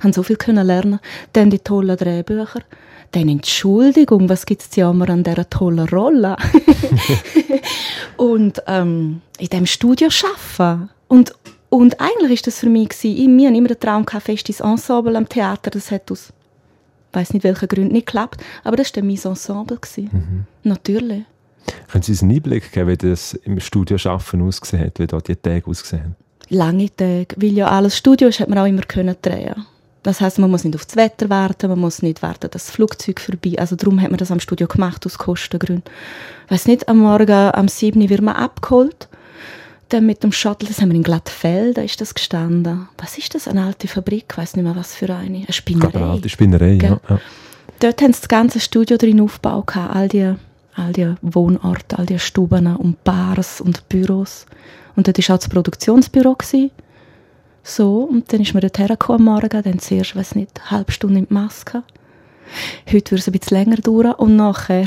haben 0.01 0.13
so 0.13 0.23
viel 0.23 0.37
können 0.37 0.67
lernen. 0.67 1.01
Dann 1.33 1.51
die 1.51 1.59
tollen 1.59 1.97
Drehbücher. 1.97 2.61
Dann 3.13 3.29
Entschuldigung, 3.29 4.29
was 4.29 4.47
gibt 4.47 4.63
es 4.63 4.77
ja 4.77 4.91
immer 4.91 5.09
an 5.09 5.25
dieser 5.25 5.49
tollen 5.49 5.89
Rolle? 5.89 6.37
und 8.17 8.63
ähm, 8.67 9.23
in 9.39 9.49
diesem 9.49 9.67
Studio 9.67 10.09
arbeiten. 10.59 10.91
Und 11.09 11.33
und 11.69 12.01
eigentlich 12.01 12.33
ist 12.33 12.47
das 12.47 12.61
für 12.61 12.69
mich 12.69 12.91
gewesen, 12.91 13.39
wir 13.39 13.49
haben 13.49 13.55
immer 13.55 13.69
den 13.69 13.81
Traum 13.81 14.05
gehabt, 14.05 14.25
festes 14.25 14.61
Ensemble 14.61 15.17
am 15.17 15.29
Theater, 15.29 15.71
das 15.71 15.91
hat 15.91 16.11
aus, 16.11 16.33
weiß 17.13 17.33
nicht 17.33 17.45
welchen 17.45 17.69
Gründen 17.69 17.93
nicht 17.93 18.07
geklappt, 18.07 18.43
aber 18.65 18.77
das 18.77 18.95
war 18.95 19.03
mein 19.03 19.19
Ensemble 19.23 19.77
gewesen. 19.77 20.11
Mhm. 20.13 20.45
Natürlich. 20.63 21.25
Können 21.91 22.03
Sie 22.03 22.13
uns 22.13 22.23
einen 22.23 22.37
Einblick 22.37 22.71
geben, 22.73 22.89
wie 22.89 22.97
das 22.97 23.35
im 23.35 23.59
Studio 23.59 23.99
Schaffen 23.99 24.43
ausgesehen 24.43 24.85
hat, 24.85 24.99
wie 24.99 25.07
dort 25.07 25.29
die 25.29 25.35
Tage 25.35 25.67
ausgesehen 25.67 26.05
haben? 26.05 26.17
Lange 26.49 26.95
Tage, 26.95 27.35
weil 27.37 27.55
ja 27.55 27.67
alles 27.67 27.97
Studio 27.97 28.29
ist, 28.29 28.39
hat 28.39 28.49
man 28.49 28.59
auch 28.59 28.67
immer 28.67 28.83
können 28.83 29.17
drehen. 29.21 29.67
Das 30.05 30.21
heißt, 30.21 30.39
man 30.39 30.53
muss 30.53 30.63
nicht 30.63 30.77
auf 30.77 30.87
das 30.87 30.95
Wetter 30.95 31.29
warten, 31.29 31.69
man 31.69 31.81
muss 31.81 32.01
nicht 32.01 32.23
warten, 32.23 32.49
dass 32.53 32.67
das 32.67 32.71
Flugzeug 32.71 33.21
vorbei. 33.21 33.55
Also 33.59 33.75
darum 33.75 34.01
hat 34.01 34.11
man 34.11 34.19
das 34.19 34.31
am 34.31 34.39
Studio 34.39 34.69
gemacht 34.69 35.05
aus 35.05 35.19
Kostengründen. 35.19 35.83
Ich 36.45 36.53
weiß 36.53 36.67
nicht, 36.69 36.89
am 36.89 36.99
Morgen 36.99 37.33
am 37.33 37.67
7. 37.67 38.09
wird 38.09 38.23
man 38.23 38.37
abgeholt 38.37 39.09
dann 39.89 40.07
mit 40.07 40.23
dem 40.23 40.33
Shuttle, 40.33 40.69
das 40.69 40.81
haben 40.81 40.91
wir 40.91 40.97
in 40.97 41.03
Glattfeld, 41.03 41.77
da 41.77 41.83
ist 41.83 42.01
das 42.01 42.15
gestanden. 42.15 42.89
Was 42.99 43.19
ist 43.19 43.35
das? 43.35 43.47
Eine 43.47 43.65
alte 43.65 43.89
Fabrik? 43.89 44.27
Ich 44.31 44.39
weiß 44.39 44.57
nicht 44.57 44.65
mehr, 44.65 44.77
was 44.77 44.95
für 44.95 45.15
eine. 45.15 45.39
Eine 45.39 45.53
Spinnerei. 45.53 45.95
Eine 45.95 46.07
alte 46.07 46.29
Spinnerei, 46.29 46.73
ja, 46.73 47.01
ja. 47.09 47.21
Dort 47.79 48.03
haben 48.03 48.13
sie 48.13 48.21
das 48.21 48.29
ganze 48.29 48.59
Studio 48.59 48.97
drin 48.97 49.21
aufgebaut, 49.21 49.77
all 49.77 50.09
die, 50.09 50.35
all 50.75 50.93
die 50.93 51.15
Wohnorte, 51.23 51.99
all 51.99 52.07
die 52.07 52.19
Stuben 52.19 52.75
und 52.77 53.05
Bars 53.05 53.61
und 53.61 53.89
Büros. 53.89 54.47
Und 54.97 55.07
dort 55.07 55.19
war 55.19 55.37
auch 55.37 55.39
das 55.39 55.49
Produktionsbüro. 55.49 56.35
Gewesen. 56.35 56.71
So, 57.63 58.03
und 58.03 58.33
dann 58.33 58.41
ist 58.41 58.55
man 58.55 58.61
dort 58.61 58.79
hergekommen 58.79 59.29
am 59.29 59.35
Morgen, 59.35 59.63
dann 59.63 59.79
zuerst, 59.79 60.17
weiß 60.17 60.37
nicht, 60.37 60.53
eine 60.61 60.71
halbe 60.71 60.93
Stunde 60.93 61.19
in 61.19 61.27
die 61.27 61.35
Maske. 61.35 61.83
Heute 62.87 63.11
würde 63.11 63.21
es 63.21 63.29
ein 63.29 63.33
bisschen 63.33 63.59
länger 63.59 63.77
dauern 63.77 64.15
und 64.15 64.37
nachher, 64.37 64.87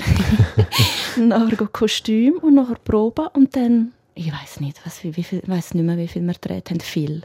nachher 1.17 1.67
Kostüm 1.67 2.35
und 2.41 2.55
nachher 2.55 2.77
Probe 2.83 3.29
und 3.33 3.55
dann 3.55 3.91
ich 4.19 4.34
weiß 4.34 4.60
nicht, 4.60 4.86
was, 4.86 5.03
wie, 5.03 5.23
viel, 5.23 5.41
weiß 5.45 5.73
nicht 5.75 5.86
mehr, 5.86 5.97
wie 5.97 6.08
viel 6.08 6.21
wir 6.23 6.34
gedreht 6.34 6.69
haben. 6.69 6.82
Viel. 6.82 7.23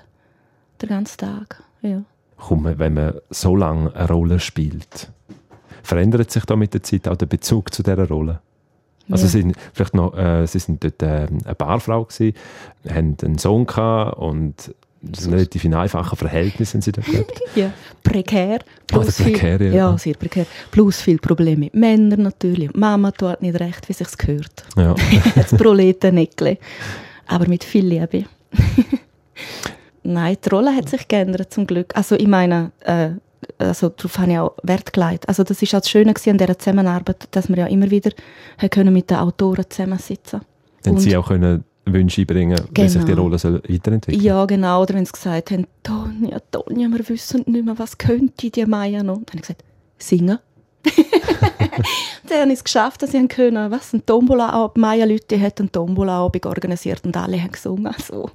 Den 0.80 0.88
ganzen 0.88 1.18
Tag, 1.18 1.62
ja. 1.82 2.02
Komm, 2.36 2.64
wenn 2.64 2.94
man 2.94 3.14
so 3.30 3.56
lange 3.56 3.94
eine 3.94 4.08
Rolle 4.08 4.38
spielt, 4.38 5.10
verändert 5.82 6.30
sich 6.30 6.44
da 6.44 6.56
mit 6.56 6.72
der 6.72 6.82
Zeit 6.82 7.08
auch 7.08 7.16
der 7.16 7.26
Bezug 7.26 7.74
zu 7.74 7.82
dieser 7.82 8.08
Rolle? 8.08 8.40
Also 9.10 9.24
ja. 9.24 9.30
sie 9.30 9.42
sind 9.42 9.56
vielleicht 9.72 9.94
noch, 9.94 10.16
äh, 10.16 10.46
sie 10.46 10.58
sind 10.58 10.82
dort 10.84 11.02
äh, 11.02 11.26
eine 11.28 11.54
Barfrau 11.56 12.04
gewesen, 12.04 12.36
haben 12.88 13.16
einen 13.22 13.38
Sohn 13.38 13.66
gehabt 13.66 14.16
und 14.18 14.74
das 15.10 15.24
sind 15.24 15.34
relativ 15.34 15.64
in 15.64 15.74
einfachen 15.74 16.16
Verhältnissen 16.16 16.80
sie 16.80 16.92
da 16.92 17.02
gehabt. 17.02 17.40
ja, 17.54 17.70
prekär. 18.02 18.60
Plus 18.86 19.20
oh, 19.20 19.22
prekär, 19.24 19.58
viel, 19.58 19.68
ja. 19.68 19.90
ja. 19.90 19.98
sehr 19.98 20.14
prekär. 20.14 20.46
Plus 20.70 21.00
viel 21.00 21.18
Probleme 21.18 21.56
mit 21.66 21.74
Männern 21.74 22.22
natürlich. 22.22 22.72
Mama 22.74 23.10
tut 23.10 23.42
nicht 23.42 23.58
recht, 23.58 23.88
wie 23.88 23.92
sich's 23.92 24.16
gehört. 24.16 24.64
Ja. 24.76 24.94
das 25.34 25.50
Proletennäckle. 25.50 26.58
Aber 27.26 27.48
mit 27.48 27.64
viel 27.64 27.86
Liebe. 27.86 28.24
Nein, 30.02 30.36
die 30.44 30.48
Rolle 30.50 30.74
hat 30.74 30.88
sich 30.88 31.08
geändert, 31.08 31.52
zum 31.52 31.66
Glück. 31.66 31.96
Also 31.96 32.14
ich 32.14 32.28
meine, 32.28 32.72
äh, 32.80 33.10
also 33.58 33.88
darauf 33.88 34.18
habe 34.18 34.32
ich 34.32 34.38
auch 34.38 34.54
Wert 34.62 34.92
gelegt. 34.92 35.28
Also 35.28 35.44
das 35.44 35.62
ist 35.62 35.74
auch 35.74 35.80
das 35.80 35.88
Schöne 35.88 36.14
an 36.14 36.38
dieser 36.38 36.58
Zusammenarbeit, 36.58 37.28
dass 37.30 37.48
wir 37.48 37.56
ja 37.56 37.66
immer 37.66 37.90
wieder 37.90 38.10
können 38.70 38.92
mit 38.92 39.10
den 39.10 39.18
Autoren 39.18 39.64
zusammensitzen 39.68 40.42
Dann 40.82 40.98
sie 40.98 41.16
auch 41.16 41.28
können 41.28 41.64
Wünsche 41.86 42.22
einbringen, 42.22 42.56
genau. 42.56 42.86
wie 42.86 42.88
sich 42.88 43.02
die 43.02 43.10
genau. 43.10 43.22
Rolle 43.22 43.38
soll 43.38 43.62
weiterentwickeln 43.68 44.22
Ja, 44.22 44.44
genau. 44.46 44.82
Oder 44.82 44.94
wenn 44.94 45.04
sie 45.04 45.12
gesagt 45.12 45.50
haben, 45.50 45.66
Tonja, 45.82 46.38
Tonja, 46.50 46.88
wir 46.88 47.08
wissen 47.08 47.44
nicht 47.46 47.64
mehr, 47.64 47.78
was 47.78 47.98
könnte 47.98 48.50
die 48.50 48.66
Maya 48.66 49.02
noch? 49.02 49.16
Dann 49.16 49.26
habe 49.26 49.36
ich 49.36 49.42
gesagt, 49.42 49.64
singen. 49.98 50.38
dann 52.28 52.40
habe 52.40 52.52
ich 52.52 52.58
es 52.58 52.64
geschafft, 52.64 53.02
dass 53.02 53.14
ich 53.14 53.28
können, 53.28 53.70
was, 53.70 53.92
ein 53.92 54.04
Tombola, 54.04 54.70
Maya 54.74 55.04
Leute 55.04 55.40
hat 55.40 55.60
einen 55.60 55.72
Tombola-Abend 55.72 56.46
organisiert 56.46 57.04
und 57.04 57.16
alle 57.16 57.40
haben 57.40 57.52
gesungen. 57.52 57.94
So. 58.06 58.30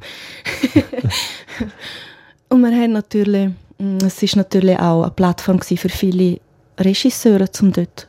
und 2.50 2.62
wir 2.62 2.72
haben 2.72 2.94
natürlich, 2.94 3.50
mm, 3.78 3.98
es 4.06 4.22
ist 4.22 4.36
natürlich 4.36 4.80
auch 4.80 5.04
eine 5.04 5.12
Plattform 5.12 5.62
für 5.62 5.90
viele 5.90 6.40
Regisseure, 6.80 7.50
um 7.62 7.72
dort 7.72 8.08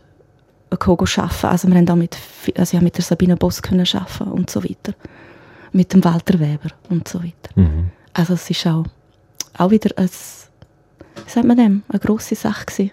zu 0.79 0.91
arbeiten. 0.91 1.47
Also 1.47 1.69
wir 1.69 1.75
haben 1.77 1.89
auch 1.89 1.97
mit, 1.97 2.17
also 2.57 2.77
ich 2.77 2.83
mit 2.83 2.97
der 2.97 3.05
Sabine 3.05 3.37
Boss 3.37 3.61
können 3.61 3.87
arbeiten 3.93 4.31
und 4.31 4.51
so 4.51 4.63
weiter 4.63 4.95
mit 5.73 5.93
dem 5.93 6.05
Walter 6.05 6.39
Weber 6.39 6.71
und 6.89 7.07
so 7.09 7.23
weiter. 7.23 7.51
Mhm. 7.55 7.91
Also 8.13 8.35
es 8.35 8.51
ist 8.51 8.67
auch, 8.67 8.85
auch 9.57 9.71
wieder 9.71 9.91
ein, 9.97 10.09
wie 10.09 11.31
sagt 11.31 11.47
man 11.47 11.57
dem, 11.57 11.83
eine 11.89 12.01
grosse 12.01 12.35
Sache 12.35 12.67
gewesen, 12.67 12.91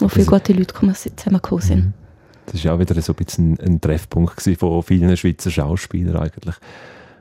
wo 0.00 0.08
viele 0.08 0.26
gute 0.26 0.52
Leute 0.52 0.74
zusammengekommen 0.74 1.62
sind. 1.62 1.84
Mhm. 1.84 1.92
Das 2.46 2.64
war 2.64 2.74
auch 2.74 2.78
wieder 2.80 3.00
so 3.00 3.12
ein 3.12 3.24
bisschen 3.24 3.58
ein 3.60 3.80
Treffpunkt 3.80 4.42
von 4.58 4.82
vielen 4.82 5.16
Schweizer 5.16 5.50
Schauspielern 5.50 6.16
eigentlich. 6.16 6.56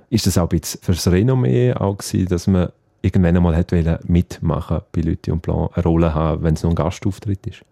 Ist 0.10 0.25
das 0.25 0.38
auch 0.39 0.49
ein 0.49 0.60
bisschen 0.60 0.82
für 0.82 0.93
das 0.93 1.08
Renommee 1.08 1.73
auch 1.73 1.97
gewesen, 1.97 2.28
dass 2.28 2.47
man 2.47 2.69
irgendwann 3.02 3.38
einmal 3.38 3.56
hat 3.56 3.71
mitmachen 4.10 4.82
bei 4.91 5.02
Leute 5.02 5.32
und 5.32 5.41
Plan, 5.41 5.69
eine 5.73 5.84
Rolle 5.84 6.13
haben, 6.15 6.43
wenn 6.43 6.56
es 6.56 6.63
nur 6.63 6.71
ein 6.71 6.75
Gastauftritt 6.75 7.45
ist? 7.45 7.63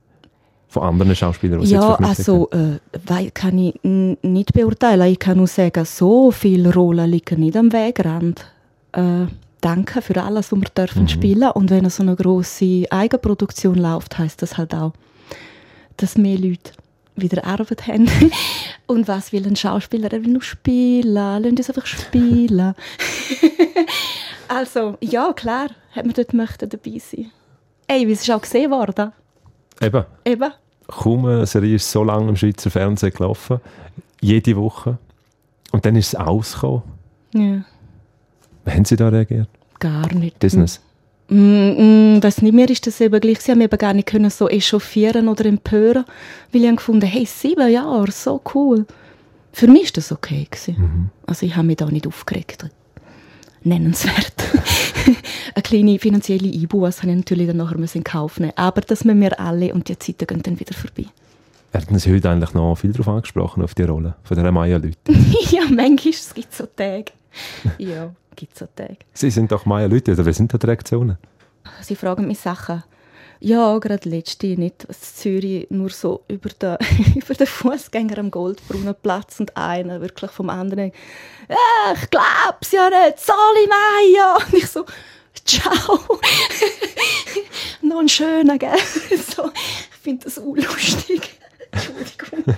Von 0.67 0.83
anderen 0.83 1.15
Schauspielern, 1.15 1.61
die 1.61 1.71
Ja, 1.71 1.95
also 1.95 2.49
äh, 2.51 3.29
kann 3.31 3.57
ich 3.57 3.75
nicht 3.83 4.53
beurteilen. 4.53 5.11
Ich 5.11 5.19
kann 5.19 5.37
nur 5.37 5.47
sagen, 5.47 5.85
so 5.85 6.31
viele 6.31 6.73
Rollen 6.73 7.09
liegen 7.09 7.39
nicht 7.39 7.55
am 7.55 7.71
Wegrand. 7.71 8.45
Äh, 8.91 9.27
danke 9.61 10.01
für 10.01 10.21
alles, 10.21 10.51
was 10.51 10.59
wir 10.59 10.69
dürfen 10.69 11.03
mhm. 11.03 11.07
spielen. 11.07 11.51
Und 11.51 11.69
wenn 11.69 11.89
so 11.89 12.03
eine 12.03 12.15
große 12.15 12.85
Eigenproduktion 12.89 13.75
läuft, 13.75 14.17
heißt 14.17 14.41
das 14.41 14.57
halt 14.57 14.75
auch, 14.75 14.93
dass 15.95 16.17
mehr 16.17 16.37
Leute 16.37 16.71
wieder 17.15 17.45
Arbeit 17.45 17.87
haben. 17.87 18.09
Und 18.87 19.07
was 19.07 19.31
will 19.31 19.45
ein 19.47 19.55
Schauspieler? 19.55 20.11
Er 20.11 20.23
will 20.23 20.31
nur 20.31 20.43
spielen. 20.43 21.13
Lass 21.13 21.43
uns 21.43 21.69
einfach 21.69 21.85
spielen. 21.85 22.73
also, 24.47 24.97
ja, 25.01 25.33
klar, 25.33 25.69
hat 25.93 26.05
man 26.05 26.13
dort 26.13 26.33
möchten 26.33 26.69
dabei 26.69 26.99
sein 26.99 27.31
Ey, 27.87 28.05
wie 28.05 28.11
ist 28.11 28.23
es 28.23 28.29
auch 28.29 28.41
gesehen 28.41 28.69
worden? 28.69 29.13
Eben, 29.81 30.05
Eben. 30.25 30.51
kaum 30.87 31.25
eine 31.25 31.45
Serie 31.45 31.75
ist 31.75 31.91
so 31.91 32.03
lange 32.03 32.29
im 32.29 32.35
Schweizer 32.35 32.69
Fernsehen 32.69 33.13
gelaufen. 33.13 33.59
Jede 34.21 34.55
Woche. 34.55 34.97
Und 35.71 35.85
dann 35.85 35.95
ist 35.95 36.07
es 36.09 36.15
ausgekommen. 36.15 36.81
Ja, 37.33 37.63
Wie 38.65 38.71
haben 38.71 38.85
Sie 38.85 38.95
da 38.95 39.09
reagiert? 39.09 39.49
gar 39.79 40.11
nicht. 40.13 40.39
Business? 40.39 40.81
Mm, 41.29 42.15
mm, 42.15 42.23
weiß 42.23 42.41
nicht, 42.41 42.53
mir 42.53 42.69
ist 42.69 42.87
das 42.87 42.99
eben 43.01 43.19
gleich. 43.19 43.41
Sie 43.41 43.51
haben 43.51 43.61
eben 43.61 43.77
gar 43.77 43.93
nicht 43.93 44.07
können 44.07 44.29
so 44.31 44.49
echauffieren 44.49 45.27
oder 45.27 45.45
empören, 45.45 46.05
weil 46.51 46.63
ich 46.63 46.75
gefunden, 46.75 47.05
hey, 47.05 47.25
sieben 47.25 47.69
Jahre, 47.69 48.11
so 48.11 48.41
cool. 48.55 48.85
Für 49.51 49.67
mich 49.67 49.83
ist 49.83 49.97
das 49.97 50.11
okay 50.11 50.47
gewesen. 50.49 51.11
Also 51.27 51.45
ich 51.45 51.55
habe 51.55 51.67
mich 51.67 51.77
da 51.77 51.85
nicht 51.85 52.07
aufgeregt. 52.07 52.69
Nennenswert. 53.63 54.33
Eine 55.55 55.63
kleine 55.63 55.99
finanzielle 55.99 56.51
Einbuße 56.51 57.01
habe 57.01 57.11
ich 57.11 57.17
natürlich 57.17 57.47
dann 57.47 57.57
nachher 57.57 57.77
müssen 57.77 57.99
in 57.99 58.03
Kauf 58.03 58.39
nehmen. 58.39 58.53
Aber 58.55 58.81
das 58.81 59.03
müssen 59.03 59.21
wir 59.21 59.39
alle 59.39 59.73
und 59.73 59.87
die 59.87 59.97
Zeiten 59.97 60.27
gehen 60.27 60.41
dann 60.41 60.59
wieder 60.59 60.73
vorbei. 60.73 61.05
Werden 61.71 61.99
Sie 61.99 62.13
heute 62.13 62.29
eigentlich 62.29 62.53
noch 62.53 62.75
viel 62.75 62.91
darauf 62.91 63.09
angesprochen, 63.09 63.63
auf 63.63 63.75
die 63.75 63.83
Rolle 63.83 64.15
von 64.23 64.37
der 64.37 64.51
Maya-Leute? 64.51 64.97
ja, 65.51 65.63
manchmal 65.69 66.13
es 66.13 66.33
gibt 66.33 66.53
so 66.53 66.65
Tage. 66.65 67.11
Ja, 67.77 68.11
gibt 68.35 68.57
so 68.57 68.67
Tage. 68.75 68.97
Sie 69.13 69.29
sind 69.29 69.51
doch 69.51 69.65
Maya-Leute, 69.65 70.13
oder 70.13 70.25
wie 70.25 70.33
sind 70.33 70.53
da 70.53 70.57
die 70.57 70.65
Reaktionen? 70.65 71.17
Sie 71.81 71.95
fragen 71.95 72.27
mich 72.27 72.39
Sachen. 72.39 72.83
Ja, 73.39 73.77
gerade 73.77 74.09
letzte 74.09 74.47
nicht. 74.47 74.87
Was 74.87 75.15
Zürich 75.15 75.67
nur 75.69 75.89
so 75.89 76.23
über 76.27 76.49
den, 76.49 76.77
über 77.15 77.33
den 77.33 77.47
Fußgänger 77.47 78.17
am 78.17 78.31
Goldbraunen 78.31 78.95
Platz 79.01 79.39
und 79.39 79.55
einer 79.55 80.01
wirklich 80.01 80.31
vom 80.31 80.49
anderen. 80.49 80.91
Ja, 81.49 81.93
ich 81.93 82.09
glaub's 82.09 82.71
ja 82.71 82.89
nicht. 82.89 83.19
Sali 83.19 83.67
Meier. 83.67 84.37
Und 84.45 84.53
ich 84.53 84.67
so, 84.67 84.85
ciao. 85.45 85.99
Noch 87.81 87.99
ein 87.99 88.09
schöner, 88.09 88.57
gell? 88.57 88.77
So, 89.35 89.51
ich 89.55 89.97
finde 90.01 90.25
das 90.25 90.37
unlustig. 90.37 91.39
Entschuldigung. 91.71 92.55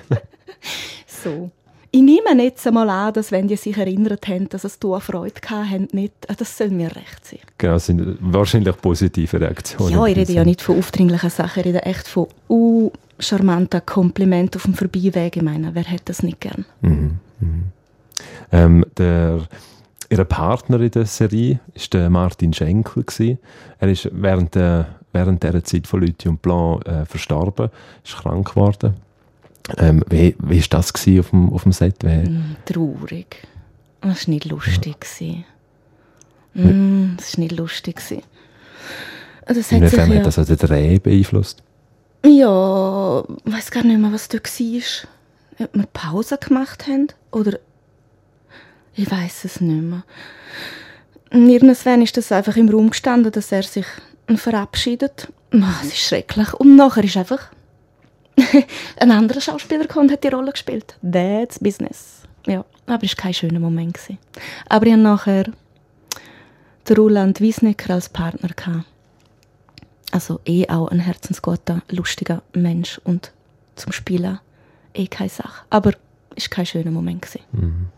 so. 1.06 1.52
Ich 1.92 2.02
nehme 2.02 2.44
jetzt 2.44 2.68
einmal 2.68 2.90
an, 2.90 3.14
dass 3.14 3.32
wenn 3.32 3.48
die 3.48 3.56
sich 3.56 3.76
erinnert 3.76 4.28
haben, 4.28 4.48
dass 4.50 4.64
es 4.64 4.78
du 4.78 5.00
Freude 5.00 5.42
gehabt 5.42 5.72
haben, 5.72 5.88
nicht, 5.92 6.14
ah, 6.28 6.36
das 6.38 6.56
soll 6.56 6.70
mir 6.70 6.96
recht 6.96 7.26
sein. 7.26 7.40
Genau, 7.58 7.74
das 7.74 7.88
sind 7.88 8.18
wahrscheinlich 8.22 8.78
positive 8.78 9.42
Reaktionen. 9.42 9.94
Ja, 9.94 10.06
ich 10.06 10.16
rede 10.16 10.32
ja 10.32 10.46
nicht 10.46 10.62
von 10.62 10.78
aufdringlichen 10.78 11.32
Sachen, 11.32 11.62
ich 11.62 11.66
rede 11.66 11.84
echt 11.84 12.08
von 12.08 12.28
uh, 12.48 12.92
charmanten 13.18 13.84
Komplimenten 13.86 14.60
auf 14.60 14.64
dem 14.64 14.76
Vorbeiweg. 14.76 15.38
Ich 15.38 15.42
meine, 15.42 15.74
wer 15.74 15.84
hätte 15.84 16.06
das 16.06 16.22
nicht 16.22 16.40
gern? 16.42 16.66
Ähm, 18.52 18.86
der, 18.98 19.48
ihr 20.10 20.24
Partner 20.26 20.80
in 20.82 20.92
der 20.92 21.06
Serie 21.06 21.60
war 21.74 21.84
der 21.94 22.10
Martin 22.12 22.54
Schenkel. 22.54 23.04
Er 23.80 23.88
ist 23.88 24.10
während, 24.12 24.54
der, 24.54 24.96
während 25.12 25.42
dieser 25.44 25.64
Zeit 25.64 25.88
von 25.88 26.02
Lüthi 26.02 26.30
und 26.30 26.42
Blanc 26.42 26.86
äh, 26.88 27.06
verstorben, 27.06 27.70
ist 28.04 28.18
krank 28.18 28.50
geworden. 28.50 28.94
Ähm, 29.78 30.04
wie 30.10 30.36
war 30.40 30.64
das 30.70 30.94
auf, 30.94 31.30
dem, 31.30 31.54
auf 31.54 31.64
dem 31.64 31.72
Set? 31.72 31.96
Wie, 32.04 32.30
Mm, 32.30 32.56
traurig. 32.66 33.48
Das 34.02 34.28
war 34.28 34.34
nicht 34.34 34.46
lustig. 34.46 34.96
gewesen. 35.00 35.46
Mm, 36.54 37.16
das 37.18 37.38
war 37.38 37.44
nicht 37.44 37.58
lustig. 37.58 38.02
Das 39.46 39.58
hat 39.58 39.64
sich 39.66 39.72
Inwiefern 39.78 40.12
ja, 40.12 40.18
hat 40.20 40.26
das 40.28 40.38
also 40.40 40.56
den 40.56 40.68
Dreh 40.68 41.00
beeinflusst? 41.00 41.64
ja, 42.26 43.24
ich 43.46 43.54
weiß 43.54 43.72
gar 43.72 43.84
nicht 43.84 44.00
mehr, 44.00 44.12
was 44.12 44.28
da 44.28 44.38
war. 44.38 45.66
Ob 45.66 45.76
wir 45.76 45.86
Pause 45.94 46.38
gemacht 46.38 46.88
haben 46.88 47.08
oder 47.32 47.60
ich 48.96 49.10
weiß 49.10 49.46
es 49.46 49.62
nicht 49.62 49.82
mehr. 49.84 50.04
Irgendwann 51.32 52.02
ist 52.02 52.18
das 52.18 52.32
einfach 52.32 52.56
im 52.58 52.70
Raum 52.70 52.90
gestanden, 52.90 53.32
dass 53.32 53.52
er 53.52 53.64
sich 53.64 53.86
verabschiedet. 54.36 55.32
Oh, 55.54 55.58
es 55.82 55.88
ist 55.90 55.98
schrecklich. 56.00 56.54
Und 56.54 56.76
nachher 56.76 57.04
ist 57.04 57.18
einfach 57.18 57.50
ein 59.00 59.12
anderer 59.12 59.42
Schauspieler 59.42 59.82
gekommen 59.82 60.08
und 60.08 60.14
hat 60.14 60.24
die 60.24 60.30
Rolle 60.30 60.52
gespielt. 60.52 60.96
That's 61.02 61.60
business. 61.60 62.24
Ja, 62.48 62.66
aber 62.88 63.04
es 63.04 63.18
war 63.18 63.24
kein 63.24 63.34
schöner 63.34 63.60
Moment. 63.60 63.96
Gewesen. 63.96 64.18
Aber 64.68 64.86
ich 64.86 64.94
hatte 64.94 65.02
nachher 65.02 65.44
den 66.88 66.96
Roland 66.96 67.42
Wiesnecker 67.42 67.94
als 67.94 68.10
Partner. 68.10 68.50
Gehabt. 68.56 68.86
Also 70.12 70.40
eh 70.46 70.68
auch 70.70 70.88
ein 70.88 71.00
herzensguter, 71.02 71.82
lustiger 71.90 72.42
Mensch 72.54 73.00
und 73.04 73.32
zum 73.76 73.92
Spielen 73.92 74.40
eh 74.94 75.08
keine 75.08 75.30
Sache. 75.30 75.64
Aber 75.70 75.94
es 76.36 76.46
war 76.46 76.50
kein 76.56 76.66
schöner 76.66 76.92
Moment. 76.92 77.22
Gewesen. 77.22 77.90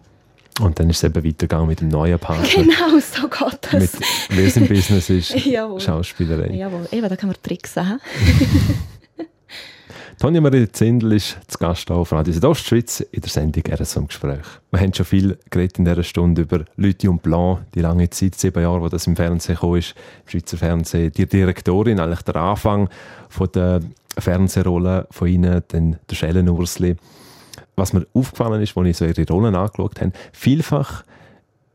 Und 0.60 0.80
dann 0.80 0.89
ist 0.89 0.98
es 0.98 1.04
eben 1.06 1.15
weitergegangen 1.24 1.67
mit 1.67 1.80
dem 1.80 1.88
neuen 1.88 2.20
Partner. 2.20 2.46
Genau, 2.54 3.00
so 3.00 3.28
geht 3.30 3.74
Mit, 3.74 3.94
das. 3.94 4.00
wie 4.30 4.44
es 4.44 4.58
im 4.58 4.67
Business 4.67 5.10
ist, 5.10 5.34
Jawohl. 5.46 5.80
Schauspielerei. 5.80 6.54
Jawohl, 6.54 6.88
eben, 6.91 7.08
da 7.08 7.15
kann 7.15 7.30
man 7.30 7.38
Tricks 7.41 7.76
haben. 7.78 8.00
Tonja 10.21 10.39
Marie 10.39 10.71
Zindel 10.71 11.13
ist 11.13 11.36
zu 11.47 11.57
Gast 11.57 11.89
auf 11.89 12.12
Radio 12.12 12.31
Südostschweiz 12.31 12.99
in 12.99 13.21
der 13.21 13.29
Sendung 13.31 13.63
«RSO 13.67 14.01
im 14.01 14.07
Gespräch». 14.07 14.45
Wir 14.69 14.79
haben 14.79 14.93
schon 14.93 15.07
viel 15.07 15.39
geredet 15.49 15.79
in 15.79 15.86
dieser 15.86 16.03
Stunde 16.03 16.43
über 16.43 16.63
Lüthi 16.75 17.07
und 17.07 17.23
Blanc, 17.23 17.62
die 17.73 17.81
lange 17.81 18.07
Zeit, 18.12 18.36
sieben 18.36 18.62
Jahre, 18.62 18.84
wo 18.84 18.88
das 18.88 19.07
im 19.07 19.15
Fernsehen 19.15 19.55
ist, 19.55 19.95
im 19.95 20.29
Schweizer 20.29 20.57
Fernsehen. 20.57 21.12
Die 21.12 21.25
Direktorin, 21.25 21.99
eigentlich 21.99 22.21
der 22.21 22.36
Anfang 22.36 22.88
von 23.29 23.51
der 23.51 23.79
Fernsehrolle 24.15 25.07
von 25.10 25.27
Ihnen, 25.27 25.63
dann 25.69 25.97
der 26.07 26.15
Schellen 26.15 26.47
Ursli. 26.49 26.97
Was 27.75 27.91
mir 27.91 28.05
aufgefallen 28.13 28.62
ist, 28.62 28.77
als 28.77 28.88
ich 28.88 28.97
so 28.97 29.05
ihre 29.05 29.27
Rollen 29.27 29.55
angeschaut 29.55 30.01
habe, 30.01 30.12
vielfach 30.34 31.03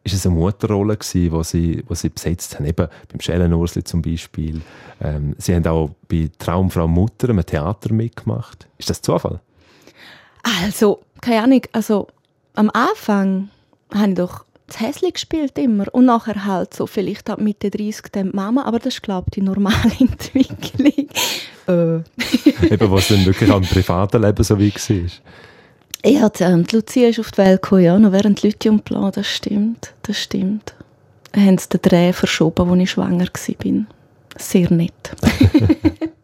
ist 0.07 0.14
es 0.14 0.27
eine 0.27 0.37
Mutterrolle 0.37 0.97
gewesen, 0.97 1.33
wo 1.33 1.42
sie, 1.42 1.83
wo 1.88 1.95
sie 1.95 2.09
besetzt 2.09 2.55
haben, 2.55 2.66
eben 2.66 2.88
beim 3.09 3.21
Schellenursli 3.21 3.83
zum 3.83 4.03
Beispiel. 4.03 4.62
Ähm, 5.01 5.35
sie 5.37 5.55
haben 5.55 5.66
auch 5.66 5.90
bei 6.09 6.31
Traumfrau 6.38 6.87
Mutter 6.87 7.29
im 7.29 7.45
Theater 7.45 7.92
mitgemacht. 7.92 8.69
Ist 8.79 8.88
das 8.88 9.03
Zufall? 9.03 9.40
Also, 10.62 11.01
keine 11.21 11.42
Ahnung, 11.42 11.62
also 11.73 12.07
am 12.55 12.71
Anfang 12.71 13.49
habe 13.92 14.11
ich 14.11 14.14
doch 14.14 14.45
das 14.69 14.81
Häsli 14.81 15.11
gespielt 15.11 15.59
immer 15.59 15.87
und 15.92 16.07
nachher 16.07 16.45
halt 16.45 16.75
so 16.75 16.87
vielleicht 16.87 17.29
ab 17.31 17.40
Mitte 17.40 17.71
30 17.71 18.07
dann 18.12 18.31
die 18.31 18.37
Mama, 18.37 18.64
aber 18.64 18.79
das 18.79 18.95
ist 18.95 19.03
glaube 19.03 19.27
ich 19.29 19.35
die 19.35 19.42
normale 19.42 19.92
Entwicklung. 19.99 21.09
äh. 21.69 21.97
eben, 22.73 22.90
was 22.90 23.09
dann 23.09 23.25
wirklich 23.25 23.51
am 23.51 23.62
privaten 23.62 24.23
Leben 24.23 24.42
so 24.42 24.59
wie 24.59 24.73
war. 24.73 25.11
Ja, 26.07 26.29
die, 26.29 26.77
Lucia 26.77 27.09
ist 27.09 27.19
auf 27.19 27.33
die 27.33 27.38
Welt 27.38 27.62
gekommen, 27.62 27.83
ja, 27.83 27.99
noch 27.99 28.12
während 28.12 28.42
Leute 28.42 28.71
und 28.71 28.85
Plan, 28.85 29.11
das 29.12 29.27
stimmt, 29.27 29.92
das 30.03 30.19
stimmt. 30.19 30.75
Haben 31.35 31.59
sie 31.59 31.69
den 31.69 31.83
Dreh 31.83 32.12
verschoben, 32.12 32.71
als 32.71 32.81
ich 32.81 32.90
schwanger 32.92 33.27
war. 33.27 33.87
Sehr 34.38 34.73
nett. 34.73 34.92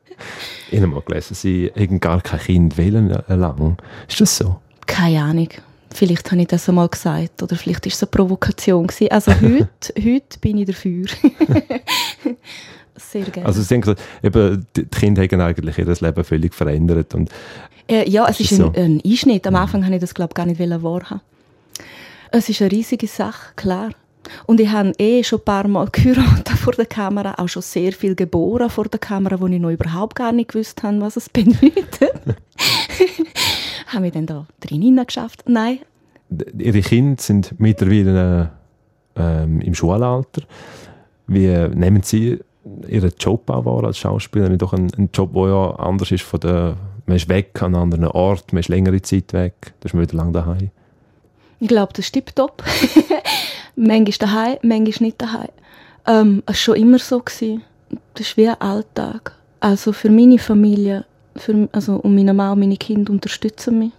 Ich 0.70 0.80
habe 0.80 0.86
mal 0.86 1.02
gelesen, 1.02 1.34
sie 1.34 1.70
hätten 1.74 2.00
gar 2.00 2.22
kein 2.22 2.40
Kind 2.40 2.78
wählen 2.78 3.10
lang. 3.28 3.76
Ist 4.08 4.22
das 4.22 4.38
so? 4.38 4.56
Keine 4.86 5.22
Ahnung. 5.22 5.48
Vielleicht 5.92 6.30
habe 6.30 6.40
ich 6.40 6.48
das 6.48 6.66
einmal 6.66 6.88
gesagt 6.88 7.42
oder 7.42 7.56
vielleicht 7.56 7.84
war 7.84 7.92
es 7.92 8.02
eine 8.02 8.10
Provokation. 8.10 8.86
Gewesen. 8.86 9.10
Also 9.10 9.32
heute, 9.40 9.68
heute 10.02 10.38
bin 10.40 10.56
ich 10.56 10.66
dafür. 10.68 11.04
Sehr 12.96 13.24
gerne. 13.24 13.46
Also 13.46 13.62
sie 13.62 13.74
haben 13.74 13.80
gesagt, 13.80 14.02
eben, 14.22 14.66
die 14.76 14.84
Kinder 14.84 15.22
haben 15.22 15.40
eigentlich 15.40 15.78
ihr 15.78 15.86
Leben 15.86 16.24
völlig 16.24 16.54
verändert. 16.54 17.14
Und 17.14 17.30
Äh, 17.88 18.08
ja, 18.08 18.26
es 18.28 18.40
Ist 18.40 18.52
ist 18.52 18.60
ein, 18.60 18.74
so? 18.74 18.80
ein 18.80 19.00
Einschnitt. 19.04 19.46
Am 19.46 19.56
Anfang 19.56 19.84
habe 19.84 19.94
ich 19.94 20.00
das, 20.00 20.14
glaube 20.14 20.30
ich, 20.32 20.34
gar 20.34 20.46
nicht 20.46 20.60
wahrhaben. 20.60 21.20
Es 22.30 22.48
ist 22.48 22.60
eine 22.62 22.72
riesige 22.72 23.06
Sache, 23.06 23.52
klar. 23.56 23.90
Und 24.46 24.60
ich 24.60 24.68
habe 24.70 24.92
eh 24.98 25.22
schon 25.24 25.40
ein 25.40 25.44
paar 25.44 25.66
Mal 25.68 25.88
geheiratet 25.92 26.48
vor 26.58 26.72
der 26.74 26.86
Kamera, 26.86 27.34
auch 27.38 27.48
schon 27.48 27.62
sehr 27.62 27.92
viel 27.92 28.14
geboren 28.14 28.70
vor 28.70 28.84
der 28.84 29.00
Kamera, 29.00 29.40
wo 29.40 29.46
ich 29.48 29.60
noch 29.60 29.70
überhaupt 29.70 30.14
gar 30.14 30.32
nicht 30.32 30.52
gewusst 30.52 30.82
habe, 30.82 31.00
was 31.00 31.16
es 31.16 31.28
bedeutet. 31.30 32.12
habe 33.88 34.06
ich 34.06 34.12
dann 34.12 34.26
da 34.26 34.46
drin 34.60 34.96
geschafft? 35.06 35.44
Nein. 35.46 35.80
ihre 36.58 36.80
Kinder 36.80 37.20
sind 37.20 37.58
mittlerweile 37.58 38.50
ähm, 39.16 39.60
im 39.60 39.74
Schulalter. 39.74 40.42
Wie 41.26 41.48
nehmen 41.74 42.02
Sie 42.02 42.38
Ihren 42.86 43.12
Job 43.18 43.50
auch 43.50 43.64
wahr 43.64 43.84
als 43.84 43.98
Schauspielerin? 43.98 44.58
Doch 44.58 44.72
ein, 44.72 44.90
ein 44.96 45.10
Job, 45.12 45.32
der 45.34 45.48
ja 45.48 45.70
anders 45.76 46.12
ist 46.12 46.22
von 46.22 46.40
der, 46.40 46.76
man 47.06 47.16
ist 47.16 47.28
weg 47.28 47.60
an 47.60 47.74
einem 47.74 47.82
anderen 47.82 48.06
Ort, 48.06 48.52
man 48.52 48.60
ist 48.60 48.68
längere 48.68 49.02
Zeit 49.02 49.32
weg, 49.32 49.74
da 49.80 49.86
ist 49.86 49.94
man 49.94 50.02
wieder 50.02 50.16
lang 50.16 50.32
daheim. 50.32 50.70
Ich 51.58 51.68
glaube, 51.68 51.92
das 51.92 52.06
ist 52.06 52.12
tipptopp. 52.12 52.62
manchmal 53.76 54.28
daheim, 54.28 54.58
manchmal 54.62 55.06
nicht 55.06 55.22
daheim. 55.22 55.48
Ähm, 56.06 56.42
es 56.46 56.48
war 56.48 56.54
schon 56.54 56.76
immer 56.76 56.98
so. 56.98 57.20
Gewesen. 57.20 57.62
Das 58.14 58.26
ist 58.26 58.36
wie 58.36 58.48
ein 58.48 58.60
Alltag. 58.60 59.36
Also 59.60 59.92
für 59.92 60.10
meine 60.10 60.38
Familie, 60.38 61.04
für, 61.36 61.68
also 61.72 61.96
und 61.96 62.14
meine 62.14 62.34
Mann 62.34 62.52
und 62.52 62.60
meine 62.60 62.76
Kinder 62.76 63.12
unterstützen 63.12 63.78
mich. 63.78 63.92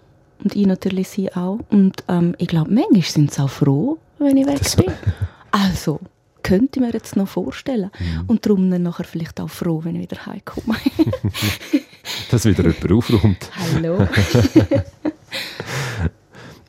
Und 0.44 0.56
ich 0.56 0.68
natürlich 0.68 1.08
sie 1.08 1.34
auch. 1.34 1.60
Und 1.70 2.04
ähm, 2.10 2.36
ich 2.38 2.50
glaube, 2.50 2.72
manchmal 2.74 3.02
sind 3.02 3.34
sie 3.34 3.42
auch 3.42 3.50
froh, 3.50 3.98
wenn 4.20 4.38
ich 4.38 4.46
weg 4.46 4.60
bin. 4.78 4.94
Also, 5.56 6.00
könnte 6.44 6.80
ich 6.80 6.86
mir 6.86 6.92
jetzt 6.92 7.16
noch 7.16 7.28
vorstellen. 7.28 7.90
Und 8.28 8.46
darum 8.46 8.70
dann 8.70 8.84
nachher 8.84 9.06
vielleicht 9.06 9.40
auch 9.40 9.50
froh, 9.50 9.84
wenn 9.84 9.96
ich 9.96 10.10
wieder 10.10 10.26
heimkomme. 10.26 10.76
Dass 12.32 12.46
wieder 12.46 12.64
jemand 12.64 12.92
aufräumt. 12.92 13.50
Hallo. 13.74 14.08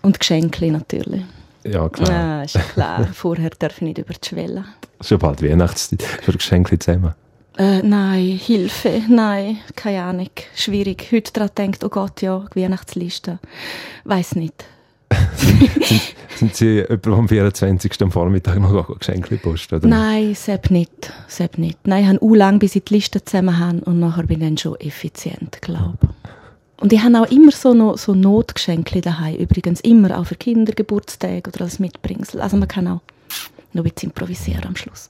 und 0.03 0.19
Geschenke 0.19 0.71
natürlich. 0.71 1.23
Ja, 1.65 1.89
klar. 1.89 2.11
Ja, 2.11 2.43
ist 2.43 2.59
klar. 2.73 3.09
Vorher 3.13 3.51
darf 3.59 3.77
ich 3.77 3.83
nicht 3.83 3.99
über 3.99 4.15
die 4.15 4.29
Schwelle. 4.29 4.65
Schon 5.01 5.19
bald 5.19 5.43
Weihnachtszeit. 5.43 6.03
Für 6.03 6.33
Geschenke 6.33 6.79
zusammen. 6.79 7.15
Äh, 7.57 7.83
nein, 7.83 8.39
Hilfe, 8.43 9.03
nein, 9.09 9.59
keine 9.77 10.03
Ahnung, 10.03 10.31
schwierig. 10.57 11.07
Heute 11.13 11.33
daran 11.33 11.51
denkt, 11.57 11.85
oh 11.85 11.89
Gott, 11.89 12.21
ja, 12.21 12.47
Weihnachtsliste. 12.55 13.39
Weiß 14.03 14.35
nicht. 14.35 14.65
sind, 15.37 16.01
sind 16.37 16.57
Sie 16.57 16.79
etwa 16.79 17.17
am 17.17 17.29
24. 17.29 18.03
am 18.03 18.11
Vormittag 18.11 18.59
noch 18.59 18.99
Geschenke 18.99 19.37
posten? 19.37 19.77
Oder? 19.77 19.89
Nein, 19.89 20.35
selbst 20.35 20.71
nicht. 20.71 21.13
Selbst 21.29 21.59
nicht. 21.59 21.79
Nein, 21.87 22.03
ich 22.03 22.09
habe 22.09 22.23
auch 22.23 22.35
lange, 22.35 22.59
bis 22.59 22.77
ich 22.77 22.85
die 22.85 22.95
Liste 22.95 23.25
zusammen 23.25 23.59
habe 23.59 23.81
und 23.81 24.01
nachher 24.01 24.25
bin 24.25 24.41
ich 24.41 24.47
dann 24.47 24.59
schon 24.59 24.81
effizient, 24.81 25.61
glaube 25.63 25.99
ich. 26.03 26.09
Und 26.81 26.93
ich 26.93 27.03
habe 27.03 27.21
auch 27.21 27.31
immer 27.31 27.53
so, 27.53 27.73
noch, 27.73 27.97
so 27.97 28.15
Notgeschenke 28.15 29.01
daheim. 29.01 29.37
Übrigens 29.37 29.81
immer 29.81 30.19
auch 30.19 30.27
für 30.27 30.35
Kinder, 30.35 30.73
Geburtstage 30.73 31.49
oder 31.49 31.63
als 31.63 31.79
Mitbringsel. 31.79 32.41
Also 32.41 32.57
man 32.57 32.69
kann 32.69 32.89
auch 32.89 33.01
noch 33.73 33.85
ein 33.85 33.91
bisschen 33.91 34.11
improvisieren 34.11 34.65
am 34.67 34.77
Schluss. 34.77 35.09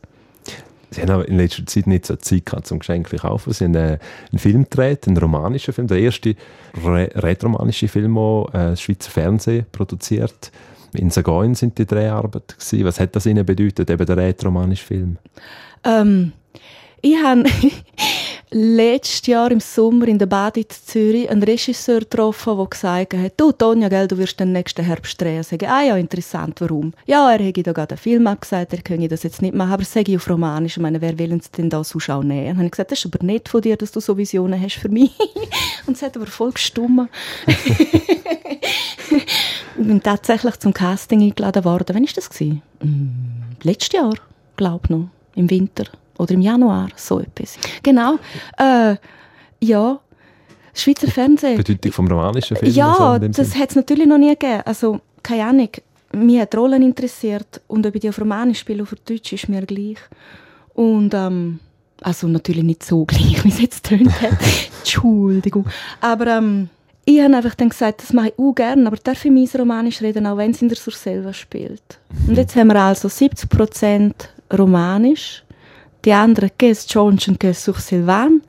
Sie 0.95 1.03
haben 1.03 1.11
auch 1.11 1.25
in 1.25 1.37
letzter 1.37 1.67
Zeit 1.67 1.87
nicht 1.87 2.07
so 2.07 2.17
Zeit 2.17 2.47
gehabt 2.47 2.67
zum 2.67 2.79
Geschenke 2.79 3.17
kaufen. 3.17 3.53
Sie 3.53 3.65
haben 3.65 3.75
äh, 3.75 3.99
einen 4.31 4.39
Film 4.39 4.65
gedreht, 4.65 5.07
einen 5.07 5.17
romanischen 5.17 5.75
Film, 5.75 5.89
der 5.89 5.99
erste 5.99 6.37
rätromanische 6.85 7.89
Film, 7.89 8.15
den 8.15 8.45
äh, 8.49 8.71
das 8.71 8.81
Schweizer 8.81 9.11
Fernsehen 9.11 9.67
produziert. 9.73 10.53
In 10.93 11.11
Sagoin 11.11 11.55
sind 11.55 11.77
die 11.79 11.87
Dreharbeiten 11.87 12.57
gewesen. 12.57 12.85
Was 12.85 13.01
hat 13.01 13.17
das 13.17 13.27
Ihnen 13.27 13.45
bedeutet, 13.45 13.91
eben 13.91 14.07
der 14.07 14.17
rätromanische 14.17 14.87
Film? 14.87 15.19
Ähm, 15.83 16.33
ich 17.03 17.17
habe 17.23 17.45
letztes 18.55 19.27
Jahr 19.27 19.51
im 19.51 19.59
Sommer 19.59 20.07
in 20.07 20.19
der 20.19 20.27
Bad 20.27 20.57
Zürich 20.71 21.29
einen 21.29 21.43
Regisseur 21.43 21.99
getroffen, 21.99 22.57
der 22.57 22.67
gesagt 22.67 23.15
hat, 23.15 23.33
du 23.37 23.51
Tonja, 23.51 23.89
gell, 23.89 24.07
du 24.07 24.17
wirst 24.17 24.39
den 24.39 24.53
nächsten 24.53 24.85
Herbst 24.85 25.21
drehen. 25.21 25.43
Sage, 25.43 25.69
ah 25.69 25.83
ja, 25.83 25.97
interessant, 25.97 26.61
warum? 26.61 26.93
Ja, 27.05 27.33
er 27.33 27.43
hätte 27.43 27.65
da 27.65 27.73
gerade 27.73 27.95
einen 27.95 27.99
Film 27.99 28.29
abgesagt, 28.29 28.73
er 28.73 28.83
könne 28.83 29.09
das 29.09 29.25
jetzt 29.25 29.43
nicht 29.43 29.57
machen, 29.57 29.73
aber 29.73 29.85
sage 29.85 30.13
ich 30.13 30.19
auf 30.19 30.31
Romanisch. 30.31 30.77
Ich 30.77 30.83
meine, 30.83 31.01
wer 31.01 31.19
will 31.19 31.33
uns 31.33 31.51
denn 31.51 31.69
da 31.69 31.83
Zuschau 31.83 32.23
nehmen? 32.23 32.43
Und 32.43 32.47
dann 32.47 32.57
habe 32.59 32.67
ich 32.67 32.71
gesagt, 32.71 32.93
das 32.93 33.05
ist 33.05 33.13
aber 33.13 33.25
nett 33.25 33.49
von 33.49 33.61
dir, 33.61 33.77
dass 33.77 33.91
du 33.91 33.99
so 33.99 34.17
Visionen 34.17 34.61
hast 34.61 34.77
für 34.77 34.89
mich. 34.89 35.11
Und 35.87 35.97
es 35.97 36.03
hat 36.03 36.17
aber 36.17 36.29
voll 36.29 36.53
gestummen. 36.53 37.09
ich 37.47 39.27
bin 39.77 40.01
tatsächlich 40.01 40.57
zum 40.61 40.73
Casting 40.73 41.23
eingeladen 41.23 41.65
worden. 41.65 41.97
Wann 41.97 42.05
war 42.05 42.13
das? 42.15 42.31
Mm, 42.41 43.09
letztes 43.65 43.99
Jahr, 43.99 44.15
glaube 44.57 44.85
ich 44.85 44.91
noch, 44.91 45.09
im 45.35 45.51
Winter. 45.51 45.87
Oder 46.19 46.35
im 46.35 46.41
Januar, 46.41 46.89
so 46.97 47.21
etwas. 47.21 47.59
Genau. 47.83 48.19
Äh, 48.59 48.97
ja, 49.61 50.01
Schweizer 50.75 51.09
Fernsehen. 51.09 51.57
Bedeutung 51.57 51.93
vom 51.93 52.09
romanischen 52.09 52.57
Film? 52.57 52.73
Ja, 52.73 53.19
so 53.21 53.29
das 53.29 53.55
hat 53.55 53.71
es 53.71 53.77
natürlich 53.77 54.07
noch 54.07 54.19
nie 54.19 54.31
gegeben. 54.31 54.63
Also, 54.65 55.01
keine 55.23 55.45
Ahnung. 55.45 55.69
Mich 56.13 56.41
hat 56.41 56.55
Rollen 56.57 56.83
interessiert 56.83 57.61
und 57.67 57.87
ob 57.87 57.95
ich 57.95 58.01
die 58.01 58.09
auf 58.09 58.21
Romanisch 58.21 58.61
spiele 58.61 58.83
oder 58.83 58.93
auf 58.93 58.99
Deutsch, 59.05 59.33
ist 59.33 59.49
mir 59.49 59.63
gleich. 59.67 59.99
Und, 60.75 61.15
ähm, 61.15 61.61
also 62.03 62.29
natürlich 62.29 62.65
nicht 62.65 62.85
so 62.85 63.05
gleich, 63.07 63.43
wie 63.45 63.49
es 63.49 63.61
jetzt 63.61 63.87
tönt 63.87 64.21
hat. 64.21 64.39
Entschuldigung. 64.81 65.67
Aber, 66.01 66.27
ähm, 66.27 66.69
ich 67.07 67.21
habe 67.21 67.37
einfach 67.37 67.55
dann 67.55 67.69
gesagt, 67.69 68.03
das 68.03 68.13
mache 68.13 68.29
ich 68.29 68.39
auch 68.39 68.55
gerne, 68.55 68.87
aber 68.87 68.97
darf 68.97 69.25
ich 69.25 69.31
mein 69.31 69.49
Romanisch 69.59 70.01
reden, 70.01 70.27
auch 70.27 70.39
wenn 70.39 70.53
es 70.53 70.63
in 70.63 70.69
der 70.69 70.79
Surselva 70.79 71.35
spielt. 71.35 72.01
Und 72.27 72.37
jetzt 72.37 72.57
haben 72.57 72.69
wir 72.69 72.81
also 72.81 73.09
70% 73.09 74.13
Romanisch, 74.57 75.44
die 76.05 76.13
andere 76.13 76.53
che 76.57 76.77
Johnson 76.87 77.37
che 77.37 77.53
sur 77.53 77.81
Silvan 77.81 78.41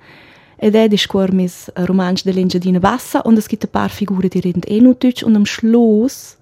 ed 0.57 0.75
è 0.75 0.87
di 0.87 0.97
scuor 0.97 1.31
mis 1.31 1.71
romansch 1.73 2.23
dell'Engiadina 2.23 2.79
Bassa 2.79 3.19
und 3.21 3.37
es 3.37 3.47
gibt 3.47 3.63
ein 3.63 3.71
paar 3.71 3.89
Figuren, 3.89 4.29
die 4.29 4.39
reden 4.39 4.63
eh 4.67 4.79
nur 4.79 4.95
Deutsch 4.95 5.23
und 5.23 5.35
am 5.35 5.45
Schluss 5.45 6.37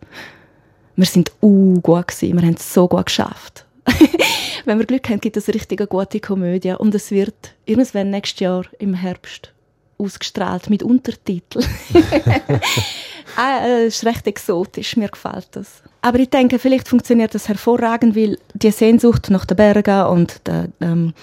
wir 0.95 1.05
sind 1.05 1.31
uh, 1.41 1.79
gut 1.81 2.07
gewesen, 2.07 2.37
wir 2.37 2.45
haben 2.45 2.55
es 2.55 2.73
so 2.73 2.87
gut 2.87 3.07
geschafft. 3.07 3.65
Wenn 4.65 4.77
wir 4.77 4.85
Glück 4.85 5.09
haben, 5.09 5.19
gibt 5.19 5.37
es 5.37 5.47
eine 5.47 5.55
richtig 5.55 5.89
gute 5.89 6.19
Komödie 6.19 6.73
und 6.73 6.93
es 6.95 7.11
wird 7.11 7.55
irgendwann 7.65 8.11
nächstes 8.11 8.39
Jahr 8.41 8.65
im 8.79 8.93
Herbst 8.93 9.51
ausgestrahlt 9.97 10.69
mit 10.69 10.83
Untertiteln. 10.83 11.65
ah, 13.35 13.65
äh, 13.65 13.87
ist 13.87 14.05
recht 14.05 14.27
exotisch, 14.27 14.95
mir 14.95 15.09
gefällt 15.09 15.47
das. 15.51 15.82
Aber 16.05 16.19
ich 16.19 16.29
denke, 16.29 16.59
vielleicht 16.59 16.89
funktioniert 16.89 17.33
das 17.33 17.47
hervorragend, 17.47 18.13
weil 18.13 18.37
die 18.53 18.71
Sehnsucht 18.71 19.29
nach 19.29 19.45
den 19.45 19.55
Bergen 19.55 20.05
und 20.07 20.45
der, 20.45 20.67
ähm, 20.81 21.13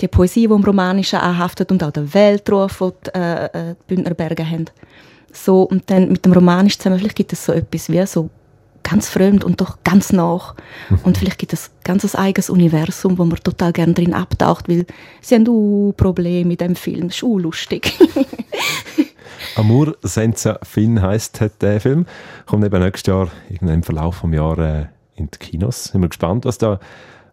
die 0.00 0.06
Poesie, 0.06 0.46
die 0.46 0.54
im 0.54 0.62
Romanischen 0.62 1.18
anhaftet 1.18 1.72
und 1.72 1.82
auch 1.82 1.90
der 1.90 2.14
Weltruf, 2.14 2.78
den 2.78 2.92
die, 3.04 3.18
äh, 3.18 3.44
äh, 3.46 3.74
die 3.74 3.94
Bündner 3.94 4.14
Berge 4.14 4.48
haben. 4.48 4.66
So, 5.32 5.62
und 5.62 5.90
dann 5.90 6.12
mit 6.12 6.24
dem 6.24 6.32
Romanischen 6.32 6.78
zusammen, 6.78 7.00
vielleicht 7.00 7.16
gibt 7.16 7.32
es 7.32 7.44
so 7.44 7.52
etwas 7.52 7.90
wie 7.90 8.06
so 8.06 8.30
ganz 8.88 9.08
fremd 9.08 9.44
und 9.44 9.60
doch 9.60 9.78
ganz 9.84 10.12
nach. 10.12 10.54
Mhm. 10.88 10.98
Und 11.04 11.18
vielleicht 11.18 11.38
gibt 11.38 11.52
es 11.52 11.70
ganz 11.84 12.04
ein 12.04 12.20
eigenes 12.20 12.50
Universum, 12.50 13.18
wo 13.18 13.24
man 13.24 13.38
total 13.38 13.72
gerne 13.72 13.94
drin 13.94 14.14
abtaucht, 14.14 14.68
weil 14.68 14.86
sie 15.20 15.34
haben 15.34 15.48
auch 15.48 15.92
Probleme 15.96 16.48
mit 16.48 16.60
dem 16.60 16.76
Film. 16.76 17.08
Das 17.08 17.16
ist 17.16 17.24
auch 17.24 17.38
lustig. 17.38 17.92
Amor 19.56 19.96
senza 20.02 20.58
fin 20.62 21.02
heisst 21.02 21.40
der 21.60 21.80
Film. 21.80 22.06
Kommt 22.46 22.64
eben 22.64 22.80
nächstes 22.80 23.12
Jahr 23.12 23.28
im 23.60 23.82
Verlauf 23.82 24.20
des 24.20 24.34
Jahres 24.34 24.84
äh, 24.84 24.86
in 25.16 25.28
die 25.30 25.38
Kinos. 25.38 25.84
Sind 25.84 26.00
wir 26.00 26.08
gespannt, 26.08 26.44
was 26.44 26.58
da 26.58 26.78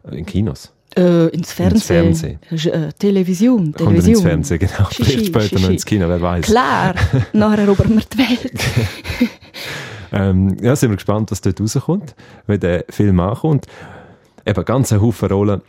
äh, 0.09 0.17
in 0.17 0.25
Kinos? 0.25 0.71
Äh, 0.97 1.27
ins 1.27 1.51
Fernsehen. 1.51 2.07
Ins 2.07 2.21
Fernsehen. 2.21 2.39
Äh, 2.73 2.93
Television. 2.93 3.73
Television. 3.73 3.75
Kommt 3.75 4.07
ins 4.07 4.21
Fernsehen, 4.21 4.59
genau. 4.59 4.87
Vielleicht 4.89 5.25
später 5.27 5.41
Shishi. 5.41 5.61
noch 5.61 5.69
ins 5.69 5.85
Kino, 5.85 6.07
wer 6.07 6.21
weiß. 6.21 6.45
Klar, 6.45 6.95
nachher 7.33 7.59
erobern 7.59 7.95
wir 7.95 8.03
die 8.11 8.17
Welt. 8.17 8.59
ähm, 10.11 10.57
ja, 10.61 10.75
sind 10.75 10.89
wir 10.89 10.97
gespannt, 10.97 11.31
was 11.31 11.41
dort 11.41 11.59
rauskommt, 11.59 12.15
wenn 12.47 12.59
der 12.59 12.85
Film 12.89 13.19
ankommt. 13.19 13.67
Eben 14.45 14.65
ganz 14.65 14.93
ein 14.93 15.01
Haufen 15.01 15.29
Rollen 15.29 15.61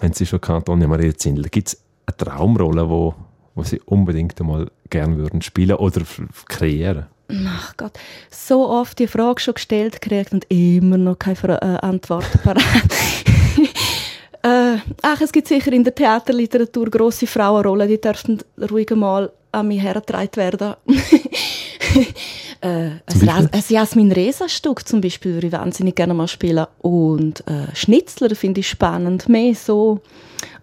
haben 0.00 0.12
Sie 0.12 0.26
schon 0.26 0.40
gehabt, 0.40 0.66
Tonja 0.66 0.88
Maria 0.88 1.14
Zindler. 1.14 1.48
Gibt 1.48 1.68
es 1.68 1.82
eine 2.06 2.16
Traumrolle, 2.16 2.88
wo, 2.88 3.14
wo 3.54 3.62
Sie 3.62 3.80
unbedingt 3.80 4.40
einmal 4.40 4.70
gerne 4.90 5.16
würden 5.16 5.42
spielen 5.42 5.76
oder 5.76 6.02
kreieren? 6.48 7.06
Ach 7.46 7.76
Gott, 7.76 7.98
so 8.30 8.68
oft 8.68 8.98
die 8.98 9.06
Frage 9.06 9.40
schon 9.40 9.54
gestellt 9.54 10.00
gekriegt 10.00 10.32
und 10.32 10.46
immer 10.50 10.98
noch 10.98 11.18
keine 11.18 11.62
äh, 11.62 11.86
Antwort 11.86 12.26
parat. 12.42 12.62
äh, 14.42 14.76
ach, 15.02 15.20
es 15.20 15.32
gibt 15.32 15.48
sicher 15.48 15.72
in 15.72 15.84
der 15.84 15.94
Theaterliteratur 15.94 16.90
grosse 16.90 17.26
Frauenrollen, 17.26 17.88
die 17.88 18.00
dürften 18.00 18.40
ruhig 18.70 18.90
mal 18.90 19.32
an 19.50 19.68
mich 19.68 19.82
hergetragen 19.82 20.36
werden. 20.36 20.74
äh, 22.60 22.90
ein, 23.06 23.48
ein 23.52 23.64
Jasmin 23.68 24.12
Reza-Stück 24.12 24.86
zum 24.86 25.00
Beispiel 25.00 25.34
würde 25.34 25.46
ich 25.48 25.52
wahnsinnig 25.52 25.94
gerne 25.96 26.14
mal 26.14 26.28
spielen. 26.28 26.66
Und 26.80 27.46
äh, 27.46 27.74
Schnitzler 27.74 28.34
finde 28.34 28.60
ich 28.60 28.68
spannend, 28.68 29.28
mehr 29.28 29.54
so 29.54 30.00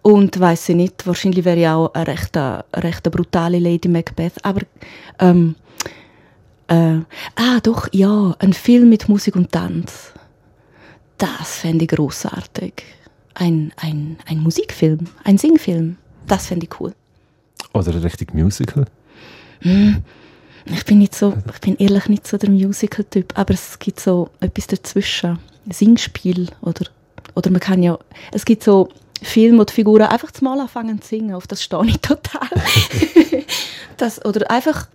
und 0.01 0.39
weiß 0.39 0.69
ich 0.69 0.75
nicht, 0.75 1.05
wahrscheinlich 1.05 1.45
wäre 1.45 1.59
ich 1.59 1.67
auch 1.67 1.93
eine 1.93 2.07
recht, 2.07 2.35
eine 2.37 2.63
recht 2.75 3.03
brutale 3.03 3.59
Lady 3.59 3.87
Macbeth. 3.89 4.33
Aber, 4.43 4.61
ähm, 5.19 5.55
äh, 6.67 6.99
ah, 7.35 7.59
doch, 7.63 7.87
ja, 7.91 8.35
ein 8.39 8.53
Film 8.53 8.89
mit 8.89 9.09
Musik 9.09 9.35
und 9.35 9.51
Tanz. 9.51 10.13
Das 11.17 11.57
fände 11.57 11.85
ich 11.85 11.91
großartig. 11.91 12.83
Ein, 13.33 13.73
ein, 13.77 14.17
ein 14.25 14.39
Musikfilm, 14.39 15.05
ein 15.23 15.37
Singfilm. 15.37 15.97
Das 16.27 16.47
fände 16.47 16.65
ich 16.65 16.79
cool. 16.79 16.93
Oder 17.73 17.93
ein 17.93 18.01
richtig 18.01 18.33
Musical? 18.33 18.85
Hm. 19.61 20.03
Ich 20.71 20.85
bin 20.85 20.99
nicht 20.99 21.15
so, 21.15 21.33
ich 21.53 21.61
bin 21.61 21.77
ehrlich 21.77 22.07
nicht 22.07 22.27
so 22.27 22.37
der 22.37 22.49
Musical-Typ, 22.49 23.37
aber 23.37 23.53
es 23.53 23.79
gibt 23.79 23.99
so 23.99 24.29
etwas 24.39 24.67
dazwischen. 24.67 25.39
Singspiel 25.71 26.47
oder, 26.61 26.85
oder 27.35 27.51
man 27.51 27.59
kann 27.59 27.83
ja, 27.83 27.97
es 28.31 28.45
gibt 28.45 28.63
so 28.63 28.89
Film, 29.21 29.59
wo 29.59 29.63
die 29.63 29.73
Figuren 29.73 30.03
einfach 30.03 30.31
mal 30.41 30.59
anfangen 30.59 31.01
zu 31.01 31.09
singen. 31.09 31.35
Auf 31.35 31.47
das 31.47 31.63
stehe 31.63 31.85
ich 31.85 31.99
total. 31.99 32.47
das, 33.97 34.23
oder 34.25 34.49
einfach 34.49 34.87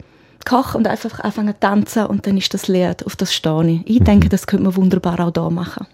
kochen 0.45 0.79
und 0.79 0.87
einfach 0.87 1.21
anfangen 1.21 1.55
zu 1.55 1.61
tanzen 1.61 2.07
und 2.07 2.27
dann 2.27 2.37
ist 2.37 2.53
das 2.55 2.69
Lied. 2.69 3.05
Auf 3.07 3.17
das 3.17 3.35
stehe 3.35 3.71
ich. 3.71 3.81
Ich 3.87 4.01
mhm. 4.01 4.05
denke, 4.05 4.29
das 4.29 4.47
könnte 4.47 4.65
man 4.65 4.77
wunderbar 4.77 5.21
auch 5.21 5.33
hier 5.33 5.51
machen. 5.51 5.87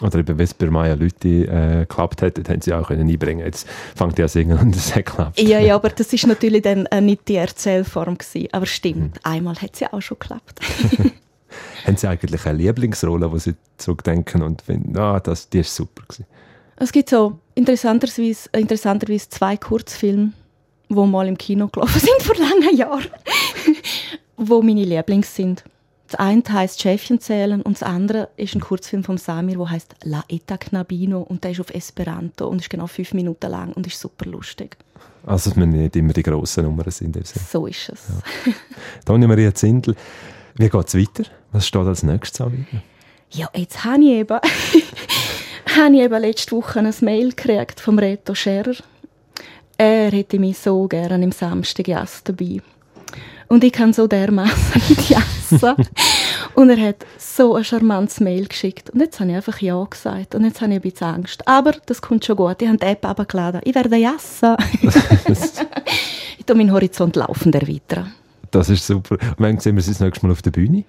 Oder 0.00 0.20
eben, 0.20 0.38
wenn 0.38 0.44
es 0.44 0.54
bei 0.54 0.70
Maya 0.70 0.94
Leute 0.94 1.28
äh, 1.28 1.80
geklappt 1.80 2.22
hat, 2.22 2.38
haben 2.48 2.60
sie 2.60 2.72
auch 2.72 2.88
können 2.88 3.08
einbringen 3.08 3.44
Jetzt 3.44 3.68
fängt 3.94 4.16
die 4.16 4.22
an 4.22 4.28
singen 4.28 4.58
und 4.58 4.74
es 4.74 4.94
hat 4.94 5.06
geklappt. 5.06 5.40
Ja, 5.40 5.58
ja, 5.58 5.74
aber 5.74 5.90
das 5.90 6.12
ist 6.12 6.26
natürlich 6.26 6.62
dann 6.62 6.86
äh, 6.86 7.00
nicht 7.00 7.28
die 7.28 7.36
Erzählform 7.36 8.16
gewesen. 8.16 8.48
Aber 8.52 8.66
stimmt, 8.66 9.14
mhm. 9.14 9.20
einmal 9.22 9.56
hat 9.56 9.74
es 9.74 9.80
ja 9.80 9.92
auch 9.92 10.00
schon 10.00 10.18
geklappt. 10.18 10.60
haben 11.86 11.96
Sie 11.96 12.06
eigentlich 12.06 12.46
eine 12.46 12.58
Lieblingsrolle, 12.58 13.30
wo 13.30 13.38
Sie 13.38 13.54
zurückdenken 13.76 14.42
und 14.42 14.62
finden, 14.62 14.96
ah, 14.98 15.20
das, 15.20 15.48
die 15.48 15.60
ist 15.60 15.74
super 15.74 16.02
gewesen? 16.02 16.26
Es 16.76 16.92
gibt 16.92 17.10
so 17.10 17.38
interessanterweise, 17.54 18.48
interessanterweise 18.52 19.28
zwei 19.28 19.56
Kurzfilme, 19.56 20.32
die 20.88 20.94
mal 20.94 21.28
im 21.28 21.36
Kino 21.36 21.68
gelaufen 21.68 22.00
sind 22.00 22.22
vor 22.22 22.36
langen 22.36 22.76
Jahren, 22.76 23.10
wo 24.36 24.62
meine 24.62 24.84
Lieblings 24.84 25.34
sind. 25.34 25.64
Das 26.10 26.18
eine 26.18 26.42
heisst 26.48 26.82
Schäfchen 26.82 27.20
zählen 27.20 27.62
und 27.62 27.80
das 27.80 27.84
andere 27.84 28.30
ist 28.36 28.56
ein 28.56 28.60
Kurzfilm 28.60 29.04
von 29.04 29.16
Samir, 29.16 29.58
der 29.58 29.70
heißt 29.70 29.94
La 30.02 30.24
Eta 30.28 30.56
Knabino 30.56 31.20
und 31.20 31.44
der 31.44 31.52
ist 31.52 31.60
auf 31.60 31.72
Esperanto 31.72 32.48
und 32.48 32.60
ist 32.60 32.68
genau 32.68 32.88
fünf 32.88 33.14
Minuten 33.14 33.48
lang 33.48 33.72
und 33.74 33.86
ist 33.86 34.00
super 34.00 34.28
lustig. 34.28 34.76
Also, 35.24 35.50
dass 35.50 35.58
wir 35.58 35.66
nicht 35.66 35.94
immer 35.94 36.12
die 36.12 36.24
grossen 36.24 36.64
Nummern 36.64 36.90
sind. 36.90 37.16
So 37.24 37.68
ist 37.68 37.90
es. 37.90 38.02
Ja. 38.46 38.52
Tonja 39.04 39.28
Maria 39.28 39.54
Zindel, 39.54 39.94
wie 40.56 40.68
geht 40.68 40.88
es 40.88 40.96
weiter? 40.96 41.30
Was 41.52 41.68
steht 41.68 41.86
als 41.86 42.02
nächstes 42.02 42.40
an? 42.40 42.66
Ja, 43.30 43.48
jetzt 43.54 43.84
habe 43.84 44.02
ich 44.02 44.10
eben 44.10 44.38
habe 45.76 45.94
ich 45.94 46.00
eben 46.00 46.20
letzte 46.20 46.56
Woche 46.56 46.80
ein 46.80 46.92
Mail 47.02 47.30
gekriegt 47.30 47.78
vom 47.78 48.00
Reto 48.00 48.34
Scherer. 48.34 48.74
er 49.78 50.10
hätte 50.10 50.40
mich 50.40 50.58
so 50.58 50.88
gerne 50.88 51.22
im 51.22 51.30
Samstagjass 51.30 52.24
dabei. 52.24 52.62
Und 53.46 53.62
ich 53.62 53.72
kann 53.72 53.92
so 53.92 54.08
dermaßen 54.08 54.82
nicht 54.88 55.39
jassen. 55.50 55.74
und 56.54 56.70
er 56.70 56.88
hat 56.88 57.06
so 57.18 57.54
ein 57.54 57.64
charmantes 57.64 58.20
Mail 58.20 58.46
geschickt. 58.46 58.90
Und 58.90 59.00
jetzt 59.00 59.20
habe 59.20 59.30
ich 59.30 59.36
einfach 59.36 59.60
Ja 59.60 59.82
gesagt. 59.84 60.34
Und 60.34 60.44
jetzt 60.44 60.60
habe 60.60 60.72
ich 60.72 60.78
ein 60.78 60.82
bisschen 60.82 61.06
Angst. 61.06 61.46
Aber 61.46 61.72
das 61.86 62.00
kommt 62.00 62.24
schon 62.24 62.36
gut. 62.36 62.60
Ich 62.60 62.68
habe 62.68 62.78
die 62.78 62.86
App 62.86 63.04
abgeladen. 63.04 63.60
Ich 63.64 63.74
werde 63.74 63.96
jassen. 63.96 64.56
ich 66.38 66.46
tue 66.46 66.56
meinen 66.56 66.72
Horizont 66.72 67.16
laufend 67.16 67.54
erweitern. 67.54 68.12
Das 68.50 68.68
ist 68.68 68.86
super. 68.86 69.16
Wann 69.38 69.58
sehen 69.58 69.76
wir 69.76 69.80
uns 69.80 69.86
das 69.86 70.00
nächste 70.00 70.26
Mal 70.26 70.32
auf 70.32 70.42
der 70.42 70.50
Bühne? 70.50 70.84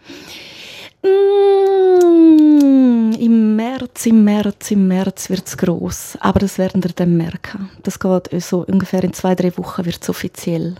Mm, 1.04 3.12
Im 3.20 3.56
März, 3.56 4.06
im 4.08 4.24
März, 4.24 4.72
im 4.72 4.88
März 4.88 5.30
wird 5.30 5.48
es 5.48 5.58
gross. 5.58 6.18
Aber 6.20 6.40
das 6.40 6.58
werden 6.58 6.84
wir 6.84 6.92
dann 6.96 7.18
merken. 7.18 7.70
Das 7.84 8.00
geht 8.00 8.30
so 8.42 8.66
ungefähr 8.66 9.04
in 9.04 9.14
zwei, 9.14 9.36
drei 9.36 9.56
Wochen 9.58 9.86
wird 9.86 10.02
es 10.02 10.10
offiziell. 10.10 10.76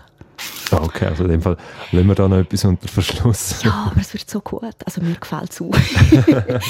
Okay, 0.72 1.06
also 1.06 1.24
in 1.24 1.32
dem 1.32 1.42
Fall 1.42 1.58
lassen 1.92 2.08
wir 2.08 2.16
da 2.16 2.28
noch 2.28 2.38
etwas 2.38 2.64
unter 2.64 2.88
Verschluss. 2.88 3.62
Ja, 3.64 3.90
aber 3.92 4.00
es 4.00 4.14
wird 4.14 4.30
so 4.30 4.40
gut. 4.40 4.64
Also 4.86 5.02
mir 5.02 5.16
gefällt 5.16 5.52
es 5.52 5.62
auch. 5.62 5.72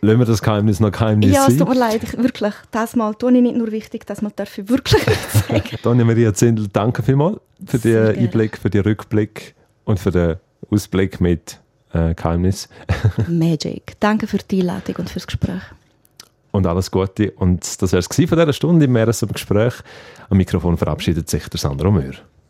Lassen 0.00 0.18
wir 0.18 0.24
das 0.24 0.42
Geheimnis 0.42 0.80
noch 0.80 0.90
Geheimnis 0.90 1.32
ja, 1.32 1.42
es 1.42 1.48
sein. 1.48 1.58
tut 1.58 1.68
mir 1.68 1.74
leid. 1.74 2.02
Ich, 2.02 2.16
wirklich, 2.16 2.54
das 2.70 2.96
Mal 2.96 3.14
tue 3.14 3.34
ich 3.34 3.42
nicht 3.42 3.56
nur 3.56 3.70
wichtig, 3.70 4.06
das 4.06 4.22
Mal 4.22 4.32
darf 4.34 4.56
ich 4.56 4.68
wirklich 4.68 5.02
sagen. 5.48 5.62
Tanja 5.82 6.04
Maria 6.04 6.32
Zindel, 6.32 6.68
danke 6.72 7.02
vielmals 7.02 7.38
für 7.66 7.78
den 7.78 7.92
Sehr. 7.92 8.08
Einblick, 8.10 8.56
für 8.56 8.70
den 8.70 8.82
Rückblick 8.82 9.54
und 9.84 10.00
für 10.00 10.10
den 10.10 10.36
Ausblick 10.70 11.20
mit 11.20 11.60
äh, 11.92 12.14
Geheimnis. 12.14 12.68
Magic. 13.28 13.94
Danke 14.00 14.26
für 14.26 14.38
die 14.38 14.60
Einladung 14.60 14.96
und 14.96 15.10
fürs 15.10 15.26
Gespräch. 15.26 15.62
Und 16.52 16.66
alles 16.66 16.90
Gute. 16.90 17.32
Und 17.32 17.82
das 17.82 17.92
wäre 17.92 18.00
es 18.00 18.06
von 18.06 18.38
dieser 18.38 18.52
Stunde 18.54 18.86
im 18.86 18.92
Meeres 18.92 19.20
im 19.20 19.28
Gespräch. 19.28 19.74
Am 20.30 20.38
Mikrofon 20.38 20.78
verabschiedet 20.78 21.28
sich 21.28 21.46
der 21.48 21.60
Sandro 21.60 21.90
Möhr. 21.90 22.14